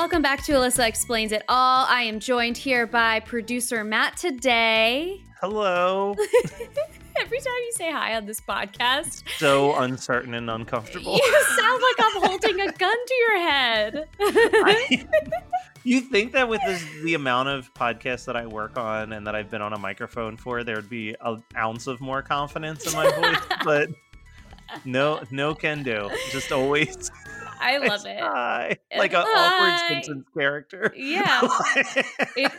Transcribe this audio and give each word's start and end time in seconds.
Welcome 0.00 0.22
back 0.22 0.42
to 0.44 0.52
Alyssa 0.52 0.88
Explains 0.88 1.30
It 1.30 1.42
All. 1.46 1.84
I 1.84 2.00
am 2.04 2.20
joined 2.20 2.56
here 2.56 2.86
by 2.86 3.20
producer 3.20 3.84
Matt 3.84 4.16
today. 4.16 5.20
Hello. 5.42 6.14
Every 7.20 7.38
time 7.38 7.52
you 7.66 7.72
say 7.76 7.92
hi 7.92 8.16
on 8.16 8.24
this 8.24 8.40
podcast, 8.40 9.24
so 9.36 9.76
uncertain 9.76 10.32
and 10.32 10.48
uncomfortable. 10.48 11.16
you 11.22 11.44
sound 11.54 11.82
like 11.82 12.06
I'm 12.06 12.22
holding 12.22 12.60
a 12.62 12.72
gun 12.72 12.96
to 13.06 13.14
your 13.14 13.38
head. 13.40 14.08
I- 14.20 15.06
you 15.84 16.00
think 16.00 16.32
that 16.32 16.48
with 16.48 16.62
this, 16.64 16.82
the 17.04 17.12
amount 17.12 17.50
of 17.50 17.72
podcasts 17.74 18.24
that 18.24 18.36
I 18.36 18.46
work 18.46 18.78
on 18.78 19.12
and 19.12 19.26
that 19.26 19.34
I've 19.34 19.50
been 19.50 19.60
on 19.60 19.74
a 19.74 19.78
microphone 19.78 20.38
for, 20.38 20.64
there 20.64 20.76
would 20.76 20.88
be 20.88 21.14
an 21.20 21.42
ounce 21.54 21.86
of 21.86 22.00
more 22.00 22.22
confidence 22.22 22.86
in 22.86 22.94
my 22.94 23.10
voice, 23.10 23.58
but 23.64 23.90
no, 24.86 25.20
no 25.30 25.54
can 25.54 25.82
do. 25.82 26.10
Just 26.30 26.52
always 26.52 27.10
I 27.60 27.78
love 27.86 28.06
it. 28.06 28.20
hi, 28.20 28.78
like 28.96 29.12
an 29.12 29.24
awkward 29.26 29.88
Simpsons 29.88 30.26
character. 30.36 30.92
Yeah. 30.96 31.48
It 32.36 32.52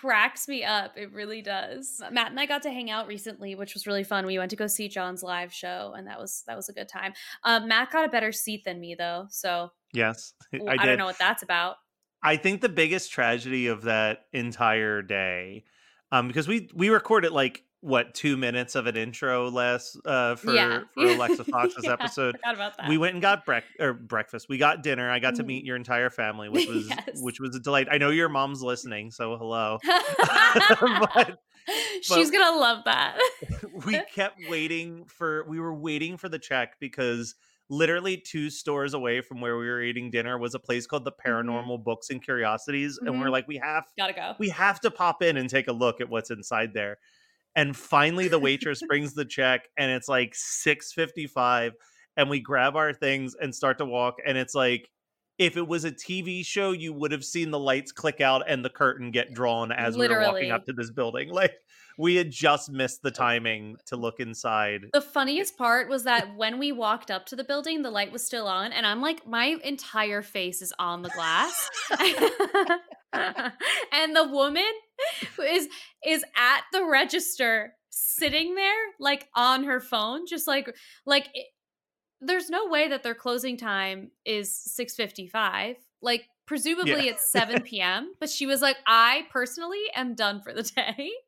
cracks 0.00 0.48
me 0.48 0.64
up. 0.64 0.96
It 0.96 1.12
really 1.12 1.42
does. 1.42 2.00
Matt 2.10 2.30
and 2.30 2.40
I 2.40 2.46
got 2.46 2.62
to 2.62 2.70
hang 2.70 2.90
out 2.90 3.06
recently, 3.06 3.54
which 3.54 3.74
was 3.74 3.86
really 3.86 4.02
fun. 4.02 4.26
We 4.26 4.38
went 4.38 4.50
to 4.50 4.56
go 4.56 4.66
see 4.66 4.88
John's 4.88 5.22
live 5.22 5.52
show, 5.52 5.94
and 5.96 6.06
that 6.06 6.18
was 6.18 6.42
that 6.46 6.56
was 6.56 6.68
a 6.68 6.72
good 6.72 6.88
time. 6.88 7.12
Um, 7.44 7.68
Matt 7.68 7.90
got 7.90 8.04
a 8.04 8.08
better 8.08 8.32
seat 8.32 8.64
than 8.64 8.80
me 8.80 8.94
though, 8.94 9.26
so 9.30 9.70
yes, 9.92 10.32
I 10.54 10.76
I, 10.78 10.86
don't 10.86 10.98
know 10.98 11.06
what 11.06 11.18
that's 11.18 11.42
about. 11.42 11.76
I 12.22 12.36
think 12.36 12.60
the 12.60 12.68
biggest 12.68 13.12
tragedy 13.12 13.68
of 13.68 13.82
that 13.82 14.26
entire 14.32 15.02
day, 15.02 15.64
um, 16.10 16.28
because 16.28 16.48
we 16.48 16.68
we 16.74 16.88
record 16.88 17.24
it 17.24 17.32
like 17.32 17.62
what 17.82 18.12
two 18.14 18.36
minutes 18.36 18.74
of 18.74 18.86
an 18.86 18.94
intro 18.96 19.48
less 19.50 19.96
uh 20.04 20.36
for 20.36 20.52
yeah, 20.52 20.80
for 20.92 21.06
Alexis 21.06 21.46
Fox's 21.46 21.84
Yeah, 21.84 21.92
episode. 21.94 22.34
I 22.34 22.38
forgot 22.38 22.54
about 22.54 22.76
that. 22.76 22.88
We 22.88 22.98
went 22.98 23.14
and 23.14 23.22
got 23.22 23.46
brec- 23.46 23.62
or 23.78 23.94
breakfast. 23.94 24.48
We 24.50 24.58
got 24.58 24.82
dinner. 24.82 25.10
I 25.10 25.18
got 25.18 25.36
to 25.36 25.42
Mhm. 25.42 25.46
meet 25.46 25.64
your 25.64 25.76
entire 25.76 26.10
family, 26.10 26.48
which 26.50 26.68
was 26.68 26.88
Yes. 26.90 27.20
which 27.22 27.40
was 27.40 27.56
a 27.56 27.60
delight. 27.60 27.88
I 27.90 27.96
know 27.98 28.10
your 28.10 28.28
mom's 28.28 28.62
listening, 28.62 29.10
so 29.10 29.36
hello. 29.38 29.78
but 30.80 31.38
She's 32.02 32.30
gonna 32.30 32.58
love 32.58 32.84
that. 32.84 33.18
we 33.86 34.00
kept 34.14 34.38
waiting 34.48 35.04
for 35.06 35.44
we 35.48 35.60
were 35.60 35.74
waiting 35.74 36.16
for 36.16 36.28
the 36.28 36.38
check 36.38 36.78
because 36.80 37.34
literally 37.68 38.16
two 38.16 38.50
stores 38.50 38.94
away 38.94 39.20
from 39.20 39.40
where 39.40 39.56
we 39.56 39.66
were 39.68 39.80
eating 39.80 40.10
dinner 40.10 40.36
was 40.38 40.54
a 40.54 40.58
place 40.58 40.86
called 40.86 41.04
the 41.04 41.12
Paranormal 41.12 41.84
Books 41.84 42.10
and 42.10 42.20
Curiosities, 42.22 42.98
and 43.00 43.20
we're 43.20 43.28
Mhm. 43.28 43.30
like, 43.32 43.46
we 43.48 43.58
have 43.58 43.84
Gotta 43.96 44.12
go. 44.12 44.34
we 44.40 44.48
have 44.48 44.80
to 44.80 44.90
pop 44.90 45.22
in 45.22 45.36
and 45.36 45.48
take 45.48 45.68
a 45.68 45.72
look 45.72 46.00
at 46.00 46.08
what's 46.08 46.30
inside 46.30 46.74
there. 46.74 46.98
And 47.56 47.76
finally 47.76 48.28
the 48.28 48.38
waitress 48.40 48.82
brings 48.86 49.14
the 49.14 49.24
check 49.24 49.68
and 49.76 49.90
it's 49.90 50.08
like 50.08 50.34
655 50.34 51.72
and 52.16 52.28
we 52.28 52.40
grab 52.40 52.76
our 52.76 52.92
things 52.92 53.34
and 53.40 53.54
start 53.54 53.78
to 53.78 53.84
walk 53.84 54.16
and 54.26 54.36
it's 54.36 54.54
like 54.54 54.88
if 55.38 55.56
it 55.56 55.66
was 55.66 55.84
a 55.84 55.90
TV 55.90 56.44
show 56.44 56.72
you 56.72 56.92
would 56.92 57.12
have 57.12 57.24
seen 57.24 57.50
the 57.50 57.58
lights 57.58 57.92
click 57.92 58.20
out 58.20 58.42
and 58.46 58.64
the 58.64 58.68
curtain 58.68 59.10
get 59.10 59.32
drawn 59.32 59.72
as 59.72 59.96
we 59.96 60.06
were 60.06 60.20
walking 60.20 60.50
up 60.50 60.66
to 60.66 60.72
this 60.72 60.90
building. 60.90 61.30
Like 61.40 61.54
we 62.00 62.16
had 62.16 62.30
just 62.30 62.70
missed 62.70 63.02
the 63.02 63.10
timing 63.10 63.76
to 63.86 63.96
look 63.96 64.20
inside. 64.20 64.86
The 64.92 65.02
funniest 65.02 65.58
part 65.58 65.88
was 65.88 66.04
that 66.04 66.34
when 66.36 66.58
we 66.58 66.72
walked 66.72 67.10
up 67.10 67.26
to 67.26 67.36
the 67.36 67.44
building, 67.44 67.82
the 67.82 67.90
light 67.90 68.12
was 68.12 68.24
still 68.24 68.46
on, 68.46 68.72
and 68.72 68.86
I'm 68.86 69.02
like, 69.02 69.26
my 69.26 69.56
entire 69.64 70.22
face 70.22 70.62
is 70.62 70.72
on 70.78 71.02
the 71.02 71.10
glass. 71.10 71.70
and 73.92 74.16
the 74.16 74.28
woman 74.28 74.70
who 75.36 75.42
is 75.42 75.68
is 76.06 76.24
at 76.36 76.62
the 76.72 76.84
register 76.84 77.74
sitting 77.90 78.54
there 78.54 78.76
like 78.98 79.28
on 79.34 79.64
her 79.64 79.80
phone 79.80 80.26
just 80.26 80.46
like 80.46 80.74
like 81.06 81.28
it, 81.34 81.46
there's 82.20 82.50
no 82.50 82.66
way 82.68 82.88
that 82.88 83.02
their 83.02 83.14
closing 83.14 83.56
time 83.56 84.10
is 84.24 84.50
6:55 84.78 85.76
like 86.02 86.24
presumably 86.46 87.06
Yeah. 87.06 87.12
it's 87.12 87.30
7 87.30 87.62
p.m 87.64 88.12
but 88.20 88.28
she 88.30 88.46
was 88.46 88.60
like 88.62 88.76
i 88.86 89.22
personally 89.32 89.82
am 89.94 90.14
done 90.14 90.40
for 90.42 90.52
the 90.52 90.62
day. 90.62 91.10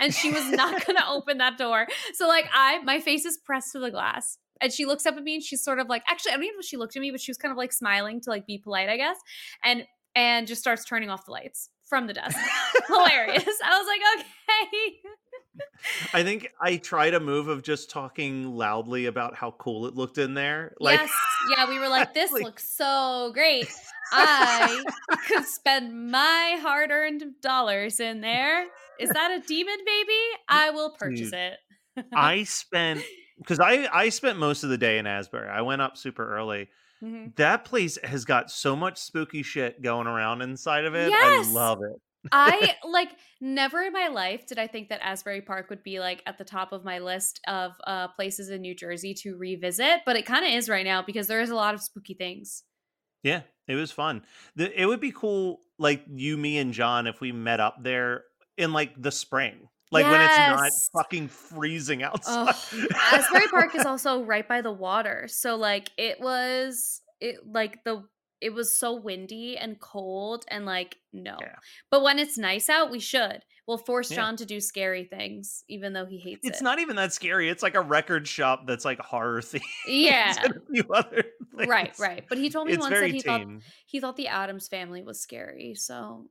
And 0.00 0.12
she 0.12 0.32
was 0.32 0.50
not 0.50 0.84
going 0.84 0.96
to 0.96 1.06
open 1.08 1.38
that 1.38 1.56
door. 1.56 1.86
So 2.14 2.26
like 2.26 2.46
i 2.52 2.80
my 2.82 2.98
face 2.98 3.24
is 3.24 3.38
pressed 3.38 3.70
to 3.72 3.78
the 3.78 3.92
glass. 3.92 4.36
And 4.60 4.72
she 4.72 4.86
looks 4.86 5.06
up 5.06 5.16
at 5.16 5.22
me 5.22 5.34
and 5.34 5.42
she's 5.42 5.62
sort 5.62 5.78
of 5.78 5.88
like 5.88 6.02
actually 6.08 6.32
i 6.32 6.34
don't 6.34 6.42
even 6.44 6.56
know 6.56 6.60
if 6.60 6.66
she 6.66 6.76
looked 6.76 6.96
at 6.96 7.00
me 7.00 7.12
but 7.12 7.20
she 7.20 7.30
was 7.30 7.38
kind 7.38 7.52
of 7.52 7.58
like 7.58 7.72
smiling 7.72 8.20
to 8.22 8.30
like 8.30 8.44
be 8.44 8.58
polite 8.58 8.88
i 8.88 8.96
guess 8.96 9.16
and 9.62 9.84
and 10.16 10.48
just 10.48 10.60
starts 10.60 10.84
turning 10.84 11.10
off 11.10 11.26
the 11.26 11.30
lights 11.30 11.68
from 11.92 12.06
the 12.06 12.14
desk 12.14 12.38
hilarious 12.86 13.58
i 13.64 13.78
was 13.78 13.86
like 13.86 14.00
okay 14.16 14.92
I 16.14 16.22
think 16.22 16.48
I 16.58 16.76
tried 16.76 17.12
a 17.12 17.20
move 17.20 17.48
of 17.48 17.62
just 17.62 17.90
talking 17.90 18.56
loudly 18.56 19.04
about 19.04 19.34
how 19.34 19.50
cool 19.58 19.86
it 19.86 19.94
looked 19.94 20.16
in 20.16 20.32
there. 20.32 20.72
Like 20.80 20.98
yes 20.98 21.10
yeah 21.54 21.68
we 21.68 21.78
were 21.78 21.88
like 21.88 22.14
this 22.20 22.32
Like- 22.32 22.44
looks 22.44 22.66
so 22.74 23.30
great 23.34 23.68
i 24.12 24.82
could 25.28 25.44
spend 25.44 26.10
my 26.10 26.58
hard-earned 26.62 27.24
dollars 27.42 28.00
in 28.00 28.22
there 28.22 28.64
is 28.98 29.10
that 29.10 29.30
a 29.30 29.46
demon 29.46 29.76
baby 29.84 30.22
i 30.48 30.70
will 30.70 30.90
purchase 30.90 31.32
it 31.32 31.58
I 32.14 32.44
spent 32.44 33.02
because 33.38 33.60
I 33.60 33.88
I 33.92 34.08
spent 34.08 34.38
most 34.38 34.64
of 34.64 34.70
the 34.70 34.78
day 34.78 34.98
in 34.98 35.06
Asbury. 35.06 35.48
I 35.48 35.60
went 35.62 35.82
up 35.82 35.96
super 35.96 36.36
early. 36.36 36.68
Mhm. 37.02 37.34
That 37.36 37.64
place 37.64 37.98
has 38.04 38.24
got 38.24 38.50
so 38.50 38.76
much 38.76 38.98
spooky 38.98 39.42
shit 39.42 39.82
going 39.82 40.06
around 40.06 40.42
inside 40.42 40.84
of 40.84 40.94
it. 40.94 41.10
Yes! 41.10 41.48
I 41.48 41.50
love 41.50 41.80
it. 41.82 42.00
I 42.30 42.76
like 42.88 43.10
never 43.40 43.82
in 43.82 43.92
my 43.92 44.08
life 44.08 44.46
did 44.46 44.58
I 44.58 44.68
think 44.68 44.88
that 44.90 45.00
Asbury 45.02 45.40
Park 45.40 45.68
would 45.70 45.82
be 45.82 45.98
like 45.98 46.22
at 46.26 46.38
the 46.38 46.44
top 46.44 46.72
of 46.72 46.84
my 46.84 47.00
list 47.00 47.40
of 47.48 47.72
uh, 47.86 48.08
places 48.08 48.50
in 48.50 48.60
New 48.60 48.74
Jersey 48.74 49.14
to 49.22 49.36
revisit, 49.36 50.00
but 50.06 50.16
it 50.16 50.26
kind 50.26 50.44
of 50.44 50.52
is 50.52 50.68
right 50.68 50.84
now 50.84 51.02
because 51.02 51.26
there 51.26 51.40
is 51.40 51.50
a 51.50 51.56
lot 51.56 51.74
of 51.74 51.82
spooky 51.82 52.14
things. 52.14 52.62
Yeah, 53.24 53.42
it 53.66 53.74
was 53.74 53.90
fun. 53.90 54.22
The, 54.56 54.80
it 54.80 54.86
would 54.86 55.00
be 55.00 55.12
cool, 55.12 55.60
like 55.78 56.04
you, 56.08 56.36
me, 56.36 56.58
and 56.58 56.72
John, 56.72 57.06
if 57.06 57.20
we 57.20 57.32
met 57.32 57.60
up 57.60 57.76
there 57.82 58.24
in 58.56 58.72
like 58.72 59.00
the 59.00 59.12
spring, 59.12 59.68
like 59.92 60.06
when 60.06 60.20
it's 60.20 60.36
not 60.36 60.70
fucking 60.92 61.28
freezing 61.28 62.02
outside. 62.02 62.54
Asbury 63.12 63.48
Park 63.48 63.74
is 63.74 63.86
also 63.86 64.24
right 64.24 64.46
by 64.46 64.60
the 64.60 64.72
water, 64.72 65.26
so 65.28 65.56
like 65.56 65.90
it 65.96 66.20
was 66.20 67.00
it 67.20 67.46
like 67.46 67.84
the 67.84 68.04
it 68.40 68.52
was 68.52 68.76
so 68.76 68.94
windy 68.94 69.56
and 69.56 69.78
cold 69.78 70.44
and 70.48 70.66
like 70.66 70.96
no. 71.12 71.36
Yeah. 71.40 71.54
But 71.90 72.02
when 72.02 72.18
it's 72.18 72.36
nice 72.36 72.68
out, 72.68 72.90
we 72.90 72.98
should. 72.98 73.40
We'll 73.68 73.78
force 73.78 74.10
Yeah. 74.10 74.16
John 74.16 74.36
to 74.38 74.44
do 74.44 74.60
scary 74.60 75.04
things, 75.04 75.62
even 75.68 75.92
though 75.92 76.06
he 76.06 76.18
hates 76.18 76.40
It's 76.42 76.46
it. 76.46 76.50
It's 76.54 76.62
not 76.62 76.80
even 76.80 76.96
that 76.96 77.12
scary. 77.12 77.48
It's 77.48 77.62
like 77.62 77.76
a 77.76 77.80
record 77.80 78.26
shop 78.26 78.66
that's 78.66 78.84
like 78.84 78.98
horror 78.98 79.40
themed. 79.42 79.62
Yeah. 79.86 80.34
and 80.42 80.56
a 80.56 80.60
few 80.72 80.84
other 80.92 81.24
Right, 81.54 81.96
right. 82.00 82.24
But 82.28 82.38
he 82.38 82.50
told 82.50 82.66
me 82.66 82.72
It's 82.72 82.80
once 82.80 82.98
that 82.98 83.10
he 83.10 83.20
thought 83.20 83.46
he 83.86 84.00
thought 84.00 84.16
the 84.16 84.28
Addams 84.28 84.66
family 84.66 85.02
was 85.02 85.20
scary. 85.20 85.74
So 85.76 86.26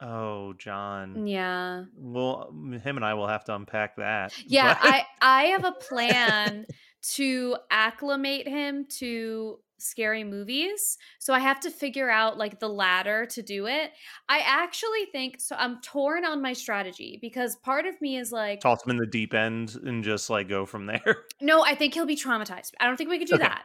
Oh, 0.00 0.52
John. 0.54 1.26
yeah, 1.26 1.84
Well, 1.96 2.52
him 2.82 2.96
and 2.96 3.04
I 3.04 3.14
will 3.14 3.26
have 3.26 3.44
to 3.46 3.54
unpack 3.54 3.96
that. 3.96 4.32
yeah. 4.46 4.74
but- 4.80 4.88
I 4.92 5.04
I 5.20 5.42
have 5.46 5.64
a 5.64 5.72
plan 5.72 6.66
to 7.14 7.56
acclimate 7.70 8.46
him 8.46 8.86
to 8.98 9.58
scary 9.80 10.24
movies. 10.24 10.98
So 11.20 11.32
I 11.32 11.38
have 11.38 11.60
to 11.60 11.70
figure 11.70 12.10
out 12.10 12.36
like 12.36 12.58
the 12.58 12.68
ladder 12.68 13.26
to 13.26 13.42
do 13.42 13.66
it. 13.66 13.92
I 14.28 14.40
actually 14.40 15.04
think 15.12 15.40
so. 15.40 15.54
I'm 15.56 15.80
torn 15.82 16.24
on 16.24 16.42
my 16.42 16.52
strategy 16.52 17.18
because 17.22 17.54
part 17.56 17.86
of 17.86 18.00
me 18.00 18.16
is 18.18 18.32
like, 18.32 18.60
toss 18.60 18.84
him 18.84 18.90
in 18.90 18.96
the 18.96 19.06
deep 19.06 19.34
end 19.34 19.76
and 19.84 20.02
just 20.02 20.30
like 20.30 20.48
go 20.48 20.66
from 20.66 20.86
there. 20.86 21.24
no, 21.40 21.62
I 21.62 21.76
think 21.76 21.94
he'll 21.94 22.06
be 22.06 22.16
traumatized. 22.16 22.72
I 22.80 22.86
don't 22.86 22.96
think 22.96 23.08
we 23.10 23.18
could 23.20 23.28
do 23.28 23.34
Okay. 23.36 23.44
that. 23.44 23.64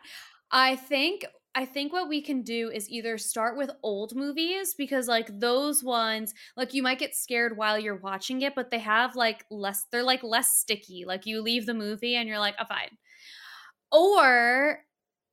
I 0.52 0.76
think 0.76 1.26
I 1.56 1.66
think 1.66 1.94
what 1.94 2.10
we 2.10 2.22
can 2.22 2.42
do 2.42 2.72
is 2.72 2.90
either 2.90 3.18
start 3.18 3.58
with 3.58 3.70
old 3.84 4.16
movies 4.16 4.74
because 4.76 5.08
like 5.08 5.28
those 5.40 5.84
ones 5.84 6.34
like 6.58 6.74
you 6.74 6.82
might 6.82 6.98
get 6.98 7.16
scared 7.16 7.56
while 7.56 7.78
you're 7.78 7.98
watching 7.98 8.42
it 8.42 8.56
but 8.56 8.72
they 8.72 8.80
have 8.80 9.16
like 9.16 9.46
less 9.52 9.86
they're 9.92 10.04
like 10.04 10.24
less 10.24 10.58
sticky. 10.58 11.06
Like 11.06 11.26
you 11.26 11.42
leave 11.42 11.66
the 11.66 11.74
movie 11.76 12.16
and 12.16 12.28
you're 12.28 12.40
like 12.40 12.56
oh 12.60 12.66
fine. 12.66 12.98
Or 13.92 14.80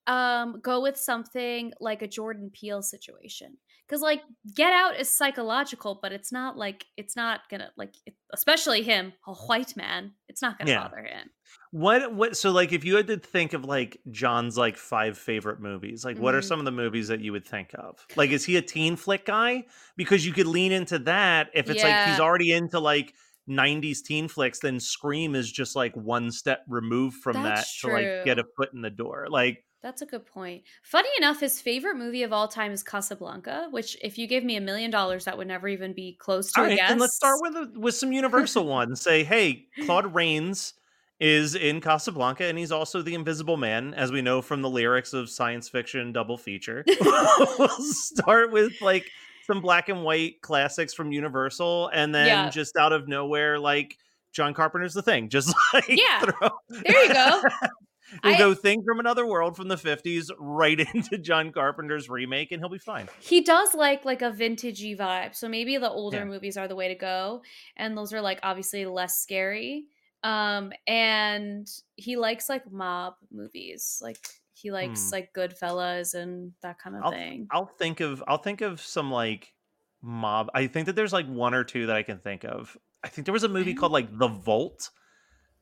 um 0.06 0.60
go 0.62 0.82
with 0.82 0.96
something 0.98 1.72
like 1.80 2.02
a 2.02 2.08
Jordan 2.08 2.50
Peele 2.52 2.82
situation 2.82 3.56
cuz 3.90 4.00
like 4.00 4.22
Get 4.54 4.72
Out 4.72 4.98
is 5.00 5.10
psychological 5.10 5.98
but 6.00 6.12
it's 6.12 6.30
not 6.32 6.56
like 6.56 6.86
it's 6.96 7.16
not 7.16 7.40
to 7.50 7.70
like 7.76 7.94
it, 8.06 8.14
especially 8.32 8.82
him 8.82 9.12
a 9.26 9.34
white 9.34 9.76
man 9.76 10.12
it's 10.28 10.40
not 10.40 10.58
to 10.60 10.66
Yeah. 10.66 10.82
bother 10.84 11.02
him 11.02 11.28
What 11.72 12.14
what 12.14 12.36
so 12.36 12.50
like 12.52 12.72
if 12.72 12.84
you 12.84 12.96
had 12.96 13.08
to 13.08 13.16
think 13.18 13.52
of 13.52 13.64
like 13.64 13.98
John's 14.10 14.56
like 14.56 14.76
five 14.76 15.18
favorite 15.18 15.60
movies, 15.60 16.04
like 16.04 16.18
what 16.18 16.34
are 16.34 16.40
Mhm. 16.40 16.44
some 16.50 16.58
of 16.60 16.64
the 16.64 16.70
movies 16.72 17.08
that 17.08 17.20
you 17.20 17.32
would 17.32 17.44
think 17.44 17.70
of? 17.74 17.98
Like 18.16 18.30
is 18.30 18.44
he 18.44 18.56
a 18.56 18.62
teen 18.62 18.96
flick 18.96 19.24
guy? 19.26 19.64
Because 19.96 20.24
you 20.26 20.32
could 20.32 20.46
lean 20.46 20.72
into 20.72 20.98
that 21.00 21.50
if 21.54 21.68
it's 21.70 21.82
like 21.82 22.06
he's 22.08 22.20
already 22.20 22.52
into 22.52 22.78
like 22.80 23.14
90s 23.48 24.00
teen 24.02 24.28
flicks, 24.28 24.60
then 24.60 24.78
Scream 24.78 25.34
is 25.34 25.50
just 25.50 25.74
like 25.74 25.94
one 25.96 26.30
step 26.30 26.62
removed 26.68 27.16
from 27.22 27.42
That's 27.42 27.80
that 27.82 27.88
to 27.88 27.92
like 27.94 28.24
get 28.24 28.38
a 28.38 28.44
foot 28.56 28.72
in 28.72 28.80
the 28.82 28.90
door. 28.90 29.26
Like 29.28 29.64
That's 29.82 30.02
a 30.02 30.06
good 30.06 30.26
point. 30.26 30.62
Funny 30.82 31.08
enough, 31.16 31.40
his 31.40 31.60
favorite 31.60 31.96
movie 31.96 32.22
of 32.22 32.32
all 32.34 32.48
time 32.48 32.70
is 32.70 32.82
Casablanca, 32.82 33.68
which 33.70 33.96
if 34.02 34.18
you 34.18 34.26
gave 34.26 34.44
me 34.44 34.56
a 34.56 34.60
million 34.60 34.90
dollars, 34.90 35.24
that 35.24 35.38
would 35.38 35.48
never 35.48 35.68
even 35.68 35.94
be 35.94 36.16
close 36.20 36.52
to 36.52 36.60
all 36.60 36.66
a 36.66 36.68
right, 36.68 36.76
guess. 36.76 36.90
then 36.90 36.98
let's 36.98 37.16
start 37.16 37.36
with 37.40 37.54
a, 37.56 37.78
with 37.80 37.94
some 37.94 38.12
universal 38.12 38.66
ones. 38.66 39.00
Say, 39.00 39.24
hey, 39.24 39.66
Claude 39.86 40.14
Rains 40.14 40.74
is 41.18 41.54
in 41.54 41.80
Casablanca, 41.80 42.44
and 42.44 42.58
he's 42.58 42.72
also 42.72 43.00
the 43.02 43.14
Invisible 43.14 43.56
Man, 43.56 43.94
as 43.94 44.12
we 44.12 44.20
know 44.22 44.42
from 44.42 44.60
the 44.62 44.68
lyrics 44.70 45.12
of 45.14 45.30
science 45.30 45.68
fiction 45.68 46.12
double 46.12 46.36
feature. 46.38 46.84
we'll 47.58 47.68
start 47.80 48.52
with 48.52 48.72
like 48.82 49.06
some 49.46 49.60
black 49.62 49.88
and 49.88 50.02
white 50.04 50.40
classics 50.42 50.92
from 50.94 51.10
Universal, 51.12 51.88
and 51.94 52.14
then 52.14 52.26
Yeah. 52.26 52.50
just 52.50 52.76
out 52.76 52.92
of 52.92 53.08
nowhere, 53.08 53.58
like 53.58 53.96
John 54.32 54.52
Carpenter's 54.54 54.94
The 54.94 55.02
Thing. 55.02 55.28
Just 55.30 55.54
like 55.74 55.88
Yeah. 55.88 56.20
throw- 56.20 56.50
There 56.68 57.04
you 57.06 57.12
go. 57.14 57.42
We'll 58.24 58.34
I- 58.34 58.38
go 58.38 58.54
Thing 58.54 58.82
from 58.84 59.00
Another 59.00 59.26
World 59.26 59.56
from 59.56 59.68
the 59.68 59.76
'50s 59.76 60.30
right 60.38 60.78
into 60.94 61.18
John 61.18 61.52
Carpenter's 61.52 62.08
remake, 62.08 62.52
and 62.52 62.60
he'll 62.60 62.68
be 62.68 62.78
fine. 62.78 63.08
He 63.20 63.40
does 63.42 63.74
like 63.74 64.04
like 64.04 64.22
a 64.22 64.30
vintagey 64.30 64.96
vibe. 64.96 65.34
So 65.34 65.48
maybe 65.48 65.76
the 65.78 65.90
older 65.90 66.18
Yeah. 66.18 66.24
movies 66.24 66.56
are 66.56 66.68
the 66.68 66.76
way 66.76 66.88
to 66.88 66.94
go. 66.94 67.42
And 67.76 67.96
those 67.96 68.12
are 68.12 68.20
like 68.20 68.40
obviously 68.42 68.86
less 68.86 69.20
scary. 69.20 69.86
Um 70.22 70.72
and 70.86 71.66
he 71.96 72.16
likes 72.16 72.48
like 72.48 72.70
mob 72.70 73.14
movies. 73.30 74.00
Like 74.02 74.18
he 74.52 74.70
likes 74.70 75.08
Hmm. 75.08 75.12
like 75.12 75.32
Goodfellas 75.32 76.14
and 76.14 76.52
that 76.62 76.78
kind 76.78 76.96
of 76.96 77.02
I'll- 77.04 77.10
thing. 77.12 77.48
I'll 77.50 77.66
think 77.78 78.00
of 78.00 78.22
I'll 78.28 78.38
think 78.38 78.60
of 78.60 78.80
some 78.80 79.10
like 79.10 79.54
mob. 80.02 80.50
I 80.54 80.66
think 80.66 80.86
that 80.86 80.96
there's 80.96 81.12
like 81.12 81.26
one 81.26 81.54
or 81.54 81.64
two 81.64 81.86
that 81.86 81.96
I 81.96 82.02
can 82.02 82.18
think 82.18 82.44
of. 82.44 82.76
I 83.02 83.08
think 83.08 83.24
there 83.24 83.32
was 83.32 83.44
a 83.44 83.48
movie 83.48 83.72
called 83.74 83.92
like 83.92 84.18
The 84.18 84.28
Vault. 84.28 84.90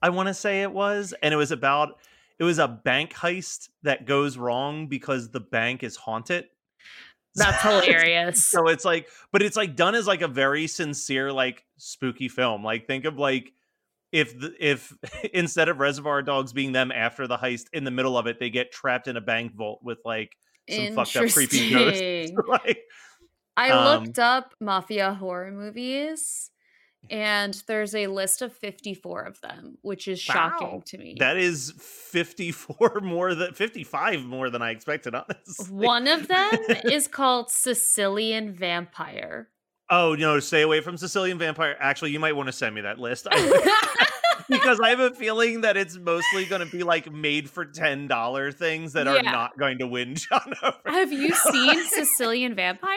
I 0.03 0.11
want 0.11 0.27
to 0.29 0.35
say 0.35 0.62
it 0.62 0.73
was, 0.73 1.15
and 1.23 1.33
it 1.35 1.37
was 1.37 1.51
about 1.53 1.99
it 2.38 2.44
was 2.44 2.58
a 2.58 2.69
bank 2.69 3.12
heist 3.12 3.69
that 3.82 4.06
goes 4.06 4.37
wrong 4.37 4.87
because 4.87 5.31
the 5.31 5.40
bank 5.40 5.82
is 5.82 5.96
haunted. 5.96 6.46
That's 7.35 7.62
hilarious. 7.62 8.46
So 8.46 8.69
it's 8.69 8.85
like, 8.85 9.08
but 9.32 9.43
it's 9.43 9.56
like 9.56 9.76
done 9.76 9.94
as 9.94 10.06
like 10.06 10.23
a 10.23 10.29
very 10.29 10.67
sincere, 10.67 11.32
like 11.32 11.64
spooky 11.76 12.29
film. 12.29 12.64
Like 12.64 12.87
think 12.87 13.05
of 13.05 13.19
like 13.19 13.52
if 14.12 14.38
the, 14.38 14.55
if 14.58 14.93
instead 15.32 15.69
of 15.69 15.79
Reservoir 15.79 16.23
Dogs 16.23 16.52
being 16.52 16.73
them 16.73 16.90
after 16.90 17.26
the 17.26 17.37
heist, 17.37 17.67
in 17.73 17.85
the 17.85 17.90
middle 17.90 18.17
of 18.19 18.26
it, 18.26 18.41
they 18.41 18.50
get 18.50 18.73
trapped 18.73 19.08
in 19.08 19.17
a 19.17 19.20
bank 19.20 19.55
vault 19.55 19.81
with 19.82 19.99
like 20.05 20.32
some 20.69 20.94
fucked 20.94 21.17
up 21.17 21.31
creepy 21.31 21.70
ghosts. 21.70 22.32
Like 22.49 22.81
I 23.56 23.70
Um, 23.70 24.05
looked 24.05 24.19
up 24.19 24.55
mafia 24.61 25.14
horror 25.14 25.50
movies 25.50 26.50
and 27.11 27.55
there's 27.67 27.95
a 27.95 28.06
list 28.09 28.43
of 28.43 28.53
54 28.53 29.23
of 29.23 29.41
them, 29.41 29.79
which 29.83 30.09
is 30.09 30.21
shocking 30.21 30.69
Wow. 30.69 30.83
to 30.87 30.99
me. 30.99 31.17
That 31.19 31.37
is 31.37 31.73
54 31.79 33.00
more 33.03 33.35
than 33.35 33.55
55 33.55 34.25
more 34.25 34.50
than 34.50 34.62
I 34.62 34.71
expected, 34.71 35.15
honestly. 35.15 35.67
One 35.75 36.06
of 36.09 36.29
them 36.29 36.50
is 36.85 37.09
called 37.09 37.50
Sicilian 37.50 38.53
Vampire. 38.53 39.49
Oh, 39.91 40.15
no, 40.15 40.39
stay 40.41 40.61
away 40.62 40.83
from 40.83 40.99
Sicilian 40.99 41.39
Vampire. 41.39 41.75
Actually, 41.81 42.11
you 42.11 42.21
might 42.21 42.37
want 42.37 42.49
to 42.49 42.53
send 42.53 42.75
me 42.75 42.83
that 42.83 42.99
list. 42.99 43.27
Because 44.51 44.81
I 44.81 44.89
have 44.89 45.01
a 45.01 45.11
feeling 45.11 45.61
that 45.61 45.77
it's 45.77 45.99
mostly 45.99 46.47
going 46.47 46.67
to 46.67 46.73
be 46.75 46.83
like 46.83 47.12
made 47.12 47.51
for 47.51 47.67
$10 47.67 48.55
things 48.55 48.94
that 48.94 49.06
are 49.06 49.23
not 49.23 49.59
going 49.59 49.77
to 49.81 49.87
win 49.87 50.15
John 50.15 50.55
over. 50.62 50.79
Have 50.87 51.12
you 51.12 51.35
seen 51.35 51.85
Sicilian 51.85 52.55
Vampire? 52.55 52.97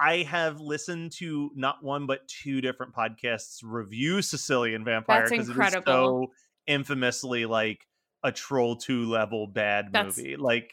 I 0.00 0.22
have 0.22 0.60
listened 0.60 1.12
to 1.12 1.50
not 1.54 1.82
one 1.84 2.06
but 2.06 2.26
two 2.26 2.60
different 2.60 2.94
podcasts 2.94 3.60
review 3.62 4.22
Sicilian 4.22 4.84
Vampire 4.84 5.26
because 5.28 5.50
it 5.50 5.56
is 5.58 5.72
so 5.84 6.28
infamously 6.66 7.44
like 7.44 7.86
a 8.22 8.32
troll 8.32 8.76
2 8.76 9.04
level 9.06 9.46
bad 9.46 9.92
That's- 9.92 10.16
movie. 10.16 10.36
Like 10.36 10.72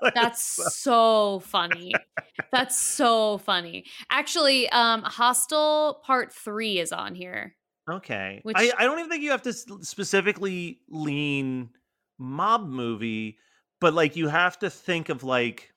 That's 0.14 0.76
so 0.76 1.40
funny. 1.40 1.92
That's 2.52 2.80
so 2.80 3.38
funny. 3.38 3.84
Actually, 4.10 4.68
um 4.70 5.02
Hostel 5.02 6.00
Part 6.04 6.32
3 6.32 6.78
is 6.78 6.92
on 6.92 7.16
here. 7.16 7.56
Okay. 7.90 8.40
Which- 8.44 8.56
I, 8.56 8.70
I 8.78 8.84
don't 8.84 8.98
even 9.00 9.10
think 9.10 9.24
you 9.24 9.32
have 9.32 9.42
to 9.42 9.52
specifically 9.52 10.80
lean 10.88 11.70
mob 12.16 12.68
movie, 12.68 13.38
but 13.80 13.92
like 13.92 14.14
you 14.14 14.28
have 14.28 14.56
to 14.60 14.70
think 14.70 15.08
of 15.08 15.24
like 15.24 15.72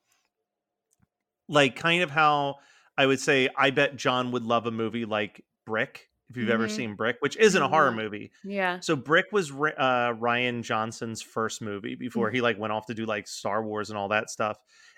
like 1.48 1.76
kind 1.76 2.04
of 2.04 2.12
how 2.12 2.58
I 3.02 3.06
would 3.08 3.20
say 3.20 3.50
I 3.58 3.72
bet 3.72 3.96
John 3.96 4.32
would 4.32 4.44
love 4.44 4.68
a 4.68 4.72
movie 4.72 5.06
like 5.06 5.44
Brick 5.66 6.08
if 6.30 6.38
you've 6.38 6.50
ever 6.50 6.68
Mhm. 6.68 6.72
seen 6.72 6.96
Brick, 6.96 7.18
which 7.20 7.36
isn't 7.38 7.62
a 7.62 7.68
horror 7.68 7.92
Mhm. 7.92 7.96
movie. 7.96 8.32
Yeah. 8.44 8.80
So 8.80 8.96
Brick 8.96 9.26
was 9.32 9.50
uh, 9.52 10.14
Rian 10.14 10.62
Johnson's 10.64 11.22
first 11.22 11.62
movie 11.62 11.96
before 11.96 12.30
Mm. 12.30 12.34
he 12.36 12.42
like 12.42 12.58
went 12.60 12.72
off 12.74 12.86
to 12.86 12.94
do 12.94 13.06
like 13.06 13.28
Star 13.28 13.64
Wars 13.64 13.90
and 13.90 13.98
all 13.98 14.10
that 14.10 14.30
stuff, 14.30 14.58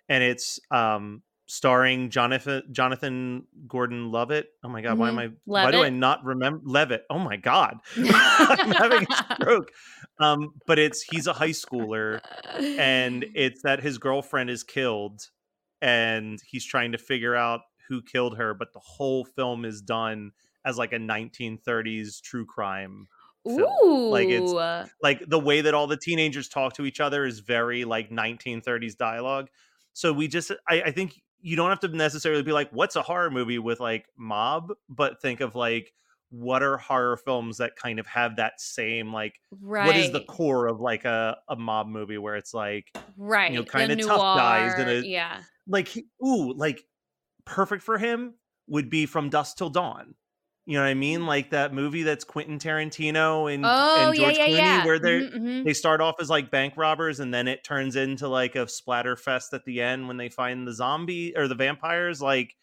and 0.10 0.24
it's 0.24 0.60
um 0.70 1.24
starring 1.46 2.10
Jonathan 2.10 2.64
Jonathan 2.72 3.48
Gordon 3.68 4.12
Levitt. 4.12 4.48
Oh 4.64 4.70
my 4.70 4.82
god, 4.82 4.98
why 4.98 5.10
am 5.10 5.18
I? 5.20 5.30
Why 5.46 5.72
do 5.72 5.82
I 5.84 5.90
not 5.90 6.24
remember 6.24 6.62
Levitt? 6.66 7.04
Oh 7.10 7.20
my 7.20 7.36
god, 7.38 7.80
I'm 7.98 8.72
having 8.72 9.06
a 9.10 9.16
stroke. 9.42 9.72
Um, 10.20 10.52
but 10.68 10.78
it's 10.78 11.02
he's 11.02 11.28
a 11.28 11.34
high 11.34 11.50
schooler, 11.50 12.20
and 12.78 13.26
it's 13.36 13.62
that 13.64 13.82
his 13.82 13.98
girlfriend 13.98 14.50
is 14.50 14.64
killed, 14.64 15.20
and 15.82 16.40
he's 16.48 16.66
trying 16.66 16.92
to 16.94 16.98
figure 16.98 17.36
out 17.36 17.62
who 17.88 18.02
killed 18.02 18.38
her. 18.38 18.54
But 18.54 18.74
the 18.74 18.80
whole 18.80 19.26
film 19.26 19.66
is 19.66 19.82
done 19.82 20.32
as 20.66 20.78
like 20.78 20.94
a 20.94 20.98
1930s 20.98 22.22
true 22.22 22.46
crime 22.46 23.08
film. 23.46 23.60
Ooh. 23.84 24.10
Like, 24.10 24.30
it's- 24.30 24.90
like 25.02 25.24
the 25.28 25.40
way 25.40 25.62
that 25.62 25.74
all 25.74 25.88
the 25.88 25.98
teenagers 25.98 26.48
talk 26.48 26.74
to 26.76 26.86
each 26.86 27.00
other 27.00 27.26
is 27.26 27.40
very 27.40 27.84
like 27.84 28.10
1930s 28.10 28.96
dialogue 28.96 29.50
so 29.94 30.12
we 30.12 30.28
just 30.28 30.52
I, 30.68 30.82
I 30.84 30.92
think 30.92 31.22
you 31.42 31.56
don't 31.56 31.70
have 31.70 31.82
to 31.82 31.88
necessarily 31.90 32.42
be 32.42 32.52
like 32.54 32.70
what's 32.72 32.96
a 32.96 33.02
horror 33.02 33.30
movie 33.30 33.60
with 33.60 33.80
like 33.80 34.08
mob 34.18 34.72
but 34.90 35.22
think 35.22 35.42
of 35.42 35.56
like 35.56 35.94
what 36.30 36.64
are 36.64 36.78
horror 36.78 37.18
films 37.18 37.58
that 37.58 37.76
kind 37.76 38.00
of 38.00 38.08
have 38.08 38.38
that 38.38 38.60
same 38.60 39.14
like 39.14 39.40
right. 39.62 39.86
what 39.86 39.96
is 39.96 40.12
the 40.12 40.22
core 40.22 40.68
of 40.68 40.80
like 40.80 41.06
a, 41.06 41.38
a 41.48 41.56
mob 41.56 41.88
movie 41.88 42.18
where 42.18 42.36
it's 42.36 42.54
like 42.54 42.96
right. 43.18 43.52
You 43.52 43.58
know, 43.58 43.64
the 43.64 43.70
kinda 43.70 43.96
tough 43.98 44.38
guys 44.38 44.80
in 44.80 44.88
noir, 44.88 44.96
a- 44.96 45.06
Yeah. 45.06 45.42
like 45.68 45.96
ooh 46.26 46.54
like 46.54 46.84
perfect 47.46 47.84
for 47.84 47.98
him 47.98 48.34
would 48.68 48.90
be 48.90 49.06
from 49.06 49.30
dusk 49.30 49.58
till 49.58 49.70
dawn 49.70 50.16
you 50.66 50.76
know 50.78 50.82
what 50.84 50.88
i 50.90 50.94
mean 50.94 51.26
like 51.26 51.50
that 51.50 51.74
movie 51.74 52.04
that's 52.04 52.24
quentin 52.24 52.58
tarantino 52.60 53.54
and, 53.54 53.66
Oh, 53.66 54.08
and 54.08 54.16
george 54.16 54.38
yeah, 54.38 54.48
clooney 54.48 54.58
yeah. 54.58 54.86
where 54.86 55.00
they're 55.00 55.22
Mhm, 55.22 55.34
mhm. 55.36 55.64
they 55.66 55.74
start 55.74 56.00
off 56.02 56.16
as 56.22 56.30
like 56.30 56.50
bank 56.52 56.76
robbers 56.78 57.20
and 57.20 57.34
then 57.34 57.48
it 57.50 57.64
turns 57.64 57.96
into 57.98 58.28
like 58.30 58.56
a 58.56 58.68
splatter 58.68 59.16
fest 59.18 59.54
at 59.54 59.66
the 59.66 59.82
end 59.82 60.08
when 60.08 60.18
they 60.18 60.30
find 60.30 60.66
the 60.68 60.74
zombie 60.74 61.36
or 61.36 61.48
the 61.50 61.56
vampires 61.56 62.22
like 62.22 62.56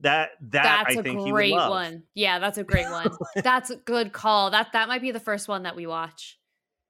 that 0.00 0.30
that 0.40 0.84
That's 0.84 0.96
i 0.96 1.00
a 1.00 1.02
think 1.02 1.20
he 1.20 1.32
would 1.32 1.38
great 1.38 1.52
one. 1.54 2.04
Yeah, 2.14 2.38
that's 2.38 2.56
a 2.58 2.62
great 2.64 2.88
one. 2.88 3.08
that's 3.42 3.70
a 3.70 3.76
good 3.76 4.12
call. 4.12 4.50
That 4.52 4.68
that 4.72 4.86
might 4.86 5.00
be 5.02 5.10
the 5.10 5.18
first 5.18 5.48
one 5.48 5.64
that 5.64 5.74
we 5.74 5.86
watch. 5.88 6.38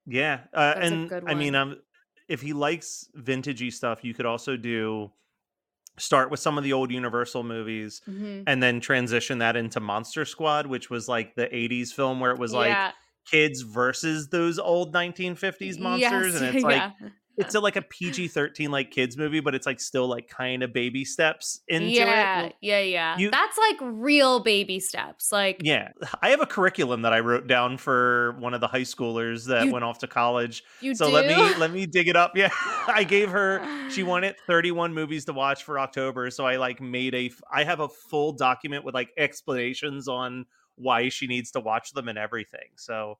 yeah 0.07 0.41
uh, 0.53 0.75
and 0.77 1.11
i 1.27 1.35
mean 1.35 1.55
um 1.55 1.77
if 2.29 2.43
he 2.43 2.53
likes 2.53 3.09
vintagey 3.17 3.73
stuff 3.73 4.05
you 4.05 4.12
could 4.12 4.27
also 4.27 4.57
do 4.59 5.11
start 5.99 6.31
with 6.31 6.40
some 6.40 6.57
of 6.59 6.64
the 6.64 6.73
old 6.73 6.90
universal 6.90 7.43
movies 7.43 8.00
Mhm. 8.09 8.45
and 8.47 8.62
then 8.62 8.81
transition 8.81 9.38
that 9.38 9.57
into 9.57 9.81
monster 9.81 10.25
squad 10.25 10.67
which 10.67 10.90
was 10.90 11.09
like 11.09 11.35
the 11.35 11.47
80s 11.55 11.93
film 11.93 12.21
where 12.21 12.31
it 12.31 12.38
was 12.38 12.52
like 12.52 12.69
yeah. 12.71 12.93
kids 13.31 13.62
versus 13.62 14.28
those 14.28 14.59
old 14.59 14.93
1950s 14.95 15.78
monsters 15.78 16.35
Yes, 16.35 16.43
and 16.43 16.57
it's 16.57 16.64
like 16.73 16.76
yeah. 17.00 17.09
It's 17.38 17.54
a, 17.54 17.61
like 17.61 17.76
a 17.76 17.83
PG-13 17.83 18.68
like 18.68 18.90
kids 18.90 19.16
movie, 19.16 19.40
but 19.40 19.54
it's 19.54 19.66
like 19.66 19.80
still 19.80 20.07
like 20.09 20.28
kind 20.28 20.62
of 20.62 20.73
baby 20.73 21.04
steps 21.04 21.61
into 21.68 21.87
yeah, 21.88 22.42
it. 22.42 22.54
yeah, 22.61 22.80
yeah. 22.80 23.16
you- 23.18 23.30
That's 23.30 23.57
like 23.57 23.76
real 23.80 24.40
baby 24.40 24.80
steps. 24.80 25.30
Like 25.33 25.61
Yeah, 25.62 25.90
I 26.23 26.30
have 26.30 26.40
a 26.40 26.47
curriculum 26.47 27.02
that 27.02 27.12
I 27.12 27.21
wrote 27.21 27.47
down 27.47 27.78
for 27.78 28.33
one 28.40 28.54
of 28.54 28.61
the 28.61 28.68
high 28.68 28.83
schoolers 28.83 29.47
that 29.47 29.66
You- 29.66 29.73
went 29.73 29.85
off 29.85 29.99
to 30.00 30.07
college. 30.07 30.62
you 30.80 30.95
So 30.95 31.07
do. 31.09 31.12
let 31.14 31.26
me 31.26 31.54
let 31.59 31.73
me 31.73 31.87
dig 31.87 32.09
it 32.09 32.16
up. 32.16 32.33
Yeah, 32.37 32.50
I 32.88 33.04
gave 33.04 33.30
her. 33.30 33.62
She 33.90 34.02
wanted 34.02 34.37
31 34.47 34.92
movies 34.92 35.25
to 35.26 35.33
watch 35.33 35.62
for 35.64 35.78
October, 35.78 36.30
so 36.30 36.45
I 36.47 36.57
like 36.57 36.80
made 36.80 37.14
a. 37.14 37.30
I 37.52 37.64
have 37.64 37.80
a 37.80 37.88
full 37.88 38.33
document 38.33 38.85
with 38.85 38.95
like 38.95 39.11
explanations 39.16 40.09
on 40.09 40.47
why 40.76 41.09
she 41.09 41.26
needs 41.26 41.50
to 41.52 41.61
watch 41.61 41.92
them 41.92 42.09
and 42.09 42.18
everything. 42.18 42.68
So. 42.76 43.18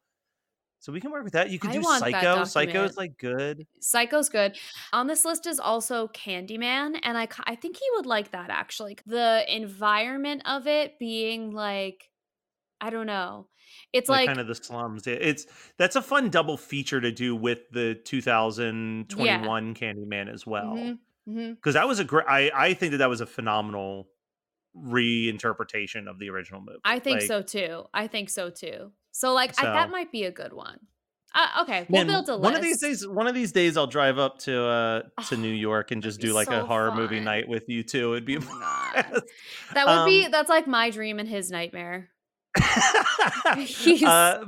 So 0.80 0.92
we 0.92 1.00
can 1.00 1.11
work 1.11 1.25
with 1.25 1.32
that. 1.32 1.50
You 1.50 1.58
can 1.58 1.70
I 1.70 1.73
do 1.75 1.82
Psycho. 1.82 2.44
Psycho's 2.44 2.97
like 2.97 3.18
good. 3.18 3.66
Psycho's 3.80 4.28
good. 4.28 4.56
On 4.92 5.06
this 5.06 5.25
list 5.25 5.47
is 5.47 5.61
also 5.61 6.08
Candyman, 6.08 6.99
and 7.02 7.16
I 7.18 7.28
I 7.44 7.54
think 7.54 7.76
he 7.76 7.87
would 7.97 8.06
like 8.06 8.30
that 8.32 8.50
actually. 8.50 8.99
The 9.06 9.44
environment 9.49 10.42
of 10.47 10.66
it 10.66 10.99
being 10.99 11.52
like, 11.52 12.11
I 12.80 12.90
don't 12.90 13.06
know, 13.06 13.49
it's 13.92 14.08
like, 14.08 14.18
like, 14.20 14.26
kind 14.26 14.40
of 14.40 14.47
the 14.49 14.54
slums. 14.54 15.06
It- 15.06 15.23
It's 15.23 15.47
that's 15.78 15.97
a 15.97 16.02
fun 16.02 16.30
double 16.30 16.56
feature 16.56 17.00
to 17.00 17.12
do 17.12 17.37
with 17.37 17.70
the 17.73 17.94
2021 17.97 19.75
Candyman 19.75 20.32
as 20.32 20.47
well, 20.47 20.75
Mhm, 20.75 20.99
mhm. 21.28 21.54
because 21.56 21.75
that 21.75 21.88
was 21.88 21.99
a 22.00 22.04
great. 22.04 22.26
I 22.28 22.50
I 22.54 22.75
think 22.75 22.92
that 22.92 22.99
that 22.99 23.08
was 23.11 23.20
a 23.20 23.26
phenomenal 23.26 24.11
reinterpretation 24.76 26.08
of 26.08 26.18
the 26.18 26.30
original 26.30 26.61
movie. 26.62 26.80
I 26.85 26.99
think 26.99 27.23
Like, 27.23 27.28
so 27.28 27.42
too. 27.42 27.85
I 27.92 28.06
think 28.06 28.30
so 28.30 28.50
too. 28.50 28.92
So 29.18 29.32
like 29.32 29.52
I, 29.60 29.64
that 29.64 29.90
might 29.90 30.12
be 30.12 30.22
a 30.25 30.30
good 30.30 30.52
one. 30.52 30.78
Uh, 31.34 31.62
okay, 31.62 31.87
we'll 31.88 32.04
Man, 32.04 32.06
build 32.25 32.28
a 32.28 32.37
list. 32.37 32.44
one 32.44 32.54
of 32.54 32.62
these 32.62 32.80
days, 32.80 33.06
one 33.06 33.26
of 33.26 33.34
these 33.34 33.50
days, 33.50 33.76
I'll 33.76 33.88
drive 33.88 34.16
up 34.16 34.38
to 34.40 34.62
uh 34.64 35.02
to 35.28 35.37
New 35.37 35.52
York 35.52 35.90
and 35.90 36.00
just 36.02 36.20
do 36.20 36.32
like 36.32 36.46
a 36.48 36.60
so 36.60 36.66
horror 36.66 36.94
movie 36.94 37.18
night 37.18 37.48
with 37.48 37.68
you 37.68 37.82
too. 37.82 38.12
It'd 38.12 38.25
be 38.25 38.37
Oh 38.37 38.40
a 38.40 38.44
my 38.44 38.60
God. 38.60 38.92
blast. 39.10 39.25
That 39.75 39.87
would 39.88 40.06
be 40.06 40.25
Um, 40.26 40.30
that's 40.30 40.48
like 40.48 40.66
my 40.68 40.90
dream 40.90 41.18
and 41.18 41.28
his 41.28 41.50
nightmare. 41.50 42.10
Uh, 44.06 44.44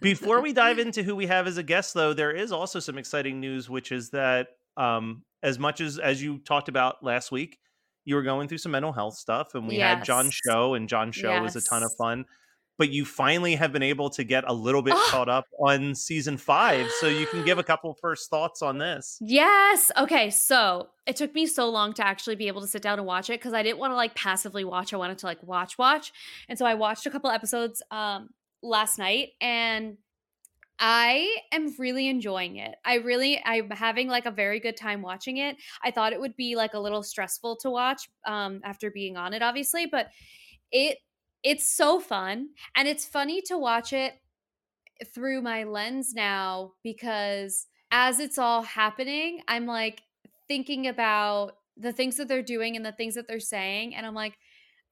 before 0.00 0.40
we 0.40 0.52
dive 0.52 0.78
into 0.84 1.02
who 1.02 1.16
we 1.16 1.26
have 1.26 1.46
as 1.46 1.56
a 1.58 1.62
guest, 1.62 1.94
though, 1.94 2.12
there 2.12 2.30
is 2.30 2.52
also 2.52 2.78
some 2.80 2.96
exciting 2.98 3.40
news, 3.40 3.68
which 3.68 3.92
is 3.92 4.10
that 4.10 4.48
um, 4.76 5.22
as 5.42 5.58
much 5.58 5.80
as 5.80 5.98
as 5.98 6.22
you 6.22 6.38
talked 6.38 6.68
about 6.68 7.02
last 7.02 7.32
week, 7.32 7.58
you 8.04 8.14
were 8.14 8.22
going 8.22 8.48
through 8.48 8.58
some 8.58 8.72
mental 8.72 8.92
health 8.92 9.14
stuff, 9.14 9.54
and 9.54 9.66
we 9.66 9.76
had 9.76 10.04
John 10.04 10.26
Yes. 10.26 10.34
Show, 10.46 10.74
and 10.74 10.88
John 10.88 11.12
Show 11.12 11.42
was 11.42 11.56
a 11.56 11.60
ton 11.62 11.82
of 11.82 11.92
fun. 11.98 12.24
But 12.80 12.88
you 12.88 13.04
finally 13.04 13.56
have 13.56 13.72
been 13.72 13.82
able 13.82 14.08
to 14.08 14.24
get 14.24 14.42
a 14.46 14.54
little 14.54 14.80
bit 14.80 14.94
Ah! 14.96 15.08
caught 15.10 15.28
up 15.28 15.44
on 15.58 15.94
season 15.94 16.38
five, 16.38 16.90
so 16.98 17.08
you 17.08 17.26
can 17.26 17.44
give 17.44 17.58
a 17.58 17.62
couple 17.70 17.92
first 18.00 18.30
thoughts 18.30 18.62
on 18.62 18.78
this. 18.78 19.18
Yes. 19.20 19.92
Okay. 19.98 20.30
So 20.30 20.88
it 21.06 21.14
took 21.14 21.34
me 21.34 21.44
so 21.46 21.68
long 21.68 21.92
to 21.92 22.06
actually 22.06 22.36
be 22.36 22.48
able 22.48 22.62
to 22.62 22.66
sit 22.66 22.80
down 22.80 22.98
and 22.98 23.06
watch 23.06 23.28
it 23.28 23.34
because 23.38 23.52
I 23.52 23.62
didn't 23.62 23.78
want 23.80 23.90
to 23.90 23.96
like 23.96 24.14
passively 24.14 24.64
watch. 24.64 24.94
I 24.94 24.96
wanted 24.96 25.18
to 25.18 25.26
like 25.26 25.42
watch, 25.42 25.76
watch. 25.76 26.10
And 26.48 26.58
so 26.58 26.64
I 26.64 26.72
watched 26.72 27.04
a 27.04 27.10
couple 27.10 27.28
episodes 27.28 27.82
um 27.90 28.30
last 28.62 28.98
night 28.98 29.32
and 29.42 29.98
I 30.78 31.36
am 31.52 31.74
really 31.78 32.08
enjoying 32.08 32.56
it. 32.56 32.76
I 32.82 32.94
really 32.94 33.42
I'm 33.44 33.68
having 33.70 34.08
like 34.08 34.24
a 34.24 34.30
very 34.30 34.58
good 34.58 34.78
time 34.78 35.02
watching 35.02 35.36
it. 35.36 35.56
I 35.84 35.90
thought 35.90 36.14
it 36.14 36.20
would 36.20 36.34
be 36.34 36.56
like 36.56 36.72
a 36.72 36.78
little 36.78 37.02
stressful 37.02 37.56
to 37.56 37.68
watch 37.70 38.08
um 38.26 38.62
after 38.64 38.90
being 38.90 39.18
on 39.18 39.34
it 39.34 39.42
obviously, 39.42 39.84
but 39.84 40.08
it 40.72 40.96
it's 41.42 41.68
so 41.68 42.00
fun 42.00 42.50
and 42.76 42.86
it's 42.88 43.04
funny 43.06 43.42
to 43.42 43.58
watch 43.58 43.92
it 43.92 44.14
through 45.14 45.40
my 45.42 45.64
lens 45.64 46.12
now 46.14 46.72
because 46.82 47.66
as 47.90 48.20
it's 48.20 48.38
all 48.38 48.62
happening, 48.62 49.42
I'm 49.48 49.66
like 49.66 50.02
thinking 50.48 50.86
about 50.86 51.52
the 51.76 51.92
things 51.92 52.16
that 52.16 52.28
they're 52.28 52.42
doing 52.42 52.76
and 52.76 52.84
the 52.84 52.92
things 52.92 53.14
that 53.14 53.26
they're 53.26 53.40
saying 53.40 53.94
and 53.94 54.04
I'm 54.06 54.14
like 54.14 54.36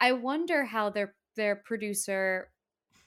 I 0.00 0.12
wonder 0.12 0.64
how 0.64 0.90
their 0.90 1.14
their 1.36 1.56
producer 1.56 2.50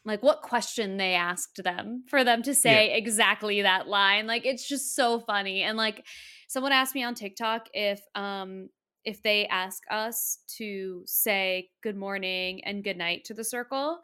like 0.06 0.24
what 0.24 0.42
question 0.42 0.98
they 0.98 1.14
asked 1.14 1.62
them 1.64 2.04
for 2.10 2.24
them 2.24 2.42
to 2.44 2.56
Yeah. 2.64 2.84
say 2.84 2.94
exactly 2.94 3.62
that 3.62 3.88
line. 3.88 4.28
Like 4.28 4.46
it's 4.46 4.68
just 4.68 4.96
so 4.96 5.20
funny 5.20 5.62
and 5.64 5.78
like 5.78 6.06
someone 6.48 6.72
asked 6.72 6.96
me 6.96 7.04
on 7.04 7.16
TikTok 7.16 7.68
if 7.74 8.02
um 8.16 8.70
if 9.06 9.22
they 9.24 9.48
ask 9.48 9.84
us 9.90 10.40
to 10.58 11.04
say 11.06 11.70
good 11.82 11.96
morning 11.96 12.64
and 12.64 12.84
good 12.84 12.98
night 12.98 13.26
to 13.26 13.34
the 13.34 13.44
circle 13.44 14.00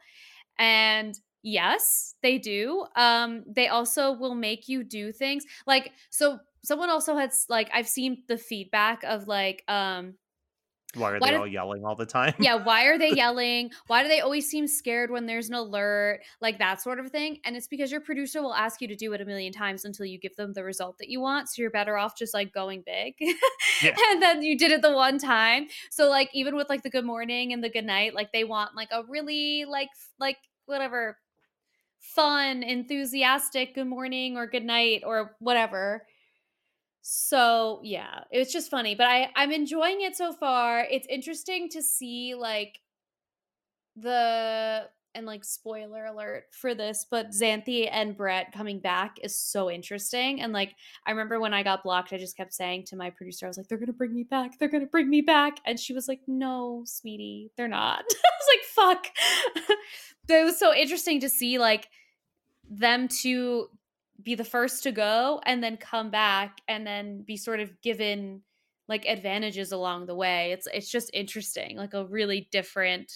and 0.58 1.18
yes, 1.42 2.14
they 2.22 2.38
do. 2.38 2.86
Um, 2.96 3.44
they 3.46 3.68
also 3.68 4.12
will 4.12 4.34
make 4.34 4.68
you 4.68 4.84
do 4.84 5.12
things 5.12 5.44
like 5.66 5.92
so. 6.10 6.38
Someone 6.64 6.90
also 6.90 7.16
has 7.16 7.46
like 7.48 7.70
I've 7.72 7.88
seen 7.88 8.24
the 8.26 8.36
feedback 8.36 9.02
of 9.04 9.28
like 9.28 9.62
um 9.68 10.14
Why 10.94 11.10
are 11.12 11.18
why 11.18 11.30
they 11.30 11.36
do 11.36 11.40
all 11.40 11.46
yelling 11.46 11.84
all 11.84 11.94
the 11.94 12.06
time? 12.06 12.34
yeah 12.38 12.54
why 12.54 12.84
are 12.86 12.98
they 12.98 13.10
yelling 13.14 13.70
why 13.88 14.02
do 14.02 14.08
they 14.08 14.20
always 14.20 14.48
seem 14.48 14.66
scared 14.66 15.10
when 15.10 15.26
there's 15.26 15.48
an 15.48 15.54
alert 15.54 16.20
like 16.40 16.58
that 16.58 16.80
sort 16.80 16.98
of 16.98 17.10
thing 17.10 17.38
and 17.44 17.56
it's 17.56 17.68
because 17.68 17.92
your 17.92 18.00
producer 18.00 18.40
will 18.40 18.54
ask 18.54 18.80
you 18.80 18.88
to 18.88 18.96
do 18.96 19.12
it 19.12 19.20
a 19.20 19.24
million 19.24 19.52
times 19.52 19.84
until 19.84 20.06
you 20.06 20.18
give 20.18 20.34
them 20.36 20.52
the 20.54 20.64
result 20.64 20.96
that 20.98 21.08
you 21.10 21.20
want 21.20 21.48
so 21.48 21.60
you're 21.60 21.70
better 21.70 21.98
off 21.98 22.16
just 22.16 22.32
like 22.32 22.52
going 22.52 22.82
big 22.86 23.14
Yeah. 23.82 23.94
and 24.10 24.22
then 24.22 24.42
you 24.42 24.56
did 24.56 24.72
it 24.72 24.80
the 24.80 24.92
one 24.92 25.18
time 25.18 25.66
so 25.90 26.08
like 26.08 26.30
even 26.32 26.56
with 26.56 26.68
like 26.70 26.82
the 26.82 26.90
good 26.90 27.04
morning 27.04 27.52
and 27.52 27.62
the 27.62 27.68
good 27.68 27.84
night 27.84 28.14
like 28.14 28.32
they 28.32 28.44
want 28.44 28.74
like 28.74 28.88
a 28.90 29.02
really 29.08 29.66
like 29.66 29.90
like 30.18 30.38
whatever 30.64 31.18
fun 32.00 32.62
enthusiastic 32.62 33.74
good 33.74 33.86
morning 33.86 34.36
or 34.36 34.46
good 34.46 34.64
night 34.64 35.02
or 35.04 35.36
whatever 35.38 36.06
so 37.10 37.80
yeah 37.82 38.24
it's 38.30 38.52
just 38.52 38.70
funny 38.70 38.94
but 38.94 39.06
i 39.06 39.30
i'm 39.34 39.50
enjoying 39.50 40.02
it 40.02 40.14
so 40.14 40.30
far. 40.30 40.86
It's 40.90 41.06
interesting 41.08 41.70
to 41.70 41.82
see 41.82 42.34
like 42.34 42.80
the 43.96 44.86
and 45.14 45.24
like 45.24 45.42
spoiler 45.42 46.04
alert 46.04 46.44
for 46.50 46.74
this 46.74 47.06
but 47.10 47.30
xanthi 47.30 47.88
and 47.90 48.14
brett 48.14 48.52
coming 48.52 48.78
back 48.78 49.16
is 49.22 49.34
so 49.34 49.70
interesting 49.70 50.42
and 50.42 50.52
like 50.52 50.74
i 51.06 51.10
remember 51.10 51.40
when 51.40 51.54
i 51.54 51.62
got 51.62 51.82
blocked 51.82 52.12
i 52.12 52.18
just 52.18 52.36
kept 52.36 52.52
saying 52.52 52.84
to 52.84 52.94
my 52.94 53.08
producer 53.08 53.46
i 53.46 53.48
was 53.48 53.56
like 53.56 53.66
they're 53.68 53.78
gonna 53.78 53.90
bring 53.90 54.14
me 54.14 54.24
back 54.24 54.58
they're 54.58 54.68
gonna 54.68 54.84
bring 54.84 55.08
me 55.08 55.22
back 55.22 55.60
and 55.64 55.80
she 55.80 55.94
was 55.94 56.08
like 56.08 56.20
no 56.26 56.82
sweetie 56.84 57.50
they're 57.56 57.68
not. 57.68 58.04
I 58.10 58.30
was 58.38 58.48
like 58.52 58.64
fuck. 58.96 59.06
But 60.26 60.36
it 60.36 60.44
was 60.44 60.58
so 60.58 60.74
interesting 60.74 61.20
to 61.20 61.30
see 61.30 61.58
like 61.58 61.88
them 62.68 63.08
to 63.22 63.70
be 64.22 64.34
the 64.34 64.44
first 64.44 64.82
to 64.82 64.92
go 64.92 65.40
and 65.46 65.62
then 65.62 65.76
come 65.76 66.10
back 66.10 66.60
and 66.68 66.86
then 66.86 67.22
be 67.22 67.36
sort 67.36 67.60
of 67.60 67.80
given 67.82 68.42
like 68.88 69.06
advantages 69.06 69.72
along 69.72 70.06
the 70.06 70.14
way. 70.14 70.52
It's 70.52 70.66
it's 70.72 70.90
just 70.90 71.10
interesting, 71.14 71.76
like 71.76 71.94
a 71.94 72.06
really 72.06 72.48
different 72.50 73.12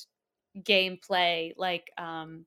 gameplay 0.58 1.52
like 1.56 1.90
um 1.98 2.46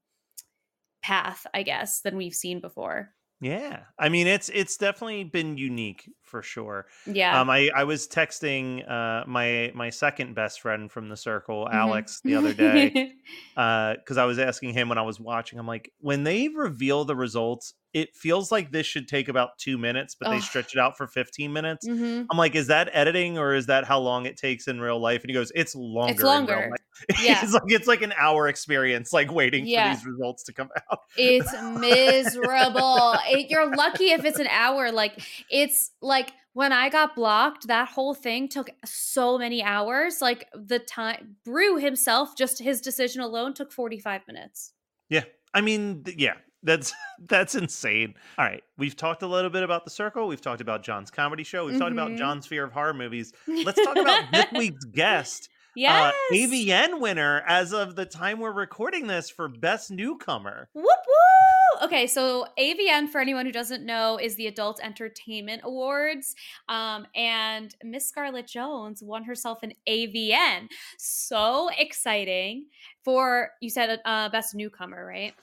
path, 1.01 1.45
I 1.53 1.63
guess, 1.63 2.01
than 2.01 2.17
we've 2.17 2.33
seen 2.33 2.59
before. 2.61 3.13
Yeah. 3.41 3.83
I 3.99 4.09
mean, 4.09 4.27
it's 4.27 4.49
it's 4.49 4.77
definitely 4.77 5.23
been 5.25 5.57
unique 5.57 6.09
for 6.25 6.41
sure. 6.41 6.87
Yeah. 7.05 7.39
Um, 7.39 7.49
I 7.49 7.69
I 7.75 7.83
was 7.85 8.07
texting 8.07 8.83
uh 8.89 9.23
my 9.27 9.71
my 9.73 9.89
second 9.89 10.35
best 10.35 10.59
friend 10.61 10.91
from 10.91 11.09
the 11.09 11.17
circle, 11.17 11.65
Mhm. 11.69 11.73
Alex, 11.73 12.21
the 12.23 12.35
other 12.35 12.53
day, 12.53 13.13
uh, 13.57 13.93
because 13.95 14.17
I 14.17 14.25
was 14.25 14.39
asking 14.39 14.73
him 14.73 14.89
when 14.89 14.97
I 14.97 15.03
was 15.03 15.19
watching. 15.19 15.59
I'm 15.59 15.67
like, 15.67 15.91
when 15.99 16.23
they 16.23 16.47
reveal 16.49 17.05
the 17.05 17.15
results, 17.15 17.73
it 17.93 18.13
feels 18.13 18.51
like 18.51 18.71
this 18.71 18.85
should 18.85 19.07
take 19.07 19.29
about 19.29 19.57
two 19.57 19.77
minutes, 19.77 20.15
but 20.19 20.29
they 20.29 20.41
stretch 20.41 20.75
it 20.75 20.79
out 20.79 20.97
for 20.97 21.07
15 21.07 21.53
minutes. 21.53 21.87
Mhm. 21.87 22.25
I'm 22.29 22.37
like, 22.37 22.53
is 22.53 22.67
that 22.67 22.89
editing 22.91 23.37
or 23.37 23.53
is 23.55 23.67
that 23.67 23.85
how 23.85 23.99
long 23.99 24.25
it 24.25 24.35
takes 24.35 24.67
in 24.67 24.81
real 24.81 24.99
life? 24.99 25.21
And 25.21 25.29
he 25.29 25.33
goes, 25.33 25.49
it's 25.55 25.75
longer. 25.75 26.13
real 26.23 26.27
longer. 26.27 26.69
life." 26.71 26.79
Yeah. 27.21 27.41
He's 27.41 27.53
like, 27.53 27.63
it's 27.67 27.87
like 27.87 28.01
an 28.01 28.13
hour 28.17 28.47
experience, 28.47 29.11
like 29.13 29.31
waiting 29.31 29.65
Yeah. 29.65 29.91
for 29.93 29.95
these 29.97 30.05
results 30.05 30.43
to 30.45 30.53
come 30.53 30.69
out. 30.91 30.99
It's 31.17 31.51
miserable. 31.79 33.15
It, 33.29 33.49
you're 33.49 33.75
lucky 33.75 34.11
if 34.11 34.23
it's 34.25 34.39
an 34.39 34.47
hour. 34.47 34.91
Like 34.91 35.19
it's 35.49 35.91
like 36.01 36.14
when 36.53 36.71
I 36.71 36.89
got 36.89 37.15
blocked, 37.15 37.67
that 37.67 37.89
whole 37.89 38.13
thing 38.13 38.47
took 38.47 38.69
so 38.85 39.37
many 39.37 39.61
hours. 39.63 40.21
Like 40.21 40.47
the 40.53 40.79
time 40.79 41.35
Brew 41.43 41.77
himself, 41.77 42.35
just 42.37 42.59
his 42.59 42.79
decision 42.81 43.21
alone 43.21 43.53
took 43.53 43.71
45 43.71 44.21
minutes. 44.27 44.73
Yeah. 45.09 45.23
I 45.53 45.61
mean, 45.61 46.03
yeah, 46.17 46.35
that's 46.63 46.93
that's 47.27 47.55
insane. 47.55 48.13
All 48.37 48.45
right. 48.45 48.63
We've 48.77 48.95
talked 48.95 49.21
a 49.21 49.27
little 49.27 49.49
bit 49.49 49.63
about 49.63 49.83
the 49.85 49.91
circle. 49.91 50.27
We've 50.27 50.41
talked 50.41 50.61
about 50.61 50.83
John's 50.83 51.11
comedy 51.11 51.43
show. 51.43 51.65
We've 51.65 51.77
talked 51.79 51.91
about 51.91 52.11
Mhm. 52.11 52.17
John's 52.17 52.47
fear 52.47 52.63
of 52.63 52.71
horror 52.71 52.93
movies. 52.93 53.33
Let's 53.47 53.83
talk 53.83 53.97
about 53.97 54.31
this 54.31 54.45
week's 54.57 54.85
guest. 54.85 55.49
yes. 55.75 56.13
Uh, 56.31 56.33
AVN 56.33 56.99
winner 57.01 57.43
as 57.47 57.73
of 57.73 57.95
the 57.97 58.05
time 58.05 58.39
we're 58.39 58.53
recording 58.53 59.07
this 59.07 59.29
for 59.29 59.47
Best 59.49 59.91
Newcomer. 59.91 60.69
Whoop 60.73 60.85
woo! 60.85 61.34
Okay, 61.83 62.07
so 62.07 62.45
AVN, 62.59 63.09
for 63.09 63.19
anyone 63.19 63.45
who 63.45 63.51
doesn't 63.51 63.85
know, 63.85 64.17
is 64.17 64.35
the 64.35 64.47
Adult 64.47 64.79
Entertainment 64.83 65.61
Awards. 65.63 66.35
Um, 66.69 67.05
and 67.15 67.75
Miss 67.83 68.07
Scarlet 68.07 68.47
Jones 68.47 69.03
won 69.03 69.23
herself 69.23 69.61
an 69.63 69.73
AVN. 69.87 70.67
So 70.97 71.69
exciting 71.77 72.67
for, 73.03 73.51
you 73.61 73.69
said 73.69 73.99
uh, 74.05 74.29
Best 74.29 74.55
Newcomer, 74.55 75.05
right? 75.05 75.33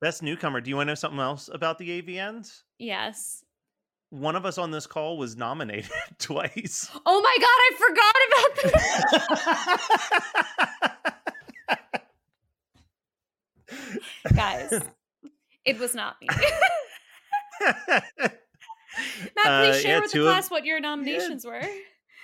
Best 0.00 0.22
Newcomer. 0.22 0.60
Do 0.60 0.70
you 0.70 0.76
want 0.76 0.88
to 0.88 0.92
know 0.92 0.94
something 0.94 1.20
else 1.20 1.48
about 1.52 1.78
the 1.78 2.00
AVNs? 2.02 2.62
Yes. 2.78 3.44
One 4.10 4.34
of 4.34 4.44
us 4.44 4.58
on 4.58 4.70
this 4.70 4.86
call 4.86 5.18
was 5.18 5.36
nominated 5.36 5.90
twice. 6.18 6.90
Oh 7.06 7.20
my 7.20 7.36
God, 7.40 7.48
I 7.48 7.70
forgot 7.86 8.16
about 8.26 8.56
that. 8.72 10.00
Guys, 14.34 14.80
it 15.64 15.78
was 15.78 15.94
not 15.94 16.16
me. 16.20 16.28
Matt, 17.60 18.32
please 19.36 19.44
Uh, 19.46 19.72
share 19.74 19.90
yeah, 19.96 20.00
with 20.00 20.10
the 20.10 20.18
two 20.18 20.26
of- 20.26 20.32
class 20.32 20.50
what 20.50 20.64
your 20.64 20.80
nominations 20.80 21.44
were. 21.44 21.62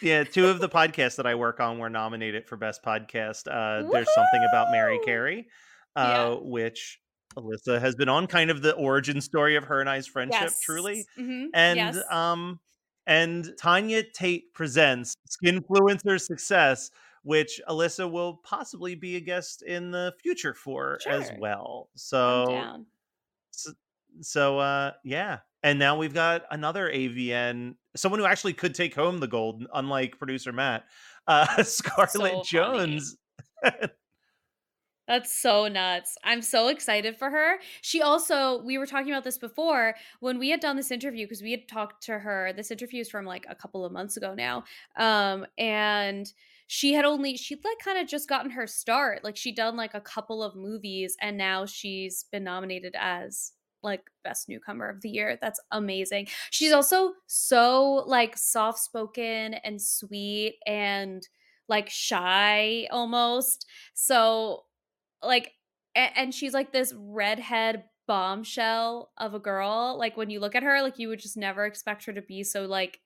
Yeah, 0.02 0.24
two 0.24 0.46
of 0.48 0.58
the 0.60 0.68
podcasts 0.68 1.16
that 1.16 1.26
I 1.26 1.34
work 1.34 1.58
on 1.58 1.78
were 1.78 1.88
nominated 1.88 2.46
for 2.46 2.56
best 2.56 2.82
podcast. 2.84 3.46
Uh, 3.50 3.88
there's 3.90 4.12
something 4.14 4.46
about 4.50 4.70
Mary! 4.70 4.98
Carey, 5.04 5.48
uh, 5.94 6.36
Yeah. 6.36 6.38
which 6.42 7.00
Alyssa 7.34 7.80
has 7.80 7.94
been 7.94 8.08
on, 8.08 8.26
kind 8.26 8.50
of 8.50 8.60
the 8.60 8.74
origin 8.74 9.20
story 9.22 9.56
of 9.56 9.64
her 9.64 9.80
and 9.80 9.88
I's 9.88 10.06
friendship, 10.06 10.50
truly. 10.62 11.06
Mhm, 11.18 11.46
And 11.54 11.76
yes. 11.78 11.98
um, 12.10 12.60
and 13.06 13.56
Tanya 13.58 14.02
Tate 14.02 14.52
presents 14.52 15.14
Skinfluencer 15.30 16.20
Success, 16.20 16.90
which 17.22 17.60
Alyssa 17.68 18.10
will 18.10 18.34
possibly 18.44 18.94
be 18.96 19.16
a 19.16 19.20
guest 19.20 19.62
in 19.62 19.90
the 19.92 20.12
future 20.22 20.52
for 20.54 20.98
as 21.06 21.28
Sure. 21.28 21.36
well. 21.38 21.88
I'm 21.92 21.98
So 21.98 22.46
down. 22.50 22.86
So, 23.56 23.72
so 24.20 24.58
uh 24.58 24.92
yeah 25.04 25.38
and 25.62 25.78
now 25.78 25.96
we've 25.96 26.14
got 26.14 26.44
another 26.50 26.90
avn 26.90 27.74
someone 27.94 28.20
who 28.20 28.26
actually 28.26 28.52
could 28.52 28.74
take 28.74 28.94
home 28.94 29.18
the 29.18 29.26
gold 29.26 29.66
unlike 29.74 30.18
producer 30.18 30.52
matt 30.52 30.84
uh 31.26 31.62
scarlet 31.62 32.10
So 32.10 32.42
jones 32.44 33.16
That's 35.08 35.32
so 35.32 35.68
nuts. 35.68 36.18
I'm 36.24 36.42
so 36.42 36.66
excited 36.66 37.16
for 37.16 37.30
her. 37.30 37.58
She 37.80 38.02
also, 38.02 38.60
we 38.62 38.76
were 38.76 38.86
talking 38.86 39.12
about 39.12 39.22
this 39.22 39.38
before 39.38 39.94
when 40.18 40.38
we 40.38 40.50
had 40.50 40.58
done 40.58 40.76
this 40.76 40.90
interview 40.90 41.26
because 41.26 41.42
we 41.42 41.52
had 41.52 41.68
talked 41.68 42.02
to 42.04 42.18
her. 42.18 42.52
This 42.56 42.72
interview 42.72 43.02
is 43.02 43.08
from 43.08 43.24
like 43.24 43.46
a 43.48 43.54
couple 43.54 43.84
of 43.84 43.92
months 43.92 44.16
ago 44.16 44.34
now. 44.34 44.64
Um, 44.96 45.46
and 45.58 46.26
she 46.66 46.94
had 46.94 47.04
only 47.04 47.36
she'd 47.36 47.64
like 47.64 47.78
kind 47.78 47.98
of 47.98 48.08
just 48.08 48.28
gotten 48.28 48.50
her 48.50 48.66
start. 48.66 49.22
Like 49.24 49.36
she'd 49.36 49.56
done 49.56 49.76
like 49.76 49.94
a 49.94 50.00
couple 50.00 50.42
of 50.42 50.56
movies 50.56 51.16
and 51.20 51.36
now 51.36 51.66
she's 51.66 52.24
been 52.32 52.44
nominated 52.44 52.94
as 52.98 53.52
like 53.82 54.10
best 54.24 54.48
newcomer 54.48 54.88
of 54.88 55.00
the 55.00 55.08
year. 55.10 55.38
That's 55.40 55.60
amazing. 55.70 56.28
She's 56.50 56.72
also 56.72 57.12
so 57.26 58.04
like 58.06 58.36
soft 58.36 58.80
spoken 58.80 59.54
and 59.54 59.80
sweet 59.80 60.56
and 60.66 61.26
like 61.68 61.88
shy 61.88 62.88
almost. 62.90 63.66
So 63.94 64.64
like 65.22 65.52
and, 65.94 66.10
and 66.16 66.34
she's 66.34 66.52
like 66.54 66.72
this 66.72 66.92
redhead 66.96 67.84
bombshell 68.08 69.10
of 69.18 69.34
a 69.34 69.38
girl. 69.38 69.96
Like 69.98 70.16
when 70.16 70.30
you 70.30 70.40
look 70.40 70.54
at 70.54 70.62
her, 70.62 70.82
like 70.82 70.98
you 70.98 71.08
would 71.08 71.20
just 71.20 71.36
never 71.36 71.64
expect 71.64 72.04
her 72.06 72.12
to 72.12 72.22
be 72.22 72.42
so 72.42 72.66
like 72.66 73.00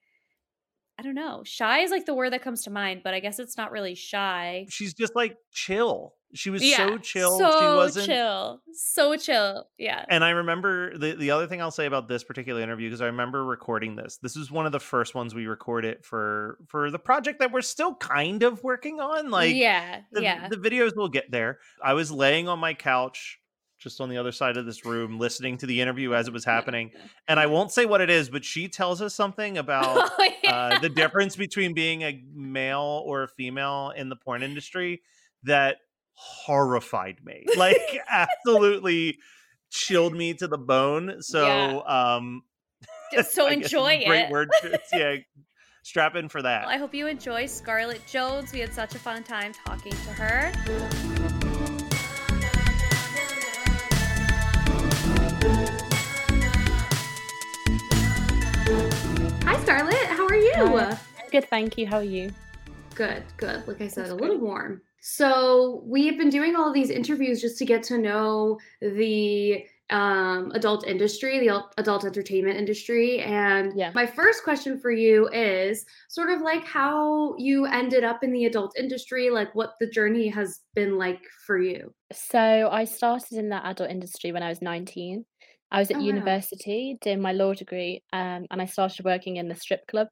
I 1.01 1.03
don't 1.03 1.15
know. 1.15 1.41
Shy 1.43 1.79
is 1.79 1.89
like 1.89 2.05
the 2.05 2.13
word 2.13 2.31
that 2.31 2.43
comes 2.43 2.61
to 2.65 2.69
mind, 2.69 3.01
but 3.03 3.15
I 3.15 3.19
guess 3.21 3.39
it's 3.39 3.57
not 3.57 3.71
really 3.71 3.95
shy. 3.95 4.67
She's 4.69 4.93
just 4.93 5.15
like 5.15 5.35
chill. 5.51 6.13
She 6.35 6.51
was 6.51 6.63
Yeah, 6.63 6.77
so 6.77 6.97
chill. 6.99 7.39
so 7.39 7.59
she 7.59 7.65
wasn't 7.65 8.05
chill, 8.05 8.61
so 8.71 9.17
chill. 9.17 9.67
Yeah. 9.79 10.05
And 10.09 10.23
I 10.23 10.29
remember 10.29 10.95
the 10.95 11.13
the 11.15 11.31
other 11.31 11.47
thing 11.47 11.59
I'll 11.59 11.71
say 11.71 11.87
about 11.87 12.07
this 12.07 12.23
particular 12.23 12.61
interview 12.61 12.87
because 12.87 13.01
I 13.01 13.07
remember 13.07 13.43
recording 13.43 13.95
this. 13.95 14.19
This 14.21 14.35
is 14.35 14.51
one 14.51 14.67
of 14.67 14.71
the 14.73 14.79
first 14.79 15.15
ones 15.15 15.33
we 15.33 15.47
recorded 15.47 16.05
for 16.05 16.59
for 16.67 16.91
the 16.91 16.99
project 16.99 17.39
that 17.39 17.51
we're 17.51 17.61
still 17.61 17.95
kind 17.95 18.43
of 18.43 18.63
working 18.63 18.99
on. 18.99 19.31
Like 19.31 19.55
yeah, 19.55 20.01
the, 20.11 20.21
yeah. 20.21 20.49
the 20.49 20.57
videos 20.57 20.95
will 20.95 21.09
get 21.09 21.31
there. 21.31 21.57
I 21.83 21.95
was 21.95 22.11
laying 22.11 22.47
on 22.47 22.59
my 22.59 22.75
couch 22.75 23.39
just 23.81 23.99
on 23.99 24.09
the 24.09 24.17
other 24.17 24.31
side 24.31 24.55
of 24.57 24.65
this 24.65 24.85
room 24.85 25.17
listening 25.19 25.57
to 25.57 25.65
the 25.65 25.81
interview 25.81 26.13
as 26.13 26.27
it 26.27 26.33
was 26.33 26.45
happening. 26.45 26.91
And 27.27 27.39
I 27.39 27.47
won't 27.47 27.71
say 27.71 27.85
what 27.85 27.99
it 27.99 28.09
is, 28.09 28.29
but 28.29 28.45
she 28.45 28.67
tells 28.67 29.01
us 29.01 29.13
something 29.15 29.57
about 29.65 30.11
Oh, 30.17 30.29
yeah. 30.43 30.55
uh, 30.55 30.79
the 30.79 30.89
difference 30.89 31.35
between 31.35 31.73
being 31.73 32.03
a 32.03 32.23
male 32.33 33.01
or 33.05 33.23
a 33.23 33.27
female 33.27 33.91
in 33.95 34.09
the 34.09 34.15
porn 34.15 34.43
industry 34.43 35.01
that 35.43 35.77
horrified 36.13 37.17
me. 37.23 37.45
Like 37.57 37.81
absolutely 38.09 39.17
chilled 39.71 40.13
me 40.13 40.33
to 40.35 40.47
the 40.47 40.57
bone. 40.57 41.17
So 41.21 41.45
Yeah. 41.87 42.15
um 42.15 42.43
Just 43.13 43.33
so 43.33 43.47
enjoy 43.47 44.03
great 44.05 44.25
it. 44.25 44.29
word 44.31 44.49
choice. 44.61 44.79
yeah. 44.93 45.15
Strap 45.83 46.15
in 46.15 46.29
for 46.29 46.41
that. 46.43 46.67
Well, 46.67 46.75
I 46.75 46.77
hope 46.77 46.93
you 46.93 47.07
enjoy 47.07 47.47
Scarlet 47.47 48.05
Jones. 48.07 48.53
We 48.53 48.59
had 48.59 48.71
such 48.73 48.93
a 48.93 48.99
fun 48.99 49.23
time 49.23 49.51
talking 49.65 49.91
to 49.93 50.13
her. 50.13 50.51
Scarlet. 59.71 60.07
How 60.07 60.27
are 60.27 60.35
you? 60.35 60.51
Hi. 60.53 60.97
Good, 61.31 61.49
thank 61.49 61.77
you. 61.77 61.87
How 61.87 61.99
are 61.99 62.03
you? 62.03 62.29
Good, 62.93 63.23
good. 63.37 63.65
Like 63.69 63.79
I 63.79 63.87
said, 63.87 64.03
That's 64.03 64.11
a 64.11 64.15
little 64.15 64.37
warm. 64.37 64.81
So 64.99 65.81
we've 65.85 66.17
been 66.17 66.29
doing 66.29 66.57
all 66.57 66.73
these 66.73 66.89
interviews 66.89 67.39
just 67.39 67.57
to 67.59 67.65
get 67.65 67.81
to 67.83 67.97
know 67.97 68.59
the 68.81 69.63
um, 69.89 70.51
adult 70.55 70.85
industry, 70.85 71.39
the 71.39 71.63
adult 71.77 72.03
entertainment 72.03 72.57
industry. 72.57 73.21
And 73.21 73.71
Yeah. 73.77 73.91
my 73.95 74.05
first 74.05 74.43
question 74.43 74.77
for 74.77 74.91
you 74.91 75.29
is 75.29 75.85
sort 76.09 76.29
of 76.29 76.41
like 76.41 76.65
how 76.65 77.35
you 77.37 77.65
ended 77.65 78.03
up 78.03 78.25
in 78.25 78.33
the 78.33 78.47
adult 78.47 78.77
industry, 78.77 79.29
like 79.29 79.55
what 79.55 79.75
the 79.79 79.87
journey 79.87 80.27
has 80.27 80.59
been 80.75 80.97
like 80.97 81.21
for 81.45 81.57
you. 81.57 81.93
So 82.11 82.67
I 82.69 82.83
started 82.83 83.37
in 83.37 83.47
that 83.49 83.63
adult 83.65 83.89
industry 83.89 84.33
when 84.33 84.43
I 84.43 84.49
was 84.49 84.61
19. 84.61 85.23
I 85.71 85.79
was 85.79 85.91
at 85.91 85.97
Oh, 85.97 86.03
wow. 86.03 86.07
university 86.07 86.97
doing 87.01 87.21
my 87.21 87.31
law 87.33 87.53
degree, 87.53 88.03
um, 88.13 88.45
and 88.51 88.61
I 88.61 88.65
started 88.65 89.05
working 89.05 89.37
in 89.37 89.47
the 89.49 89.55
strip 89.55 89.81
club 89.87 90.07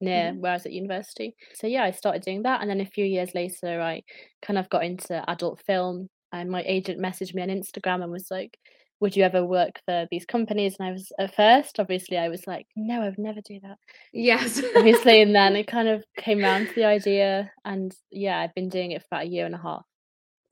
near 0.00 0.32
Mhm. 0.32 0.40
where 0.40 0.52
I 0.52 0.56
was 0.56 0.66
at 0.66 0.72
university. 0.72 1.34
So 1.54 1.66
yeah, 1.66 1.84
I 1.84 1.90
started 1.92 2.22
doing 2.22 2.42
that, 2.42 2.60
and 2.60 2.70
then 2.70 2.80
a 2.80 2.86
few 2.86 3.04
years 3.04 3.34
later, 3.34 3.80
I 3.80 4.02
kind 4.42 4.58
of 4.58 4.68
got 4.70 4.84
into 4.84 5.28
adult 5.30 5.62
film. 5.66 6.08
And 6.32 6.50
my 6.50 6.62
agent 6.64 7.00
messaged 7.00 7.34
me 7.34 7.42
on 7.42 7.48
Instagram 7.48 8.02
and 8.02 8.10
was 8.12 8.28
like, 8.30 8.58
"Would 9.00 9.16
you 9.16 9.24
ever 9.24 9.44
work 9.46 9.80
for 9.86 10.06
these 10.10 10.26
companies?" 10.26 10.76
And 10.78 10.88
I 10.88 10.92
was 10.92 11.12
at 11.18 11.34
first, 11.34 11.80
obviously, 11.80 12.18
I 12.18 12.28
was 12.28 12.46
like, 12.46 12.66
"No, 12.76 13.02
I'd 13.02 13.18
never 13.18 13.40
do 13.42 13.60
that." 13.62 13.78
Yes. 14.12 14.62
Obviously, 14.76 15.20
and 15.22 15.34
then 15.34 15.56
it 15.56 15.66
kind 15.66 15.88
of 15.88 16.04
came 16.18 16.44
around 16.44 16.68
to 16.68 16.74
the 16.74 16.84
idea, 16.84 17.52
and 17.64 17.94
yeah, 18.10 18.40
I've 18.40 18.54
been 18.54 18.68
doing 18.68 18.92
it 18.92 19.02
for 19.02 19.08
about 19.12 19.26
a 19.26 19.28
year 19.30 19.46
and 19.46 19.54
a 19.54 19.58
half. 19.58 19.84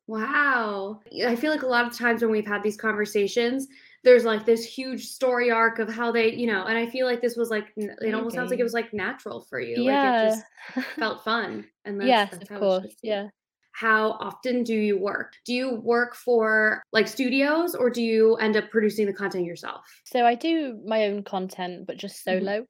Wow. 0.06 1.00
I 1.26 1.36
feel 1.36 1.50
like 1.52 1.62
a 1.62 1.66
lot 1.66 1.86
of 1.86 1.96
times 1.96 2.22
when 2.22 2.30
we've 2.30 2.46
had 2.46 2.62
these 2.62 2.76
conversations, 2.76 3.68
there's 4.04 4.24
like 4.24 4.44
this 4.46 4.64
huge 4.64 5.06
story 5.08 5.50
arc 5.50 5.78
of 5.78 5.88
how 5.88 6.12
they, 6.12 6.32
you 6.34 6.46
know, 6.46 6.64
and 6.66 6.76
I 6.78 6.86
feel 6.88 7.06
like 7.06 7.20
this 7.20 7.36
was 7.36 7.50
like, 7.50 7.72
it 7.76 8.14
almost 8.14 8.34
sounds 8.34 8.50
like 8.50 8.60
it 8.60 8.64
was 8.64 8.72
like 8.74 8.92
natural 8.92 9.42
for 9.48 9.60
you. 9.60 9.84
Like 9.84 10.02
it 10.04 10.18
Yeah. 10.18 10.18
just 10.18 10.50
felt 10.98 11.24
fun. 11.24 11.68
And 11.84 12.00
that's, 12.00 12.24
Yes, 12.24 12.30
that's 12.30 12.42
of 12.42 12.50
how 12.50 12.58
course. 12.58 12.96
Yeah. 13.02 13.30
How 13.72 14.12
often 14.12 14.62
do 14.64 14.74
you 14.74 14.98
work? 14.98 15.34
Do 15.44 15.52
you 15.52 15.74
work 15.80 16.14
for 16.14 16.82
like 16.92 17.08
studios 17.08 17.74
or 17.74 17.90
do 17.90 18.02
you 18.02 18.36
end 18.36 18.56
up 18.56 18.70
producing 18.70 19.06
the 19.06 19.12
content 19.12 19.44
yourself? 19.46 19.84
So 20.04 20.26
I 20.26 20.34
do 20.34 20.80
my 20.86 21.04
own 21.06 21.22
content, 21.24 21.86
but 21.86 21.96
just 21.96 22.22
Mhm. 22.28 22.52
solo, 22.52 22.66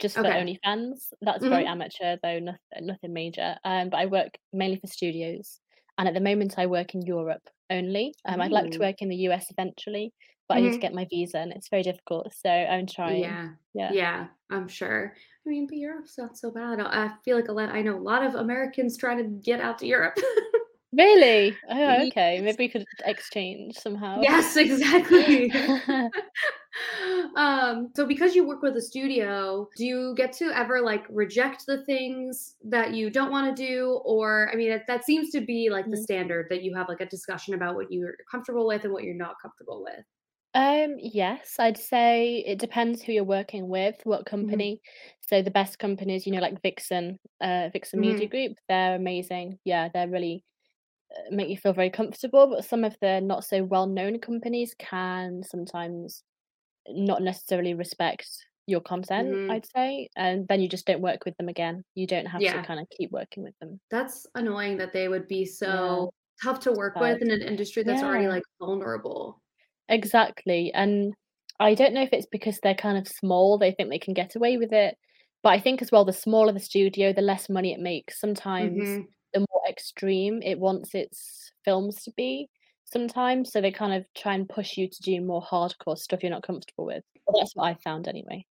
just 0.00 0.20
for 0.20 0.28
Okay. 0.28 0.30
OnlyFans. 0.30 1.12
That's 1.22 1.46
very 1.46 1.64
Mhm. 1.64 1.66
amateur 1.66 2.18
though, 2.22 2.40
nothing, 2.40 2.60
nothing 2.86 3.12
major. 3.12 3.58
Um, 3.64 3.90
but 3.90 3.98
I 3.98 4.06
work 4.06 4.38
mainly 4.52 4.78
for 4.80 4.88
studios, 4.88 5.60
and 5.98 6.08
at 6.08 6.14
the 6.14 6.20
moment 6.20 6.58
I 6.58 6.66
work 6.66 6.94
in 6.94 7.02
Europe 7.02 7.48
only. 7.70 8.14
Um, 8.26 8.40
I'd 8.42 8.52
like 8.52 8.70
to 8.72 8.84
work 8.84 9.02
in 9.02 9.08
the 9.10 9.16
US 9.28 9.50
eventually, 9.50 10.14
but 10.48 10.56
I 10.58 10.60
need 10.60 10.72
to 10.74 10.78
Mhm. 10.78 10.80
get 10.80 10.94
my 10.94 11.06
visa, 11.10 11.38
and 11.38 11.52
it's 11.52 11.68
very 11.68 11.82
difficult. 11.82 12.34
So 12.34 12.50
I'm 12.50 12.86
trying. 12.86 13.22
Yeah. 13.22 13.50
Yeah. 13.74 13.94
Yeah, 13.94 14.28
I'm 14.50 14.68
sure. 14.68 15.14
I 15.46 15.48
mean, 15.48 15.66
but 15.66 15.78
Europe's 15.78 16.18
not 16.18 16.36
so 16.36 16.50
bad. 16.50 16.78
I 16.80 17.08
feel 17.24 17.36
like 17.36 17.48
a 17.48 17.52
lot, 17.52 17.70
I 17.70 17.80
know 17.82 17.96
a 17.96 18.00
lot 18.00 18.22
of 18.24 18.34
Americans 18.34 18.98
trying 18.98 19.16
to 19.18 19.24
get 19.24 19.60
out 19.60 19.78
to 19.78 19.86
Europe. 19.86 20.18
Really? 20.92 21.60
Oh, 21.68 22.02
okay. 22.04 22.40
Maybe 22.40 22.64
we 22.64 22.68
could 22.68 22.86
exchange 23.04 23.76
somehow. 23.78 24.22
Yes, 24.22 24.56
exactly. 24.56 25.54
um, 27.36 27.90
so 27.94 28.06
because 28.06 28.34
you 28.34 28.46
work 28.46 28.62
with 28.62 28.76
a 28.76 28.80
studio, 28.82 29.68
do 29.76 29.84
you 29.84 30.14
get 30.16 30.32
to 30.34 30.46
ever 30.56 30.80
like 30.80 31.04
reject 31.08 31.66
the 31.66 31.84
things 31.84 32.56
that 32.64 32.94
you 32.94 33.10
don't 33.10 33.30
want 33.30 33.54
to 33.54 33.66
do? 33.66 34.00
Or 34.04 34.50
I 34.52 34.56
mean, 34.56 34.70
that, 34.70 34.86
that 34.86 35.04
seems 35.04 35.30
to 35.30 35.40
be 35.40 35.70
like 35.70 35.90
the 35.90 35.96
Mhm. 35.96 36.02
standard 36.04 36.46
that 36.50 36.62
you 36.62 36.74
have 36.74 36.88
like 36.88 37.00
a 37.00 37.06
discussion 37.06 37.54
about 37.54 37.74
what 37.76 37.92
you're 37.92 38.16
comfortable 38.30 38.66
with 38.66 38.84
and 38.84 38.92
what 38.92 39.04
you're 39.04 39.14
not 39.14 39.36
comfortable 39.40 39.82
with. 39.84 40.04
Um, 40.58 40.96
yes, 40.98 41.56
I'd 41.60 41.78
say 41.78 42.38
it 42.38 42.58
depends 42.58 43.02
who 43.02 43.12
you're 43.12 43.22
working 43.24 43.68
with, 43.68 43.96
what 44.04 44.26
company. 44.26 44.82
So 45.20 45.40
the 45.40 45.52
best 45.52 45.78
companies, 45.78 46.26
you 46.26 46.32
know, 46.32 46.40
like 46.40 46.60
Vixen, 46.62 47.20
uh, 47.40 47.68
Vixen 47.72 48.00
Media 48.00 48.26
Mhm. 48.26 48.28
Group, 48.28 48.56
they're 48.68 48.96
amazing. 48.96 49.60
Yeah, 49.64 49.88
they're 49.94 50.08
really 50.08 50.44
uh, 51.16 51.30
make 51.30 51.48
you 51.50 51.58
feel 51.58 51.74
very 51.74 51.90
comfortable. 51.90 52.48
But 52.48 52.64
some 52.64 52.84
of 52.84 52.96
the 53.02 53.20
not 53.20 53.44
so 53.44 53.64
well-known 53.64 54.20
companies 54.20 54.74
can 54.78 55.42
sometimes 55.44 56.24
not 56.88 57.22
necessarily 57.22 57.74
respect 57.74 58.28
your 58.66 58.82
content, 58.82 59.40
Mhm. 59.40 59.50
I'd 59.50 59.66
say, 59.66 60.10
and 60.16 60.48
then 60.48 60.60
you 60.60 60.68
just 60.68 60.86
don't 60.86 61.02
work 61.02 61.24
with 61.26 61.36
them 61.38 61.48
again. 61.50 61.84
You 61.96 62.06
don't 62.08 62.26
have 62.26 62.46
to 62.48 62.58
Yeah. 62.58 62.66
kind 62.66 62.80
of 62.80 62.88
keep 62.90 63.12
working 63.12 63.44
with 63.44 63.54
them. 63.60 63.80
That's 63.90 64.26
annoying 64.34 64.76
that 64.78 64.92
they 64.92 65.08
would 65.08 65.28
be 65.28 65.44
Yeah, 65.64 65.98
so 65.98 66.10
tough 66.42 66.60
to 66.60 66.72
work 66.72 67.00
bad. 67.00 67.00
with 67.00 67.22
in 67.22 67.30
an 67.30 67.42
industry 67.42 67.82
that's 67.82 68.02
already 68.02 68.28
Yeah. 68.28 68.28
like 68.28 68.42
vulnerable. 68.60 69.42
Exactly, 69.88 70.72
and 70.74 71.14
I 71.60 71.74
don't 71.74 71.94
know 71.94 72.02
if 72.02 72.12
it's 72.12 72.26
because 72.26 72.60
they're 72.60 72.74
kind 72.74 72.98
of 72.98 73.08
small, 73.08 73.56
they 73.58 73.72
think 73.72 73.88
they 73.90 73.98
can 73.98 74.14
get 74.14 74.36
away 74.36 74.56
with 74.58 74.72
it, 74.72 74.96
but 75.42 75.50
I 75.50 75.60
think 75.60 75.80
as 75.80 75.90
well, 75.90 76.04
the 76.04 76.12
smaller 76.12 76.52
the 76.52 76.60
studio, 76.60 77.12
the 77.12 77.22
less 77.22 77.48
money 77.48 77.72
it 77.72 77.80
makes. 77.80 78.20
Sometimes 78.20 78.98
Mhm. 78.98 79.08
the 79.32 79.40
more 79.40 79.62
extreme 79.68 80.42
it 80.42 80.58
wants 80.58 80.94
its 80.94 81.52
films 81.64 82.02
to 82.04 82.12
be 82.16 82.48
sometimes, 82.84 83.50
so 83.52 83.60
they 83.60 83.72
kind 83.72 83.94
of 83.94 84.04
try 84.14 84.34
and 84.34 84.48
push 84.48 84.76
you 84.76 84.88
to 84.88 85.02
do 85.02 85.20
more 85.22 85.42
hardcore 85.42 85.96
stuff 85.98 86.22
you're 86.22 86.30
not 86.30 86.42
comfortable 86.42 86.84
with. 86.86 87.04
Well, 87.26 87.40
that's 87.40 87.54
what 87.56 87.64
I 87.68 87.74
found 87.74 88.08
anyway. 88.08 88.44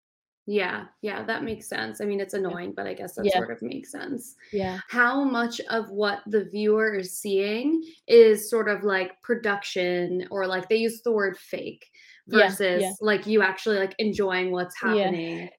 Yeah, 0.47 0.87
yeah, 1.03 1.25
that 1.25 1.43
makes 1.43 1.69
sense. 1.69 2.01
I 2.01 2.05
mean, 2.05 2.21
it's 2.21 2.35
Yeah. 2.47 2.55
annoying, 2.55 2.73
but 2.77 2.87
I 2.87 2.95
guess 2.95 3.17
that 3.17 3.27
Yeah. 3.27 3.33
sort 3.35 3.51
of 3.51 3.61
makes 3.63 3.91
sense. 3.91 4.37
Yeah. 4.53 4.81
How 4.89 5.25
much 5.25 5.61
of 5.71 5.91
what 5.91 6.23
the 6.27 6.45
viewer 6.45 6.95
is 6.95 7.19
seeing 7.19 7.83
is 8.07 8.49
sort 8.49 8.69
of 8.69 8.85
like 8.85 9.21
production 9.23 10.29
or 10.31 10.47
like 10.47 10.69
they 10.69 10.77
use 10.77 11.03
the 11.03 11.11
word 11.13 11.37
fake 11.39 11.85
versus 12.29 12.83
yeah. 12.83 12.93
like 13.01 13.27
you 13.27 13.43
actually 13.43 13.79
like 13.79 13.95
enjoying 13.99 14.53
what's 14.53 14.77
Yeah. 14.83 15.05
happening? 15.05 15.51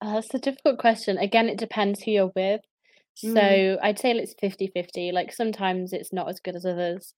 Uh, 0.00 0.14
that's 0.14 0.34
a 0.34 0.38
difficult 0.38 0.78
question. 0.78 1.18
Again, 1.18 1.48
it 1.48 1.58
depends 1.58 2.02
who 2.02 2.10
you're 2.10 2.32
with. 2.34 2.60
Mhm. 3.22 3.32
So 3.32 3.78
I'd 3.82 3.98
say 3.98 4.12
it's 4.12 4.34
50-50. 4.40 5.12
Like 5.12 5.32
sometimes 5.32 5.92
it's 5.92 6.12
not 6.12 6.28
as 6.28 6.40
good 6.40 6.56
as 6.56 6.66
others, 6.66 7.14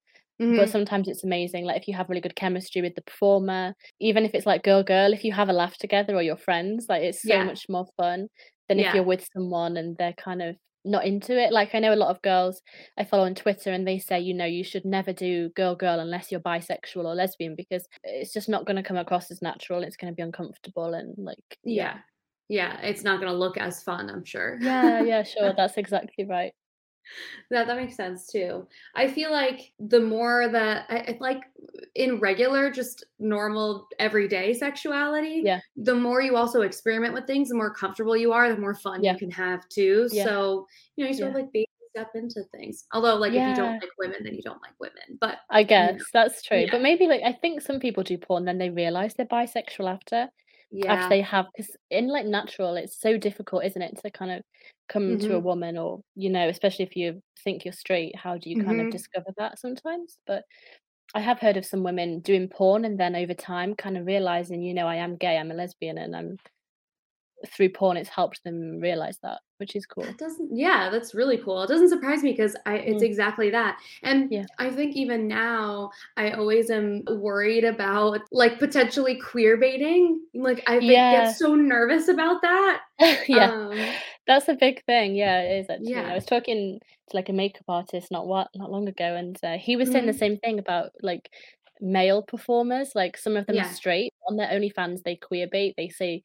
but 0.55 0.69
Mhm. 0.69 0.71
sometimes 0.71 1.09
it's 1.09 1.25
amazing. 1.25 1.65
Like 1.65 1.77
if 1.83 1.89
you 1.89 1.95
have 1.95 2.09
really 2.09 2.21
good 2.21 2.37
chemistry 2.37 2.83
with 2.83 2.95
the 2.95 3.03
performer, 3.03 3.75
even 4.01 4.25
if 4.25 4.35
it's 4.35 4.47
like 4.47 4.63
girl 4.65 4.83
girl, 4.83 5.13
if 5.13 5.25
you 5.25 5.33
have 5.33 5.49
a 5.49 5.53
laugh 5.53 5.77
together 5.79 6.15
or 6.15 6.23
your 6.23 6.37
friends, 6.37 6.87
like 6.89 7.03
it's 7.03 7.25
so 7.25 7.41
Yeah. 7.41 7.45
much 7.45 7.67
more 7.69 7.87
fun 7.97 8.29
than 8.69 8.79
if 8.79 8.93
you're 8.93 9.05
with 9.05 9.27
someone 9.35 9.77
and 9.77 9.97
they're 9.99 10.13
kind 10.15 10.43
of 10.43 10.57
not 10.85 11.05
into 11.05 11.37
it. 11.39 11.53
Like 11.53 11.75
I 11.75 11.81
know 11.81 11.93
a 11.93 11.97
lot 11.97 12.11
of 12.15 12.23
girls 12.23 12.63
I 12.97 13.05
follow 13.05 13.25
on 13.25 13.35
Twitter 13.35 13.73
and 13.73 13.87
they 13.87 13.99
say, 13.99 14.21
you 14.21 14.35
know, 14.35 14.45
you 14.45 14.65
should 14.65 14.85
never 14.85 15.13
do 15.13 15.51
girl 15.51 15.75
girl 15.75 15.99
unless 16.01 16.31
you're 16.31 16.41
bisexual 16.41 17.05
or 17.05 17.15
lesbian 17.15 17.55
because 17.57 17.87
it's 18.05 18.33
just 18.33 18.49
not 18.49 18.67
going 18.67 18.77
to 18.77 18.83
come 18.83 18.97
across 18.97 19.31
as 19.31 19.43
natural. 19.43 19.83
It's 19.83 19.97
going 19.97 20.13
to 20.13 20.17
be 20.17 20.23
uncomfortable 20.23 20.95
and 20.95 21.15
like 21.19 21.59
yeah. 21.71 21.91
Yeah. 21.91 21.99
Yeah, 22.49 22.81
it's 22.81 23.03
not 23.03 23.19
gonna 23.21 23.35
look 23.35 23.57
as 23.57 23.83
fun, 23.83 24.09
I'm 24.09 24.25
sure. 24.25 24.59
Yeah, 24.59 25.01
yeah, 25.01 25.23
sure, 25.23 25.53
that's 25.57 25.77
exactly 25.77 26.25
right. 26.25 26.53
That 27.51 27.67
that 27.69 27.77
makes 27.77 27.97
sense 27.97 28.27
too. 28.27 28.67
I 28.95 29.09
feel 29.09 29.31
like 29.31 29.73
the 29.79 30.01
more 30.01 30.49
that 30.49 30.87
I, 30.89 31.17
like 31.21 31.43
in 31.95 32.19
regular, 32.19 32.71
just 32.71 33.05
normal 33.19 33.87
everyday 33.99 34.53
sexuality, 34.55 35.43
Yeah, 35.45 35.61
the 35.77 35.95
more 35.95 36.21
you 36.21 36.37
also 36.37 36.63
experiment 36.63 37.15
with 37.15 37.27
things, 37.27 37.49
the 37.49 37.55
more 37.55 37.73
comfortable 37.73 38.17
you 38.17 38.33
are, 38.33 38.53
the 38.53 38.61
more 38.61 38.75
fun 38.75 39.03
you 39.05 39.17
can 39.17 39.31
have 39.31 39.69
too. 39.69 40.09
yeah, 40.13 40.25
So, 40.25 40.67
you 40.97 41.05
know, 41.05 41.11
you 41.11 41.17
sort 41.17 41.31
of 41.31 41.35
like 41.37 41.53
baby 41.53 41.69
step 41.91 42.11
into 42.15 42.43
things. 42.53 42.85
Although, 42.93 43.15
like, 43.17 43.33
if 43.33 43.49
you 43.49 43.55
don't 43.55 43.81
like 43.81 43.91
women, 43.99 44.19
then 44.23 44.35
you 44.35 44.43
don't 44.43 44.61
like 44.61 44.75
women. 44.79 45.17
But, 45.19 45.39
I 45.49 45.61
you 45.61 45.67
guess 45.67 45.95
know, 45.99 46.05
that's 46.13 46.43
true, 46.43 46.59
yeah. 46.59 46.69
but 46.71 46.83
maybe, 46.83 47.07
like, 47.07 47.23
I 47.25 47.33
think 47.33 47.63
some 47.63 47.81
people 47.81 48.03
do 48.03 48.19
porn, 48.19 48.45
then 48.45 48.59
they 48.59 48.69
realize 48.71 49.15
they're 49.15 49.25
bisexual 49.27 49.91
after 49.91 50.29
yeah. 50.71 50.93
after 50.93 51.03
Yeah. 51.05 51.09
they 51.09 51.21
have, 51.23 51.47
because 51.57 51.75
in, 51.91 52.09
like, 52.09 52.27
natural, 52.27 52.77
it's 52.77 53.01
so 53.01 53.17
difficult, 53.17 53.65
isn't 53.65 53.81
it, 53.81 53.99
to 54.05 54.11
kind 54.11 54.31
of 54.33 54.43
come 54.89 55.19
to 55.19 55.35
a 55.35 55.39
hmm 55.39 55.41
woman 55.41 55.77
or, 55.79 56.01
you 56.15 56.31
know, 56.31 56.49
especially 56.49 56.85
if 56.85 56.97
you 56.97 57.21
think 57.45 57.65
you're 57.65 57.73
straight, 57.73 58.17
how 58.17 58.39
do 58.39 58.51
you 58.51 58.57
kind 58.57 58.81
of 58.81 58.89
hmm 58.89 58.91
discover 58.91 59.29
that 59.39 59.59
sometimes? 59.59 60.19
But 60.27 60.45
I 61.15 61.21
have 61.21 61.41
heard 61.41 61.57
of 61.59 61.67
some 61.67 61.83
women 61.85 62.21
doing 62.21 62.49
porn 62.49 62.85
and 62.85 63.01
then 63.01 63.17
over 63.17 63.35
time 63.35 63.75
kind 63.77 63.97
of 63.99 64.07
realizing, 64.07 64.63
you 64.63 64.75
know, 64.75 64.89
I 64.89 64.97
am 64.97 65.17
gay, 65.17 65.39
I'm 65.39 65.51
a 65.53 65.55
lesbian, 65.55 65.99
and 65.99 66.17
I'm 66.17 66.39
through 67.47 67.71
porn, 67.71 67.97
it's 67.97 68.09
helped 68.09 68.43
them 68.45 68.79
realize 68.81 69.19
that, 69.23 69.41
which 69.59 69.77
is 69.77 69.87
cool. 69.87 70.17
That 70.19 70.19
doesn't 70.19 70.55
yeah, 70.55 70.89
that's 70.91 71.15
really 71.15 71.39
cool. 71.39 71.63
It 71.63 71.69
doesn't 71.69 71.89
surprise 71.89 72.23
me 72.23 72.31
because 72.33 72.55
I 72.67 72.77
it's 72.77 73.03
Mm, 73.03 73.03
exactly 73.03 73.51
that. 73.51 73.81
And 74.03 74.31
yeah. 74.31 74.47
I 74.59 74.71
think 74.71 74.95
even 74.95 75.27
now, 75.27 75.91
I 76.17 76.31
always 76.33 76.71
am 76.71 77.03
worried 77.09 77.65
about 77.65 78.21
like 78.31 78.59
potentially 78.59 79.19
queer 79.21 79.57
baiting. 79.57 80.21
Like 80.35 80.63
I 80.69 80.81
be- 80.81 81.09
get 81.09 81.29
so 81.29 81.55
nervous 81.57 82.09
about 82.09 82.43
that. 82.43 82.83
Yeah. 83.29 83.51
Um, 83.57 84.01
That's 84.27 84.49
a 84.49 84.55
big 84.55 84.85
thing. 84.87 85.15
Yeah, 85.15 85.41
it 85.43 85.61
is 85.61 85.71
actually. 85.71 86.05
I 86.05 86.15
was 86.15 86.25
talking 86.25 86.81
to 87.11 87.17
like 87.17 87.29
a 87.29 87.33
makeup 87.33 87.65
artist 87.69 88.11
not 88.11 88.27
what 88.27 88.49
not 88.55 88.71
long 88.71 88.89
ago, 88.89 89.15
and 89.15 89.37
uh, 89.45 89.57
he 89.59 89.77
was 89.77 89.91
saying 89.91 90.07
the 90.07 90.13
hmm 90.13 90.25
same 90.25 90.39
thing 90.39 90.59
about 90.59 90.91
like 91.03 91.31
male 91.81 92.23
performers. 92.23 92.93
Like 92.95 93.17
some 93.17 93.37
of 93.37 93.47
them 93.47 93.59
are 93.59 93.65
straight 93.65 94.13
on 94.29 94.37
their 94.37 94.49
OnlyFans, 94.49 95.03
they 95.05 95.17
queer 95.17 95.47
bait, 95.51 95.75
they 95.77 95.89
say 95.89 96.23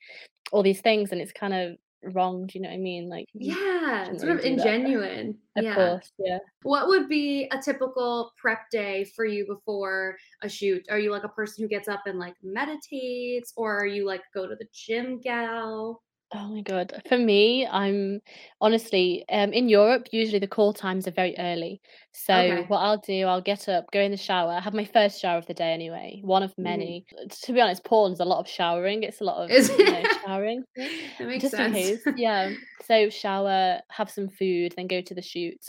all 0.53 0.63
these 0.63 0.81
things, 0.81 1.11
and 1.11 1.21
it's 1.21 1.33
kind 1.33 1.53
of 1.55 1.77
wrong. 2.15 2.47
Do 2.47 2.59
you 2.59 2.63
know 2.63 2.69
what 2.69 2.75
I 2.75 2.79
mean? 2.79 3.09
Like 3.09 3.27
Yeah, 3.39 4.13
sort 4.17 4.21
really 4.21 4.37
of 4.37 4.41
do 4.41 4.55
that. 4.57 4.77
ingenuine. 4.83 5.37
Of 5.57 5.65
Yeah. 5.65 5.71
course, 5.71 6.11
yeah. 6.19 6.39
What 6.63 6.87
would 6.89 7.09
be 7.09 7.49
a 7.51 7.61
typical 7.61 8.33
prep 8.37 8.69
day 8.71 9.05
for 9.05 9.25
you 9.25 9.45
before 9.47 10.17
a 10.43 10.49
shoot? 10.49 10.85
Are 10.89 10.99
you 10.99 11.11
like 11.11 11.23
a 11.25 11.29
person 11.29 11.63
who 11.63 11.69
gets 11.69 11.87
up 11.89 12.03
and 12.07 12.19
like 12.19 12.35
meditates, 12.43 13.53
or 13.57 13.77
are 13.79 13.87
you 13.87 14.05
like 14.05 14.23
go 14.33 14.47
to 14.47 14.55
the 14.55 14.67
gym 14.73 15.19
gal? 15.21 16.03
Oh 16.33 16.47
my 16.47 16.61
god. 16.61 17.01
For 17.09 17.17
me, 17.17 17.67
I'm 17.67 18.21
honestly, 18.61 19.25
um, 19.27 19.51
in 19.51 19.67
Europe, 19.67 20.07
usually 20.13 20.39
the 20.39 20.47
call 20.47 20.71
times 20.71 21.05
are 21.05 21.11
very 21.11 21.35
early. 21.37 21.81
So 22.13 22.63
Okay. 22.63 22.67
what 22.67 22.77
I'll 22.79 22.99
do, 22.99 23.25
I'll 23.25 23.41
get 23.41 23.67
up, 23.67 23.91
go 23.91 23.99
in 23.99 24.11
the 24.11 24.17
shower, 24.17 24.59
have 24.61 24.73
my 24.73 24.85
first 24.85 25.19
shower 25.19 25.37
of 25.37 25.45
the 25.47 25.53
day 25.53 25.73
anyway, 25.73 26.21
one 26.23 26.41
of 26.41 26.57
hmm 26.61 26.91
many. 26.97 27.05
Uh, 27.21 27.25
To 27.29 27.51
be 27.53 27.59
honest, 27.59 27.83
porn's 27.83 28.21
a 28.21 28.25
lot 28.25 28.39
of 28.39 28.47
showering. 28.47 29.03
It's 29.03 29.19
a 29.19 29.25
lot 29.25 29.43
of, 29.45 29.55
Is 29.55 29.69
you 29.77 29.89
know, 29.89 30.05
showering. 30.25 30.63
yeah, 30.75 30.89
that 31.19 31.27
makes 31.27 31.47
Just 31.47 31.59
in 31.59 31.67
sense. 31.69 31.73
case. 31.73 32.03
Yeah. 32.15 32.51
So 32.81 33.09
shower, 33.09 33.81
have 33.91 34.09
some 34.11 34.29
food, 34.29 34.73
then 34.77 34.87
go 34.87 35.01
to 35.01 35.15
the 35.15 35.21
shoot. 35.23 35.59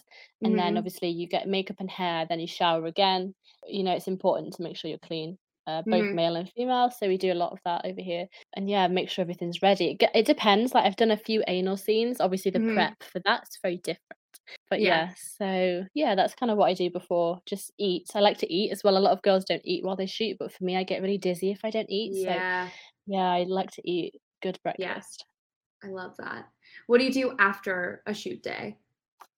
And 0.44 0.58
then 0.58 0.76
hmm 0.76 0.78
obviously 0.78 1.08
you 1.10 1.28
get 1.28 1.48
makeup 1.48 1.78
and 1.80 1.90
hair, 1.90 2.26
then 2.28 2.40
you 2.40 2.46
shower 2.48 2.86
again. 2.86 3.34
You 3.66 3.84
know, 3.84 3.94
it's 3.94 4.08
important 4.08 4.54
to 4.54 4.62
make 4.62 4.76
sure 4.76 4.90
you're 4.90 4.98
clean. 5.00 5.38
Uh, 5.66 5.82
both 5.88 6.06
hmm 6.06 6.12
male 6.12 6.34
and 6.34 6.50
female, 6.56 6.90
so 6.90 7.06
we 7.06 7.16
do 7.16 7.32
a 7.32 7.34
lot 7.34 7.52
of 7.52 7.60
that 7.64 7.84
over 7.84 8.00
here 8.00 8.26
and 8.56 8.68
yeah, 8.68 8.88
make 8.88 9.08
sure 9.08 9.22
everything's 9.22 9.62
ready. 9.62 9.92
It, 10.00 10.10
it 10.14 10.26
depends. 10.26 10.74
Like 10.74 10.84
I've 10.84 10.96
done 10.96 11.12
a 11.12 11.16
few 11.16 11.44
anal 11.46 11.76
scenes. 11.76 12.20
Obviously, 12.20 12.50
the 12.50 12.58
hmm 12.58 12.94
prep 12.98 13.00
for 13.02 13.20
that's 13.24 13.58
very 13.62 13.78
different. 13.78 14.18
But 14.70 14.80
Yeah. 14.80 14.82
yeah, 14.82 15.14
so 15.16 15.84
yeah, 15.94 16.14
that's 16.16 16.34
kind 16.34 16.50
of 16.50 16.58
what 16.58 16.68
I 16.70 16.74
do 16.74 16.90
before. 16.90 17.40
Just 17.46 17.72
eat. 17.78 18.06
I 18.14 18.20
like 18.20 18.38
to 18.38 18.52
eat 18.52 18.72
as 18.72 18.82
well. 18.82 18.96
A 18.96 19.00
lot 19.00 19.12
of 19.12 19.22
girls 19.22 19.44
don't 19.44 19.62
eat 19.64 19.84
while 19.84 19.96
they 19.96 20.06
shoot, 20.06 20.36
but 20.38 20.52
for 20.52 20.64
me, 20.64 20.76
I 20.76 20.84
get 20.84 21.02
really 21.02 21.18
dizzy 21.18 21.50
if 21.52 21.60
I 21.64 21.70
don't 21.70 21.90
eat. 21.90 22.16
So 22.16 22.42
Yeah. 22.42 22.72
yeah, 23.06 23.30
I 23.30 23.44
like 23.44 23.70
to 23.72 23.82
eat 23.90 24.14
good 24.42 24.60
Yeah. 24.76 25.02
breakfast. 25.02 25.26
I 25.84 25.88
love 25.88 26.16
that. 26.18 26.50
What 26.88 26.98
do 26.98 27.04
you 27.06 27.12
do 27.12 27.36
after 27.38 28.02
a 28.06 28.14
shoot 28.14 28.42
day? 28.42 28.78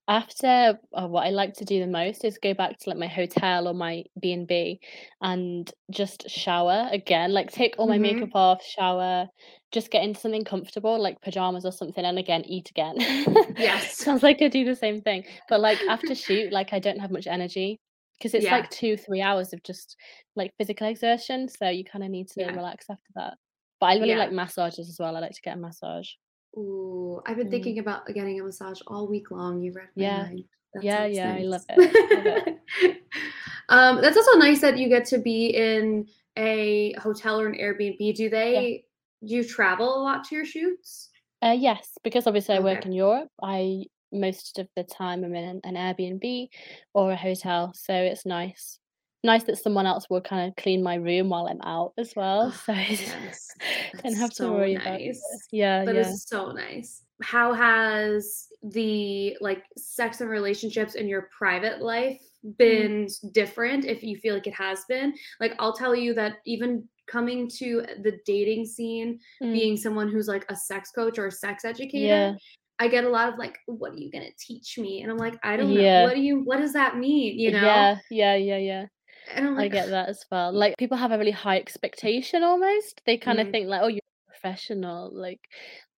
After 0.06 0.78
uh, 0.92 1.06
what 1.08 1.26
I 1.26 1.30
like 1.30 1.54
to 1.54 1.64
do 1.64 1.80
the 1.80 1.86
most 1.86 2.26
is 2.26 2.36
go 2.36 2.52
back 2.52 2.78
to 2.78 2.90
like 2.90 2.98
my 2.98 3.06
hotel 3.06 3.66
or 3.66 3.72
my 3.72 4.04
B 4.20 4.78
and 5.22 5.72
just 5.90 6.28
shower 6.28 6.88
again. 6.92 7.32
Like 7.32 7.50
take 7.50 7.74
all 7.78 7.86
my 7.88 7.98
makeup 7.98 8.28
Mhm. 8.28 8.34
off, 8.34 8.62
shower, 8.62 9.28
just 9.72 9.90
get 9.90 10.04
into 10.04 10.20
something 10.20 10.44
comfortable 10.44 11.00
like 11.00 11.20
pajamas 11.22 11.64
or 11.64 11.72
something, 11.72 12.04
and 12.04 12.18
again 12.18 12.44
eat 12.44 12.68
again. 12.68 12.96
Yes. 13.56 13.96
Sounds 13.96 14.22
like 14.22 14.42
I 14.42 14.48
do 14.48 14.64
the 14.64 14.76
same 14.76 15.00
thing, 15.00 15.24
but 15.48 15.60
like 15.60 15.84
after 15.88 16.14
shoot, 16.14 16.52
like 16.52 16.74
I 16.74 16.80
don't 16.80 16.98
have 17.00 17.10
much 17.10 17.26
energy 17.26 17.80
because 18.18 18.34
it's 18.34 18.44
Yeah. 18.44 18.52
like 18.52 18.68
two, 18.70 18.98
three 18.98 19.22
hours 19.22 19.54
of 19.54 19.62
just 19.62 19.96
like 20.36 20.52
physical 20.58 20.86
exertion. 20.86 21.48
So 21.48 21.68
you 21.70 21.82
kind 21.84 22.04
of 22.04 22.10
need 22.10 22.28
to 22.32 22.40
Yeah. 22.42 22.50
relax 22.50 22.90
after 22.90 23.10
that. 23.14 23.38
But 23.80 23.86
I 23.86 23.94
really 23.94 24.08
Yeah. 24.08 24.18
like 24.18 24.32
massages 24.32 24.88
as 24.90 24.98
well. 25.00 25.16
I 25.16 25.20
like 25.20 25.32
to 25.32 25.40
get 25.42 25.56
a 25.56 25.60
massage. 25.60 26.10
Ooh, 26.56 27.20
I've 27.26 27.36
been 27.36 27.48
Mm. 27.48 27.50
thinking 27.50 27.78
about 27.80 28.06
getting 28.06 28.40
a 28.40 28.44
massage 28.44 28.80
all 28.86 29.08
week 29.08 29.30
long. 29.30 29.60
You 29.60 29.72
read 29.72 29.88
my 29.96 30.02
Yeah, 30.02 30.22
mind. 30.22 30.44
That 30.74 30.84
yeah, 30.84 31.06
yeah. 31.06 31.34
I 31.34 31.42
love 31.42 31.62
nice. 31.68 31.78
it. 31.78 32.14
Love 32.24 32.26
it. 32.82 33.00
Um, 33.70 34.02
that's 34.02 34.16
also 34.16 34.36
nice 34.38 34.60
that 34.60 34.76
you 34.76 34.90
get 34.90 35.06
to 35.06 35.18
be 35.18 35.46
in 35.46 36.06
a 36.36 36.92
hotel 36.98 37.40
or 37.40 37.46
an 37.46 37.54
Airbnb. 37.58 38.14
Do 38.14 38.24
Yeah. 38.24 38.28
they 38.30 38.84
do 39.24 39.34
you 39.36 39.42
travel 39.44 39.88
a 39.88 40.02
lot 40.02 40.24
to 40.24 40.34
your 40.34 40.44
shoots? 40.44 41.08
Uh, 41.40 41.56
yes, 41.58 41.96
because 42.04 42.26
obviously 42.26 42.56
I 42.56 42.58
work 42.60 42.84
in 42.84 42.92
Europe. 42.92 43.28
I 43.42 43.84
most 44.12 44.58
of 44.58 44.68
the 44.76 44.84
time 44.84 45.24
I'm 45.24 45.34
in 45.34 45.60
an 45.64 45.74
Airbnb 45.76 46.48
or 46.92 47.12
a 47.12 47.16
hotel, 47.16 47.72
so 47.74 47.94
it's 47.94 48.26
nice. 48.26 48.78
Nice 49.24 49.44
that 49.44 49.56
someone 49.56 49.86
else 49.86 50.08
will 50.10 50.20
kind 50.20 50.48
of 50.48 50.56
clean 50.56 50.82
my 50.82 50.96
room 50.96 51.30
while 51.30 51.46
I'm 51.46 51.60
out 51.62 51.94
as 51.98 52.14
well, 52.14 52.52
Oh, 52.52 52.62
so 52.66 52.74
it's, 52.76 53.00
yes. 53.24 53.48
don't 54.02 54.14
have 54.14 54.28
That's 54.28 54.36
to 54.38 54.44
so 54.44 54.52
worry 54.52 54.74
about 54.74 55.00
it. 55.00 55.16
Yeah, 55.50 55.84
That 55.84 55.94
yeah, 55.94 56.00
is 56.02 56.24
so 56.28 56.52
nice. 56.52 57.02
How 57.22 57.52
has 57.54 58.48
the 58.62 59.36
like 59.40 59.64
sex 59.78 60.20
and 60.20 60.28
relationships 60.30 60.94
in 60.94 61.08
your 61.08 61.28
private 61.36 61.80
life 61.80 62.20
mm, 62.44 62.56
been 62.58 63.04
s- 63.04 63.18
different 63.32 63.84
if 63.84 64.02
you 64.02 64.16
feel 64.18 64.34
like 64.34 64.46
it 64.46 64.54
has 64.54 64.84
been? 64.88 65.14
Like 65.40 65.54
I'll 65.58 65.72
tell 65.74 65.94
you 65.94 66.12
that 66.14 66.38
even 66.44 66.86
coming 67.06 67.48
to 67.58 67.82
the 68.02 68.18
dating 68.26 68.66
scene, 68.66 69.18
mm, 69.42 69.52
being 69.52 69.76
someone 69.76 70.10
who's 70.10 70.28
like 70.28 70.44
a 70.50 70.56
sex 70.56 70.90
coach 70.90 71.18
or 71.18 71.26
a 71.28 71.32
sex 71.32 71.64
educator, 71.64 71.98
yeah, 71.98 72.32
I 72.78 72.88
get 72.88 73.04
a 73.04 73.08
lot 73.08 73.32
of 73.32 73.38
like, 73.38 73.58
what 73.66 73.92
are 73.92 73.96
you 73.96 74.10
gonna 74.10 74.30
teach 74.38 74.76
me? 74.78 75.02
And 75.02 75.10
I'm 75.10 75.18
like, 75.18 75.38
I 75.42 75.56
don't 75.56 75.72
know. 75.72 76.02
What 76.04 76.14
do 76.14 76.20
you 76.20 76.40
what 76.44 76.58
does 76.58 76.72
that 76.74 76.98
mean? 76.98 77.38
You 77.38 77.52
know? 77.52 77.60
yeah, 77.60 77.96
yeah, 78.10 78.34
yeah, 78.34 78.58
yeah. 78.58 78.86
And 79.32 79.48
I'm 79.48 79.58
I 79.58 79.68
get 79.68 79.88
that 79.90 80.08
as 80.08 80.24
well. 80.30 80.52
Like 80.52 80.76
people 80.78 80.96
have 80.96 81.12
a 81.12 81.18
really 81.18 81.30
high 81.30 81.56
expectation 81.58 82.42
almost. 82.42 83.00
They 83.06 83.16
kind 83.16 83.40
of 83.40 83.48
mm, 83.48 83.52
think 83.52 83.68
like, 83.68 83.80
oh, 83.82 83.88
you're 83.88 84.00
professional, 84.28 85.10
like, 85.12 85.40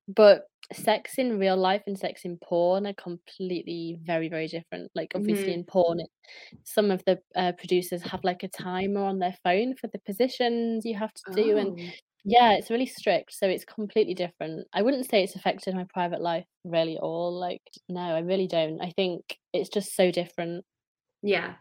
but 0.09 0.45
sex 0.73 1.19
in 1.19 1.39
real 1.39 1.57
life 1.57 1.83
and 1.87 1.99
sex 1.99 2.25
in 2.25 2.39
porn 2.43 2.87
are 2.87 2.95
completely 2.95 3.99
very, 4.05 4.29
very 4.29 4.49
different. 4.49 4.91
Like 4.95 5.13
obviously 5.15 5.51
mhm. 5.51 5.55
in 5.55 5.65
porn, 5.65 6.01
it, 6.01 6.09
some 6.65 6.91
of 6.91 7.05
the 7.05 7.21
uh, 7.35 7.53
producers 7.53 8.03
have 8.03 8.21
like 8.25 8.43
a 8.43 8.49
timer 8.49 9.03
on 9.03 9.19
their 9.19 9.37
phone 9.45 9.75
for 9.77 9.89
the 9.89 9.99
positions 10.01 10.85
you 10.85 10.97
have 10.97 11.13
to 11.13 11.33
do, 11.35 11.57
and 11.57 11.79
Oh, 11.79 11.85
yeah, 12.25 12.55
it's 12.55 12.71
really 12.71 12.87
strict. 12.87 13.33
So 13.35 13.47
it's 13.47 13.65
completely 13.65 14.15
different. 14.15 14.67
I 14.73 14.83
wouldn't 14.83 15.09
say 15.09 15.23
it's 15.23 15.37
affected 15.37 15.75
my 15.75 15.87
private 15.93 16.21
life 16.21 16.47
really 16.65 16.97
at 16.97 17.03
all. 17.03 17.39
Like, 17.39 17.63
no, 17.89 18.01
I 18.01 18.19
really 18.19 18.49
don't. 18.49 18.81
I 18.81 18.91
think 18.91 19.39
it's 19.53 19.69
just 19.69 19.95
so 19.95 20.11
different. 20.11 20.65
yeah. 21.23 21.55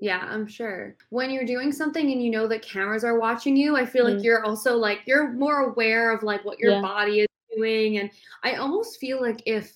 Yeah, 0.00 0.18
I'm 0.28 0.46
sure. 0.46 0.96
When 1.10 1.30
you're 1.30 1.46
doing 1.46 1.72
something 1.72 2.10
and 2.12 2.22
you 2.22 2.30
know 2.30 2.46
that 2.48 2.62
cameras 2.62 3.04
are 3.04 3.18
watching 3.18 3.56
you, 3.56 3.76
I 3.76 3.86
feel 3.86 4.04
like 4.04 4.18
Mm, 4.18 4.22
you're 4.22 4.44
also 4.44 4.76
like 4.76 5.00
you're 5.06 5.32
more 5.32 5.70
aware 5.70 6.12
of 6.12 6.22
like 6.22 6.44
what 6.44 6.58
your 6.58 6.74
yeah. 6.74 6.80
body 6.80 7.20
is 7.20 7.26
doing 7.56 7.98
and 7.98 8.10
I 8.42 8.54
almost 8.56 8.98
feel 9.00 9.20
like 9.22 9.42
if 9.46 9.72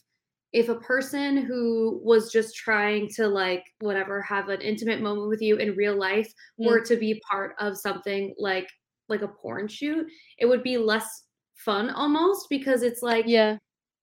if 0.52 0.68
a 0.68 0.74
person 0.80 1.37
who 1.38 2.00
was 2.04 2.30
just 2.33 2.54
trying 2.56 3.09
to 3.16 3.28
like 3.28 3.64
whatever 3.78 4.20
have 4.22 4.48
an 4.50 4.61
intimate 4.61 5.00
moment 5.00 5.28
with 5.28 5.40
you 5.40 5.56
in 5.56 5.76
real 5.76 5.96
life 5.96 6.30
Mm, 6.59 6.66
were 6.66 6.80
to 6.85 6.96
be 6.96 7.22
part 7.30 7.54
of 7.59 7.78
something 7.78 8.35
like 8.38 8.68
like 9.09 9.22
a 9.22 9.28
porn 9.28 9.68
shoot, 9.68 10.06
it 10.38 10.46
would 10.46 10.62
be 10.62 10.76
less 10.78 11.24
fun 11.54 11.88
almost 11.90 12.46
because 12.50 12.83
it's 12.83 13.02
like 13.02 13.26
yeah. 13.26 13.59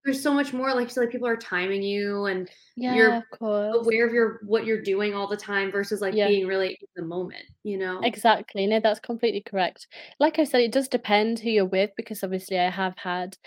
There's 0.08 0.24
so 0.24 0.34
much 0.34 0.54
more 0.54 0.74
like 0.76 0.90
so 0.92 1.02
like 1.02 1.12
people 1.12 1.28
are 1.30 1.38
timing 1.38 1.84
you 1.84 2.26
and 2.28 2.50
Yeah, 2.76 3.22
you're 3.22 3.26
of 3.42 3.48
aware 3.74 4.08
of 4.08 4.14
your 4.14 4.42
what 4.46 4.66
you're 4.66 4.82
doing 4.84 5.14
all 5.16 5.28
the 5.28 5.38
time 5.38 5.72
versus, 5.72 6.02
like, 6.02 6.22
Yeah, 6.22 6.24
being 6.24 6.48
really 6.48 6.70
in 6.72 6.88
the 6.98 7.04
moment, 7.06 7.46
you 7.64 7.78
know? 7.78 8.04
exactly. 8.04 8.68
No, 8.68 8.80
that's 8.80 9.00
completely 9.00 9.42
correct. 9.42 9.88
Like 10.20 10.40
I 10.40 10.44
said, 10.44 10.62
it 10.62 10.72
does 10.72 10.88
depend 10.88 11.40
who 11.40 11.50
you're 11.50 11.66
with 11.66 11.92
because 11.98 12.24
obviously 12.24 12.60
I 12.60 12.70
have 12.70 12.96
had 12.98 13.38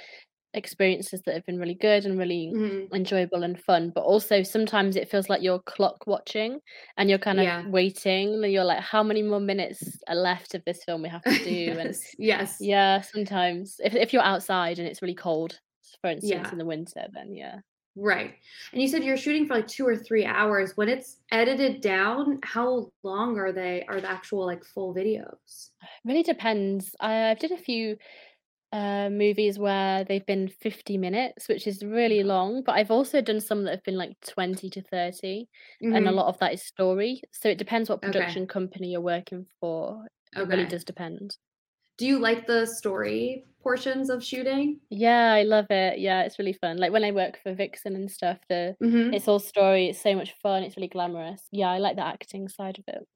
experiences 0.54 1.22
that 1.26 1.34
have 1.34 1.46
been 1.46 1.58
really 1.60 1.74
good 1.76 2.06
and 2.06 2.18
really 2.18 2.58
Mhm. 2.58 2.90
enjoyable 2.94 3.44
and 3.44 3.60
fun, 3.62 3.92
but 3.94 4.02
also 4.02 4.42
sometimes 4.42 4.96
it 4.96 5.10
feels 5.10 5.28
like 5.30 5.42
you're 5.42 5.60
clock 5.62 6.06
watching 6.06 6.60
and 6.98 7.10
you're 7.10 7.18
kind 7.20 7.40
of 7.40 7.52
Yeah. 7.52 7.64
waiting, 7.64 8.34
and 8.44 8.52
you're 8.52 8.64
like, 8.64 8.80
"How 8.82 9.02
many 9.04 9.22
more 9.22 9.40
minutes 9.40 10.00
are 10.08 10.16
left 10.16 10.54
of 10.54 10.64
this 10.66 10.84
film 10.84 11.02
we 11.02 11.08
have 11.10 11.26
to 11.28 11.36
do?" 11.38 11.78
And 11.80 11.96
Yes, 11.96 12.14
yes. 12.18 12.60
yeah, 12.60 13.00
sometimes 13.02 13.76
if 13.84 13.94
if 13.94 14.12
you're 14.12 14.22
outside 14.22 14.78
and 14.78 14.88
it's 14.88 15.02
really 15.02 15.14
cold, 15.14 15.60
for 16.00 16.10
instance, 16.10 16.50
Yeah. 16.50 16.52
in 16.52 16.58
the 16.58 16.64
winter, 16.66 17.06
then 17.12 17.34
yeah. 17.34 17.60
Right. 17.96 18.36
And 18.72 18.80
you 18.80 18.88
said 18.88 19.02
you're 19.04 19.16
shooting 19.16 19.46
for, 19.46 19.54
like, 19.54 19.66
2 19.66 19.86
or 19.86 19.96
3 19.96 20.24
hours. 20.24 20.76
When 20.76 20.88
it's 20.88 21.20
edited 21.32 21.80
down, 21.80 22.38
how 22.44 22.92
long 23.02 23.36
are 23.38 23.52
they 23.52 23.84
are 23.86 24.00
the 24.00 24.08
actual, 24.10 24.46
like, 24.46 24.64
full 24.64 24.94
videos? 24.94 25.70
Really 26.04 26.22
depends. 26.22 26.94
I've 27.00 27.38
did 27.38 27.52
a 27.52 27.56
few, 27.56 27.96
uh, 28.72 29.10
movies 29.10 29.58
where 29.58 30.04
they've 30.04 30.26
been 30.26 30.48
50 30.48 30.98
minutes, 30.98 31.48
which 31.48 31.66
is 31.66 31.84
really 31.84 32.22
long, 32.24 32.62
but 32.64 32.74
I've 32.76 32.90
also 32.90 33.20
done 33.22 33.40
some 33.40 33.64
that 33.64 33.72
have 33.72 33.84
been, 33.84 33.96
like, 33.98 34.20
20 34.22 34.70
to 34.70 34.82
30, 34.82 35.48
and 35.90 36.08
a 36.08 36.12
Mhm. 36.12 36.20
lot 36.20 36.28
of 36.28 36.38
that 36.40 36.54
is 36.54 36.62
story, 36.64 37.22
so 37.32 37.48
it 37.50 37.58
depends 37.58 37.90
what 37.90 38.02
Okay. 38.02 38.02
production 38.02 38.46
company 38.46 38.92
you're 38.92 39.00
working 39.02 39.46
for. 39.60 40.06
It 40.36 40.46
really 40.48 40.66
Okay. 40.66 40.66
does 40.66 40.84
depend. 40.84 41.38
Do 42.00 42.06
you 42.06 42.18
like 42.18 42.48
the 42.48 42.66
story 42.66 43.46
portions 43.62 44.10
of 44.10 44.24
shooting? 44.24 44.80
Yeah, 44.90 45.32
I 45.32 45.42
love 45.44 45.66
it. 45.70 46.00
Yeah, 46.00 46.22
it's 46.22 46.38
really 46.38 46.52
fun. 46.52 46.76
Like, 46.78 46.92
when 46.92 47.04
I 47.04 47.12
work 47.12 47.38
for 47.42 47.54
Vixen 47.54 47.94
and 47.94 48.10
stuff, 48.10 48.40
the 48.48 48.76
Mhm. 48.80 49.12
it's 49.12 49.28
all 49.28 49.38
story, 49.38 49.86
it's 49.88 50.00
so 50.00 50.14
much 50.16 50.32
fun, 50.32 50.62
it's 50.64 50.76
really 50.76 50.88
glamorous. 50.88 51.46
Yeah, 51.52 51.70
I 51.70 51.78
like 51.78 51.96
the 51.96 52.04
acting 52.06 52.48
side 52.48 52.78
of 52.78 52.84
it. 52.88 53.06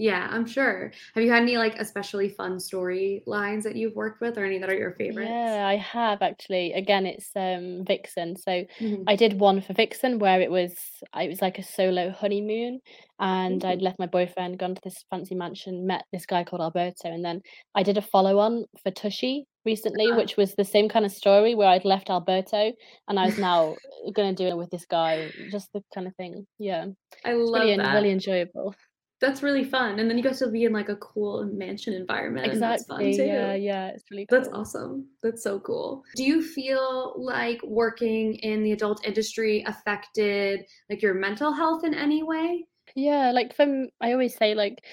Yeah, 0.00 0.28
I'm 0.30 0.46
sure. 0.46 0.92
Have 1.14 1.22
you 1.22 1.30
had 1.30 1.42
any, 1.42 1.58
like, 1.58 1.76
especially 1.78 2.30
fun 2.30 2.56
storylines 2.56 3.64
that 3.64 3.76
you've 3.76 3.94
worked 3.94 4.22
with 4.22 4.38
or 4.38 4.46
any 4.46 4.58
that 4.58 4.70
are 4.70 4.74
your 4.78 4.92
favorites? 4.92 5.28
Yeah, 5.28 5.66
I 5.66 5.76
have 5.76 6.22
actually. 6.22 6.72
Again, 6.72 7.04
it's, 7.04 7.30
um, 7.36 7.84
Vixen. 7.84 8.34
So 8.36 8.64
Mhm. 8.80 9.04
I 9.06 9.14
did 9.14 9.38
one 9.38 9.60
for 9.60 9.74
Vixen 9.74 10.18
where 10.18 10.40
it 10.40 10.50
was 10.50 10.74
it 11.14 11.28
was 11.28 11.42
like 11.42 11.58
a 11.58 11.62
solo 11.62 12.10
honeymoon, 12.10 12.80
and 13.18 13.62
I'd 13.62 13.82
left 13.82 13.98
my 13.98 14.06
boyfriend, 14.06 14.58
gone 14.58 14.74
to 14.74 14.80
this 14.82 15.04
fancy 15.10 15.34
mansion, 15.34 15.86
met 15.86 16.06
this 16.12 16.24
guy 16.24 16.44
called 16.44 16.62
Alberto, 16.62 17.10
and 17.10 17.22
then 17.22 17.42
I 17.74 17.82
did 17.82 17.98
a 17.98 18.02
follow 18.02 18.38
on 18.38 18.64
for 18.82 18.90
Tushy 18.90 19.46
recently, 19.66 20.06
Uh-huh. 20.06 20.16
which 20.16 20.38
was 20.38 20.54
the 20.54 20.64
same 20.64 20.88
kind 20.88 21.04
of 21.04 21.12
story 21.12 21.54
where 21.54 21.68
I'd 21.68 21.84
left 21.84 22.08
Alberto 22.08 22.72
and 23.08 23.20
I 23.20 23.26
was 23.26 23.38
now 23.38 23.76
gonna 24.14 24.32
do 24.32 24.46
it 24.46 24.56
with 24.56 24.70
this 24.70 24.86
guy, 24.86 25.30
just 25.50 25.70
the 25.74 25.82
kind 25.94 26.06
of 26.06 26.16
thing. 26.16 26.46
Yeah. 26.58 26.86
I 27.26 27.32
really 27.32 27.76
love 27.76 27.92
really 27.92 28.08
that. 28.08 28.12
enjoyable. 28.14 28.74
That's 29.20 29.42
really 29.42 29.64
fun, 29.64 29.98
and 29.98 30.08
then 30.08 30.16
you 30.16 30.22
get 30.22 30.36
to 30.38 30.48
be 30.50 30.64
in, 30.64 30.72
like, 30.72 30.88
a 30.88 30.96
cool 30.96 31.44
mansion 31.44 31.92
environment, 31.92 32.52
and 32.52 32.62
that's 32.62 32.84
fun 32.86 33.10
Exactly. 33.10 33.24
Yeah, 33.26 33.54
yeah, 33.54 33.88
it's 33.88 34.04
really 34.10 34.26
That's 34.30 34.48
awesome. 34.50 35.10
That's 35.22 35.42
so 35.42 35.60
cool. 35.60 36.04
Do 36.16 36.24
you 36.24 36.42
feel 36.42 37.14
like 37.18 37.62
working 37.64 38.36
in 38.36 38.62
the 38.62 38.72
adult 38.72 39.04
industry 39.06 39.64
affected, 39.66 40.66
like, 40.90 41.02
your 41.02 41.14
mental 41.14 41.52
health 41.52 41.84
in 41.84 41.94
any 41.94 42.22
way? 42.22 42.66
Yeah, 42.96 43.30
like, 43.32 43.54
from 43.54 43.88
I 44.00 44.12
always 44.12 44.34
say, 44.36 44.54
like, 44.54 44.84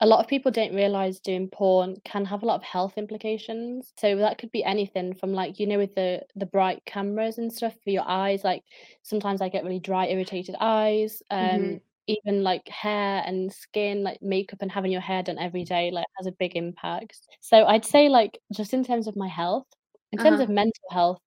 a 0.00 0.06
lot 0.06 0.20
of 0.20 0.28
people 0.28 0.50
don't 0.50 0.74
realize 0.74 1.20
doing 1.20 1.48
porn 1.50 1.96
can 2.04 2.24
have 2.24 2.42
a 2.42 2.46
lot 2.46 2.56
of 2.56 2.62
health 2.62 2.96
implications. 2.96 3.92
So 3.98 4.16
that 4.16 4.38
could 4.38 4.50
be 4.50 4.64
anything 4.64 5.14
from, 5.14 5.32
like, 5.34 5.58
you 5.58 5.66
know, 5.66 5.78
with 5.78 5.94
the 5.94 6.22
the 6.36 6.46
bright 6.46 6.84
cameras 6.86 7.38
and 7.38 7.52
stuff 7.52 7.74
for 7.84 7.90
your 7.90 8.04
eyes, 8.08 8.44
like, 8.44 8.62
sometimes 9.02 9.40
I 9.42 9.48
get 9.48 9.64
really 9.64 9.80
dry, 9.80 10.06
irritated 10.06 10.56
eyes, 10.60 11.22
um, 11.30 11.78
Mhm. 11.78 11.80
Even, 12.10 12.42
like, 12.42 12.68
hair 12.68 13.22
and 13.26 13.52
skin, 13.52 14.02
like, 14.02 14.20
makeup 14.22 14.62
and 14.62 14.70
having 14.72 14.92
your 14.92 15.00
hair 15.00 15.22
done 15.22 15.38
every 15.38 15.64
day, 15.64 15.90
like, 15.90 16.06
has 16.18 16.26
a 16.26 16.32
big 16.32 16.56
impact. 16.56 17.20
So 17.40 17.66
I'd 17.66 17.84
say, 17.84 18.08
like, 18.08 18.40
just 18.52 18.74
in 18.74 18.84
terms 18.84 19.06
of 19.08 19.16
my 19.16 19.28
health, 19.28 19.66
in 20.12 20.18
terms 20.18 20.40
of 20.40 20.48
Uh-huh. 20.48 20.50
mental 20.50 20.84
health, 20.90 21.18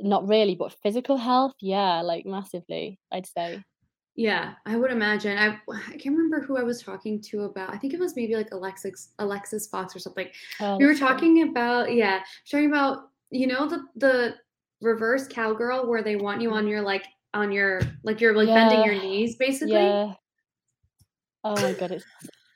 not 0.00 0.28
really, 0.28 0.56
but 0.56 0.72
physical 0.82 1.16
health, 1.18 1.54
yeah, 1.62 2.02
like, 2.02 2.26
massively, 2.26 3.00
I'd 3.12 3.26
say. 3.26 3.64
Yeah, 4.16 4.54
I 4.66 4.76
would 4.76 4.90
imagine. 4.90 5.38
I 5.38 5.60
I 5.72 5.96
can't 5.96 6.16
remember 6.16 6.40
who 6.40 6.56
I 6.58 6.62
was 6.62 6.82
talking 6.82 7.20
to 7.22 7.42
about 7.44 7.70
I 7.72 7.78
think 7.78 7.94
it 7.94 8.00
was 8.00 8.16
maybe, 8.16 8.36
like, 8.36 8.50
Alexis 8.52 9.14
Alexis 9.18 9.68
Fox 9.68 9.94
or 9.94 9.98
something. 9.98 10.28
Oh, 10.60 10.78
We 10.78 10.86
were 10.86 10.94
talking 10.94 11.48
about 11.48 11.94
yeah, 11.94 12.22
talking 12.50 12.68
about, 12.70 13.10
you 13.30 13.46
know, 13.46 13.68
the 13.68 13.84
the 13.96 14.36
reverse 14.80 15.28
cowgirl 15.28 15.86
where 15.88 16.02
they 16.02 16.16
want 16.16 16.40
you 16.40 16.50
Mm. 16.50 16.54
on 16.54 16.66
your, 16.66 16.80
like 16.82 17.04
on 17.34 17.52
your 17.52 17.80
like, 18.02 18.20
you're, 18.20 18.34
like, 18.34 18.52
bending 18.52 18.82
your 18.82 18.94
knees, 18.96 19.36
basically? 19.36 20.00
Yeah. 20.00 20.14
Oh 21.44 21.60
my 21.60 21.74
god, 21.74 21.92
it's 21.92 22.06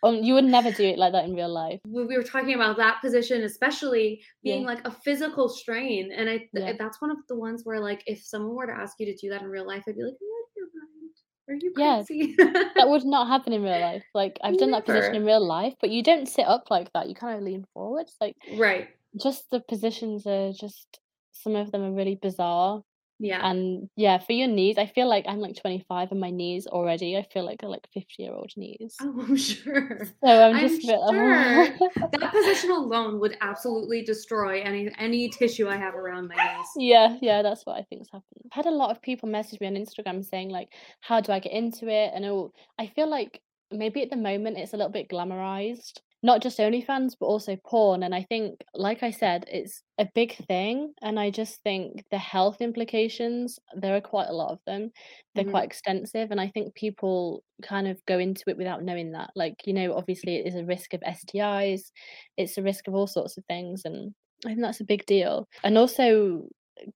um, 0.02 0.16
you 0.22 0.34
would 0.34 0.44
never 0.44 0.70
do 0.70 0.84
it 0.84 0.98
like 0.98 1.12
that 1.12 1.24
in 1.26 1.34
real 1.34 1.52
life. 1.52 1.80
We 1.86 2.04
we 2.06 2.16
were 2.16 2.22
talking 2.22 2.54
about 2.54 2.76
that 2.78 3.00
position, 3.02 3.42
especially 3.42 4.24
being, 4.42 4.62
Yeah. 4.62 4.64
like, 4.64 4.86
a 4.86 4.90
physical 4.90 5.48
strain, 5.50 6.12
and 6.12 6.30
I 6.30 6.48
yeah. 6.52 6.76
that's 6.78 7.00
one 7.00 7.10
of 7.10 7.18
the 7.28 7.36
ones 7.36 7.62
where, 7.64 7.80
like, 7.80 8.02
if 8.06 8.24
someone 8.24 8.54
were 8.54 8.66
to 8.66 8.72
ask 8.72 8.98
you 8.98 9.06
to 9.06 9.16
do 9.16 9.28
that 9.30 9.42
in 9.42 9.48
real 9.48 9.66
life, 9.66 9.84
I'd 9.86 9.96
be 9.96 10.02
like, 10.02 10.14
"Are 10.14 10.24
you 10.24 10.46
out 10.62 10.70
mind? 10.74 11.16
Are 11.48 11.54
you 11.54 11.72
Yeah, 11.74 12.04
crazy?" 12.06 12.36
that 12.76 12.88
would 12.88 13.04
not 13.06 13.28
happen 13.28 13.52
in 13.54 13.62
real 13.62 13.80
life. 13.80 14.04
Like, 14.14 14.38
I've 14.42 14.58
done 14.58 14.72
that 14.72 14.86
position 14.86 15.16
in 15.16 15.24
real 15.24 15.44
life, 15.46 15.74
but 15.80 15.90
you 15.90 16.02
don't 16.02 16.28
sit 16.28 16.46
up 16.46 16.70
like 16.70 16.92
that, 16.94 17.08
you 17.08 17.14
kinda 17.16 17.40
lean 17.40 17.66
forwards, 17.74 18.16
like, 18.20 18.36
Right. 18.46 18.94
just 19.20 19.50
the 19.50 19.60
positions 19.60 20.26
are 20.26 20.52
just 20.52 21.00
some 21.32 21.56
of 21.56 21.72
them 21.72 21.82
are 21.82 21.92
really 21.92 22.16
bizarre. 22.16 22.82
Yeah. 23.24 23.40
And 23.48 23.88
yeah, 23.96 24.18
for 24.18 24.32
your 24.32 24.48
knees, 24.48 24.76
I 24.76 24.86
feel 24.86 25.08
like 25.08 25.24
I'm, 25.26 25.40
like, 25.40 25.56
25 25.56 26.10
and 26.10 26.20
my 26.20 26.30
knees 26.30 26.66
already, 26.66 27.16
I 27.16 27.26
feel 27.32 27.44
like 27.44 27.62
are, 27.62 27.68
like, 27.68 27.86
fifty-year-old 27.92 28.52
knees. 28.56 28.96
Oh, 29.00 29.14
I'm 29.28 29.36
sure. 29.36 30.06
So 30.22 30.28
I'm 30.28 30.56
I'm 30.56 30.68
just 30.68 30.84
a 30.84 30.86
bit 30.88 30.98
uh, 31.00 31.10
sure. 31.10 31.90
That 32.20 32.32
position 32.32 32.70
alone 32.70 33.18
would 33.20 33.36
absolutely 33.40 34.02
destroy 34.02 34.60
any 34.60 34.90
any 34.98 35.28
tissue 35.30 35.68
I 35.68 35.76
have 35.76 35.94
around 35.94 36.28
my 36.28 36.36
knees. 36.36 36.68
Yeah, 36.76 37.16
yeah, 37.22 37.42
that's 37.42 37.64
what 37.64 37.78
I 37.78 37.82
think's 37.88 38.08
happened. 38.12 38.42
I've 38.44 38.64
had 38.64 38.66
a 38.66 38.76
lot 38.76 38.90
of 38.90 39.00
people 39.00 39.28
message 39.28 39.60
me 39.60 39.66
on 39.66 39.74
Instagram 39.74 40.24
saying, 40.24 40.50
like, 40.50 40.68
"How 41.00 41.20
do 41.20 41.32
I 41.32 41.38
get 41.38 41.52
into 41.52 41.88
it?" 41.88 42.12
And 42.14 42.24
all 42.26 42.52
I 42.78 42.88
feel 42.88 43.08
like 43.08 43.40
maybe 43.70 44.02
at 44.02 44.10
the 44.10 44.16
moment 44.16 44.58
it's 44.58 44.74
a 44.74 44.76
little 44.76 44.92
bit 44.92 45.08
glamorized. 45.08 46.00
Not 46.24 46.42
just 46.42 46.58
OnlyFans, 46.58 47.16
but 47.20 47.26
also 47.26 47.54
porn, 47.66 48.02
and 48.02 48.14
I 48.14 48.22
think, 48.24 48.64
like 48.74 49.02
I 49.02 49.10
said, 49.10 49.44
it's 49.46 49.82
a 49.98 50.08
big 50.14 50.34
thing, 50.46 50.94
and 51.02 51.20
I 51.20 51.30
just 51.30 51.62
think 51.62 52.04
the 52.10 52.18
health 52.18 52.62
implications, 52.62 53.60
there 53.76 53.94
are 53.94 54.00
quite 54.00 54.28
a 54.30 54.34
lot 54.34 54.50
of 54.52 54.60
them. 54.66 54.90
They're 55.36 55.44
quite 55.44 55.64
Mhm. 55.64 55.66
extensive, 55.66 56.30
and 56.30 56.40
I 56.40 56.48
think 56.48 56.74
people 56.76 57.44
kind 57.62 57.86
of 57.86 58.04
go 58.06 58.18
into 58.18 58.44
it 58.48 58.56
without 58.56 58.82
knowing 58.82 59.12
that. 59.12 59.32
Like, 59.36 59.66
you 59.66 59.74
know, 59.74 59.94
obviously 59.94 60.36
it 60.36 60.46
is 60.46 60.56
a 60.56 60.64
risk 60.64 60.94
of 60.94 61.02
STIs, 61.02 61.92
it's 62.38 62.56
a 62.58 62.62
risk 62.62 62.88
of 62.88 62.94
all 62.94 63.06
sorts 63.06 63.36
of 63.36 63.44
things, 63.46 63.82
and 63.84 64.14
I 64.46 64.50
think 64.50 64.62
that's 64.62 64.80
a 64.80 64.84
big 64.84 65.06
deal. 65.06 65.46
And 65.62 65.76
also, 65.78 66.48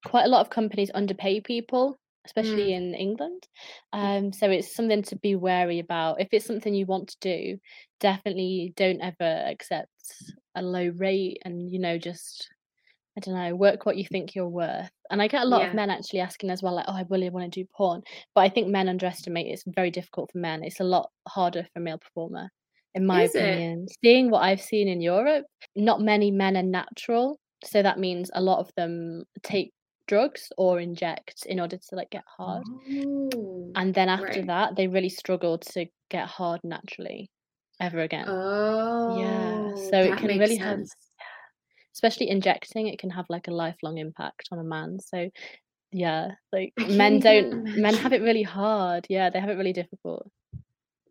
quite 0.07 0.25
a 0.25 0.29
lot 0.29 0.41
of 0.41 0.51
companies 0.51 0.91
underpay 0.91 1.43
people, 1.43 1.99
especially 2.29 2.73
Mm. 2.73 2.75
in 2.75 2.95
England. 2.95 3.49
Um, 3.93 4.33
so 4.33 4.51
it's 4.51 4.75
something 4.77 5.03
to 5.05 5.17
be 5.17 5.37
wary 5.37 5.81
about. 5.81 6.21
If 6.21 6.29
it's 6.33 6.47
something 6.47 6.75
you 6.75 6.87
want 6.87 7.09
to 7.11 7.17
do, 7.21 7.59
definitely 8.01 8.75
don't 8.77 9.03
ever 9.03 9.45
accept 9.49 9.93
a 10.55 10.63
low 10.63 10.89
rate 10.91 11.39
and, 11.45 11.71
you 11.73 11.81
know, 11.81 11.99
just 11.99 12.49
I 13.17 13.21
don't 13.21 13.35
know, 13.35 13.57
work 13.57 13.85
what 13.85 13.97
you 13.97 14.05
think 14.07 14.35
you're 14.35 14.49
worth. 14.49 14.91
And 15.11 15.21
I 15.21 15.29
get 15.29 15.43
a 15.43 15.47
lot 15.49 15.63
of 15.63 15.73
men 15.73 15.91
actually 15.91 16.21
asking 16.21 16.51
as 16.51 16.63
well, 16.63 16.75
like, 16.75 16.85
"Oh, 16.89 16.93
I 16.95 17.05
really 17.11 17.31
want 17.31 17.53
to 17.53 17.61
do 17.63 17.69
porn." 17.77 18.03
But 18.35 18.43
I 18.43 18.49
think 18.49 18.69
men 18.69 18.89
underestimate 18.89 19.49
it's 19.49 19.65
very 19.67 19.91
difficult 19.91 20.31
for 20.33 20.39
men. 20.39 20.63
It's 20.65 20.81
a 20.81 20.85
lot 20.85 21.11
harder 21.29 21.65
for 21.65 21.71
a 21.77 21.81
male 21.81 21.99
performer, 21.99 22.51
in 22.95 23.07
my 23.07 23.23
Is 23.23 23.35
it? 23.35 23.65
opinion. 23.65 23.91
Seeing 24.05 24.31
what 24.31 24.43
I've 24.43 24.61
seen 24.61 24.87
in 24.89 25.01
Europe, 25.01 25.47
not 25.75 26.01
many 26.01 26.31
men 26.31 26.57
are 26.57 26.63
natural, 26.63 27.41
so 27.65 27.83
that 27.83 27.99
means 27.99 28.31
a 28.35 28.41
lot 28.43 28.61
of 28.61 28.71
them 28.77 29.25
take 29.43 29.73
drugs 30.09 30.53
or 30.59 30.81
inject 30.81 31.47
in 31.47 31.61
order 31.61 31.79
to, 31.79 31.97
like, 31.97 32.11
get 32.11 32.25
hard. 32.39 32.69
Oh, 32.71 33.75
And 33.75 33.95
then 33.95 34.09
after 34.09 34.43
right. 34.43 34.45
that, 34.45 34.77
they 34.77 34.89
really 34.89 35.09
struggle 35.09 35.59
to 35.59 35.87
get 36.11 36.27
hard 36.29 36.61
naturally 36.65 37.31
ever 37.81 38.01
again. 38.01 38.41
Yeah, 39.07 39.71
Oh, 39.71 39.75
so 39.77 40.03
it 40.05 40.17
can 40.19 40.37
really 40.37 40.57
have 40.59 40.81
sense. 40.81 40.95
yeah, 41.21 41.27
especially 41.95 42.31
injecting, 42.31 42.89
it 42.89 42.99
can 43.01 43.11
have, 43.11 43.27
like, 43.31 43.49
a 43.49 43.53
lifelong 43.53 43.99
impact 43.99 44.49
on 44.53 44.59
a 44.61 44.65
man. 44.65 45.01
So, 45.01 45.31
yeah, 45.93 46.33
like, 46.53 46.75
men 46.79 47.21
don't 47.21 47.51
men 47.77 47.97
have 47.97 48.13
it 48.15 48.23
really 48.23 48.45
hard. 48.45 49.07
Yeah, 49.11 49.31
they 49.31 49.41
have 49.41 49.51
it 49.51 49.55
really 49.59 49.73
difficult. 49.75 50.31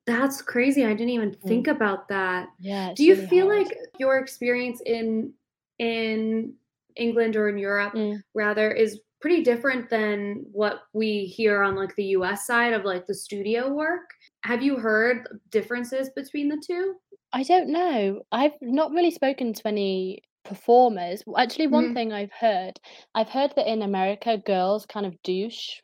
That's 0.05 0.41
crazy, 0.41 0.85
I 0.85 0.93
didn't 0.93 1.09
even 1.09 1.33
Mm. 1.43 1.47
think 1.47 1.67
about 1.67 2.07
that. 2.07 2.49
Yeah, 2.59 2.95
Do 2.95 3.03
you 3.03 3.15
really 3.15 3.27
feel 3.27 3.47
hard. 3.47 3.67
like 3.67 3.77
your 3.97 4.17
experience 4.17 4.81
in 4.85 5.33
in 5.79 6.55
England 6.97 7.35
or 7.35 7.49
in 7.49 7.57
Europe, 7.57 7.93
Mm. 7.93 8.21
rather, 8.35 8.71
is 8.71 9.01
pretty 9.21 9.43
different 9.43 9.89
than 9.89 10.45
what 10.51 10.83
we 10.93 11.25
hear 11.25 11.63
on, 11.63 11.75
like, 11.75 11.95
the 11.95 12.05
US 12.17 12.45
side 12.47 12.73
of, 12.73 12.85
like, 12.85 13.05
the 13.07 13.15
studio 13.15 13.73
work? 13.73 14.09
Have 14.43 14.61
you 14.63 14.77
heard 14.77 15.27
differences 15.49 16.09
between 16.15 16.49
the 16.49 16.61
2? 16.65 16.95
I 17.33 17.43
don't 17.43 17.69
know. 17.69 18.23
I've 18.31 18.57
not 18.61 18.91
really 18.91 19.11
spoken 19.11 19.53
to 19.53 19.67
any 19.67 20.21
performers. 20.43 21.23
Actually, 21.37 21.67
one 21.67 21.89
Mhm. 21.89 21.93
thing 21.93 22.11
I've 22.13 22.31
heard, 22.31 22.79
I've 23.15 23.29
heard 23.29 23.53
that 23.55 23.67
in 23.67 23.81
America, 23.81 24.37
girls 24.37 24.85
kind 24.85 25.05
of 25.05 25.21
douche 25.23 25.81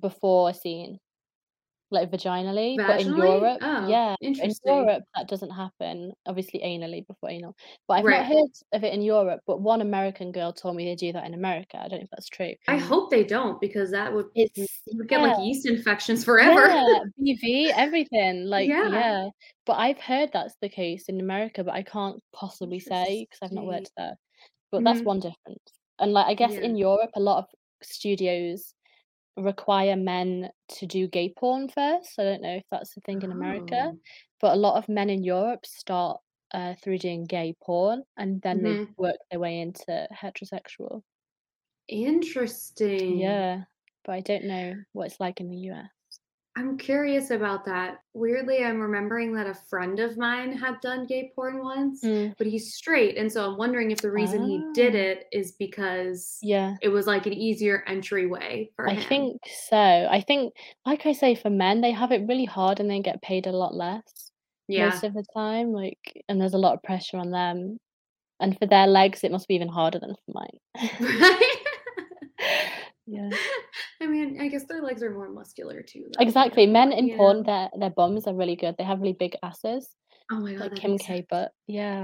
before 0.00 0.50
a 0.50 0.54
scene. 0.54 1.00
Like 1.90 2.10
vaginally, 2.10 2.80
but 2.86 3.00
in 3.00 3.14
Europe, 3.14 3.62
Oh, 3.62 3.74
yeah, 3.78 4.16
in. 4.20 4.56
Europe 4.64 5.04
that 5.14 5.28
doesn't 5.28 5.50
happen. 5.50 6.12
Obviously 6.26 6.60
anally 6.60 7.06
before 7.06 7.30
anal, 7.30 7.54
but 7.88 7.94
I've 7.94 8.06
not 8.08 8.26
heard 8.26 8.50
of 8.72 8.84
it 8.84 8.94
in 8.94 9.02
Europe. 9.02 9.40
But 9.46 9.60
one 9.60 9.80
American 9.82 10.32
girl 10.32 10.52
told 10.52 10.76
me 10.76 10.84
they 10.86 10.96
do 10.96 11.12
that 11.12 11.26
in 11.26 11.34
America. 11.34 11.78
I 11.78 11.88
don't 11.88 12.00
know 12.00 12.04
if 12.04 12.10
that's 12.10 12.28
true. 12.28 12.54
I 12.66 12.76
hope 12.78 13.10
they 13.10 13.24
don't 13.24 13.60
because 13.60 13.90
that 13.90 14.12
would 14.14 14.30
you 14.54 14.66
It's 14.66 14.82
would 14.92 15.08
get 15.08 15.20
yeah. 15.20 15.22
like 15.22 15.36
yeast 15.38 15.66
infections 15.66 16.24
forever. 16.24 16.68
Yeah, 16.68 17.00
BV, 17.20 17.72
everything, 17.74 18.44
like, 18.46 18.76
Yeah. 18.76 18.82
yeah, 18.82 19.28
but 19.66 19.74
I've 19.74 19.98
heard 20.00 20.30
that's 20.32 20.56
the 20.60 20.68
case 20.68 21.08
in 21.08 21.20
America, 21.20 21.64
but 21.64 21.74
I 21.74 21.82
can't 21.82 22.22
possibly 22.34 22.80
say 22.80 23.24
because 23.24 23.38
I've 23.42 23.52
not 23.52 23.66
worked 23.66 23.90
there, 23.96 24.14
but 24.72 24.84
that's 24.84 25.00
Mhm. 25.00 25.04
one 25.04 25.20
difference, 25.20 25.62
and, 26.00 26.12
like, 26.12 26.26
I 26.26 26.34
guess 26.34 26.56
Yeah. 26.56 26.58
in 26.58 26.76
Europe, 26.76 27.10
a 27.16 27.20
lot 27.20 27.38
of 27.44 27.46
studios 27.82 28.74
require 29.36 29.96
men 29.96 30.50
to 30.68 30.86
do 30.86 31.08
gay 31.08 31.32
porn 31.36 31.68
first, 31.68 32.18
I 32.18 32.24
don't 32.24 32.42
know 32.42 32.56
if 32.56 32.64
that's 32.70 32.94
the 32.94 33.00
thing 33.02 33.22
in 33.22 33.32
America, 33.32 33.92
Oh. 33.92 34.00
but 34.40 34.52
a 34.54 34.60
lot 34.60 34.76
of 34.78 34.88
men 34.88 35.10
in 35.10 35.24
Europe 35.24 35.66
start, 35.66 36.20
uh, 36.52 36.74
through 36.82 36.98
doing 36.98 37.24
gay 37.24 37.54
porn, 37.62 38.04
and 38.16 38.42
then 38.42 38.62
they 38.62 38.76
Mhm. 38.76 38.94
work 38.96 39.16
their 39.30 39.40
way 39.40 39.60
into 39.60 40.08
heterosexual. 40.12 41.02
Interesting. 41.88 42.68
Yeah, 43.06 43.64
but 44.04 44.12
I 44.12 44.20
don't 44.20 44.44
know 44.44 44.84
what 44.92 45.06
it's 45.06 45.20
like 45.20 45.40
in 45.40 45.48
the 45.48 45.56
US. 45.68 45.90
I'm 46.56 46.78
curious 46.78 47.30
about 47.30 47.64
that. 47.64 47.98
Weirdly, 48.12 48.64
I'm 48.64 48.80
remembering 48.80 49.34
that 49.34 49.48
a 49.48 49.54
friend 49.54 49.98
of 49.98 50.16
mine 50.16 50.52
had 50.56 50.80
done 50.80 51.04
gay 51.04 51.32
porn 51.34 51.58
once, 51.58 52.00
Mm. 52.04 52.34
but 52.38 52.46
he's 52.46 52.74
straight, 52.74 53.16
and 53.16 53.30
so 53.30 53.50
I'm 53.50 53.58
wondering 53.58 53.90
if 53.90 54.00
the 54.00 54.10
reason 54.12 54.44
he 54.48 54.64
did 54.72 54.94
Ah. 54.94 54.98
it 54.98 55.26
is 55.32 55.52
because 55.52 56.38
Yeah. 56.42 56.76
it 56.80 56.90
was 56.90 57.08
like 57.08 57.26
an 57.26 57.32
easier 57.32 57.82
entryway 57.88 58.70
for 58.76 58.88
I 58.88 58.94
him. 58.94 59.08
think 59.08 59.40
so. 59.68 59.76
I 60.08 60.20
think, 60.20 60.54
like 60.86 61.06
I 61.06 61.12
say, 61.12 61.34
for 61.34 61.50
men, 61.50 61.80
they 61.80 61.90
have 61.90 62.12
it 62.12 62.26
really 62.28 62.44
hard 62.44 62.78
and 62.78 62.88
they 62.88 63.00
get 63.00 63.20
paid 63.20 63.46
a 63.48 63.52
lot 63.52 63.74
less 63.74 64.30
Yeah. 64.68 64.90
most 64.90 65.02
of 65.02 65.12
the 65.14 65.24
time. 65.34 65.72
Like, 65.72 66.22
and 66.28 66.40
there's 66.40 66.54
a 66.54 66.58
lot 66.58 66.74
of 66.74 66.82
pressure 66.84 67.16
on 67.16 67.30
them. 67.32 67.78
And 68.40 68.56
for 68.58 68.66
their 68.66 68.86
legs, 68.86 69.24
it 69.24 69.30
must 69.32 69.48
be 69.48 69.54
even 69.54 69.68
harder 69.68 69.98
than 69.98 70.14
for 70.14 70.32
mine. 70.32 70.58
Right? 71.00 71.56
Yeah. 73.06 73.28
I 74.00 74.06
mean, 74.06 74.40
I 74.40 74.48
guess 74.48 74.64
their 74.64 74.82
legs 74.82 75.02
are 75.02 75.10
more 75.10 75.28
muscular 75.30 75.82
too, 75.82 76.04
though, 76.12 76.22
Exactly. 76.22 76.66
Men 76.66 76.92
in 76.92 77.08
yeah. 77.08 77.16
porn, 77.16 77.42
their 77.44 77.70
their 77.78 77.90
bums 77.90 78.26
are 78.26 78.34
really 78.34 78.56
good. 78.56 78.74
They 78.78 78.84
have 78.84 79.00
really 79.00 79.12
big 79.18 79.36
asses, 79.42 79.88
Oh 80.32 80.40
my 80.40 80.52
god, 80.54 80.70
like 80.72 80.74
Kim 80.80 80.96
K. 80.98 81.16
sense. 81.16 81.26
Butt. 81.30 81.52
Yeah. 81.66 82.02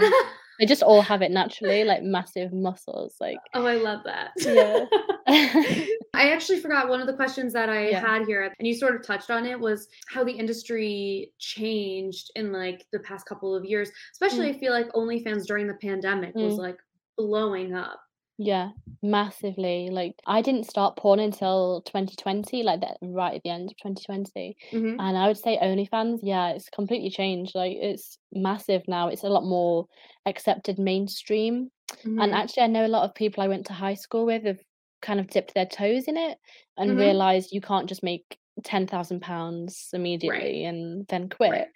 They 0.59 0.67
just 0.67 0.83
all 0.83 1.01
have 1.01 1.23
it 1.23 1.31
naturally, 1.31 1.85
like 1.85 2.03
massive 2.03 2.53
muscles. 2.53 3.17
Like, 3.19 3.39
Oh, 3.55 3.65
I 3.65 3.77
love 3.77 4.01
that. 4.05 4.33
yeah. 4.39 4.85
I 6.15 6.33
actually 6.33 6.61
forgot 6.61 6.91
one 6.91 7.01
of 7.01 7.07
the 7.07 7.15
questions 7.15 7.55
that 7.55 7.71
I 7.71 7.89
Yeah. 7.89 8.01
had 8.07 8.27
here, 8.27 8.43
and 8.59 8.69
you 8.69 8.75
sort 8.75 8.95
of 8.95 9.03
touched 9.03 9.31
on 9.31 9.47
it, 9.47 9.59
was 9.59 9.89
how 10.09 10.23
the 10.23 10.33
industry 10.33 11.33
changed 11.39 12.31
in 12.37 12.53
like 12.53 12.85
the 12.93 12.99
past 13.01 13.25
couple 13.27 13.55
of 13.55 13.65
years. 13.65 13.91
Especially, 14.13 14.49
Mm. 14.53 14.55
I 14.57 14.59
feel 14.59 14.73
like 14.73 14.93
OnlyFans 14.93 15.47
during 15.47 15.67
the 15.67 15.75
pandemic 15.81 16.35
was 16.35 16.55
Mm. 16.55 16.59
like 16.59 16.79
blowing 17.17 17.75
up. 17.75 18.01
Yeah, 18.43 18.71
massively. 19.03 19.91
Like, 19.91 20.15
I 20.27 20.41
didn't 20.41 20.65
start 20.65 20.97
porn 20.97 21.21
until 21.21 21.83
2020, 21.83 22.63
like 22.63 22.81
that 22.81 22.97
right 23.03 23.35
at 23.35 23.43
the 23.43 23.51
end 23.51 23.71
of 23.71 23.77
2020. 23.77 24.57
Mhm. 24.73 24.99
And 24.99 25.19
I 25.19 25.27
would 25.29 25.37
say 25.37 25.59
OnlyFans, 25.59 26.21
yeah, 26.23 26.49
it's 26.51 26.71
completely 26.71 27.11
changed. 27.11 27.55
Like, 27.55 27.77
it's 27.77 28.19
massive 28.33 28.83
now. 28.89 29.09
It's 29.09 29.25
a 29.25 29.29
lot 29.29 29.45
more 29.45 29.87
accepted 30.25 30.79
mainstream. 30.79 31.71
And 32.19 32.33
Mhm. 32.33 32.35
actually, 32.35 32.63
I 32.63 32.69
know 32.69 32.87
a 32.87 32.89
lot 32.89 33.05
of 33.09 33.15
people 33.15 33.43
I 33.43 33.49
went 33.49 33.67
to 33.67 33.75
high 33.75 33.95
school 33.95 34.25
with 34.25 34.45
have 34.45 34.61
kind 35.03 35.21
of 35.21 35.29
dipped 35.29 35.55
their 35.55 35.67
toes 35.67 36.09
in 36.09 36.17
it 36.17 36.39
and 36.79 36.97
Mhm. 36.97 36.99
realized 36.99 37.53
you 37.53 37.61
can't 37.61 37.89
just 37.89 38.03
make 38.03 38.39
£10,000 38.65 39.91
Right. 40.23 40.51
immediately 40.51 40.65
and 40.65 41.07
then 41.09 41.29
quit. 41.29 41.53
Right. 41.53 41.69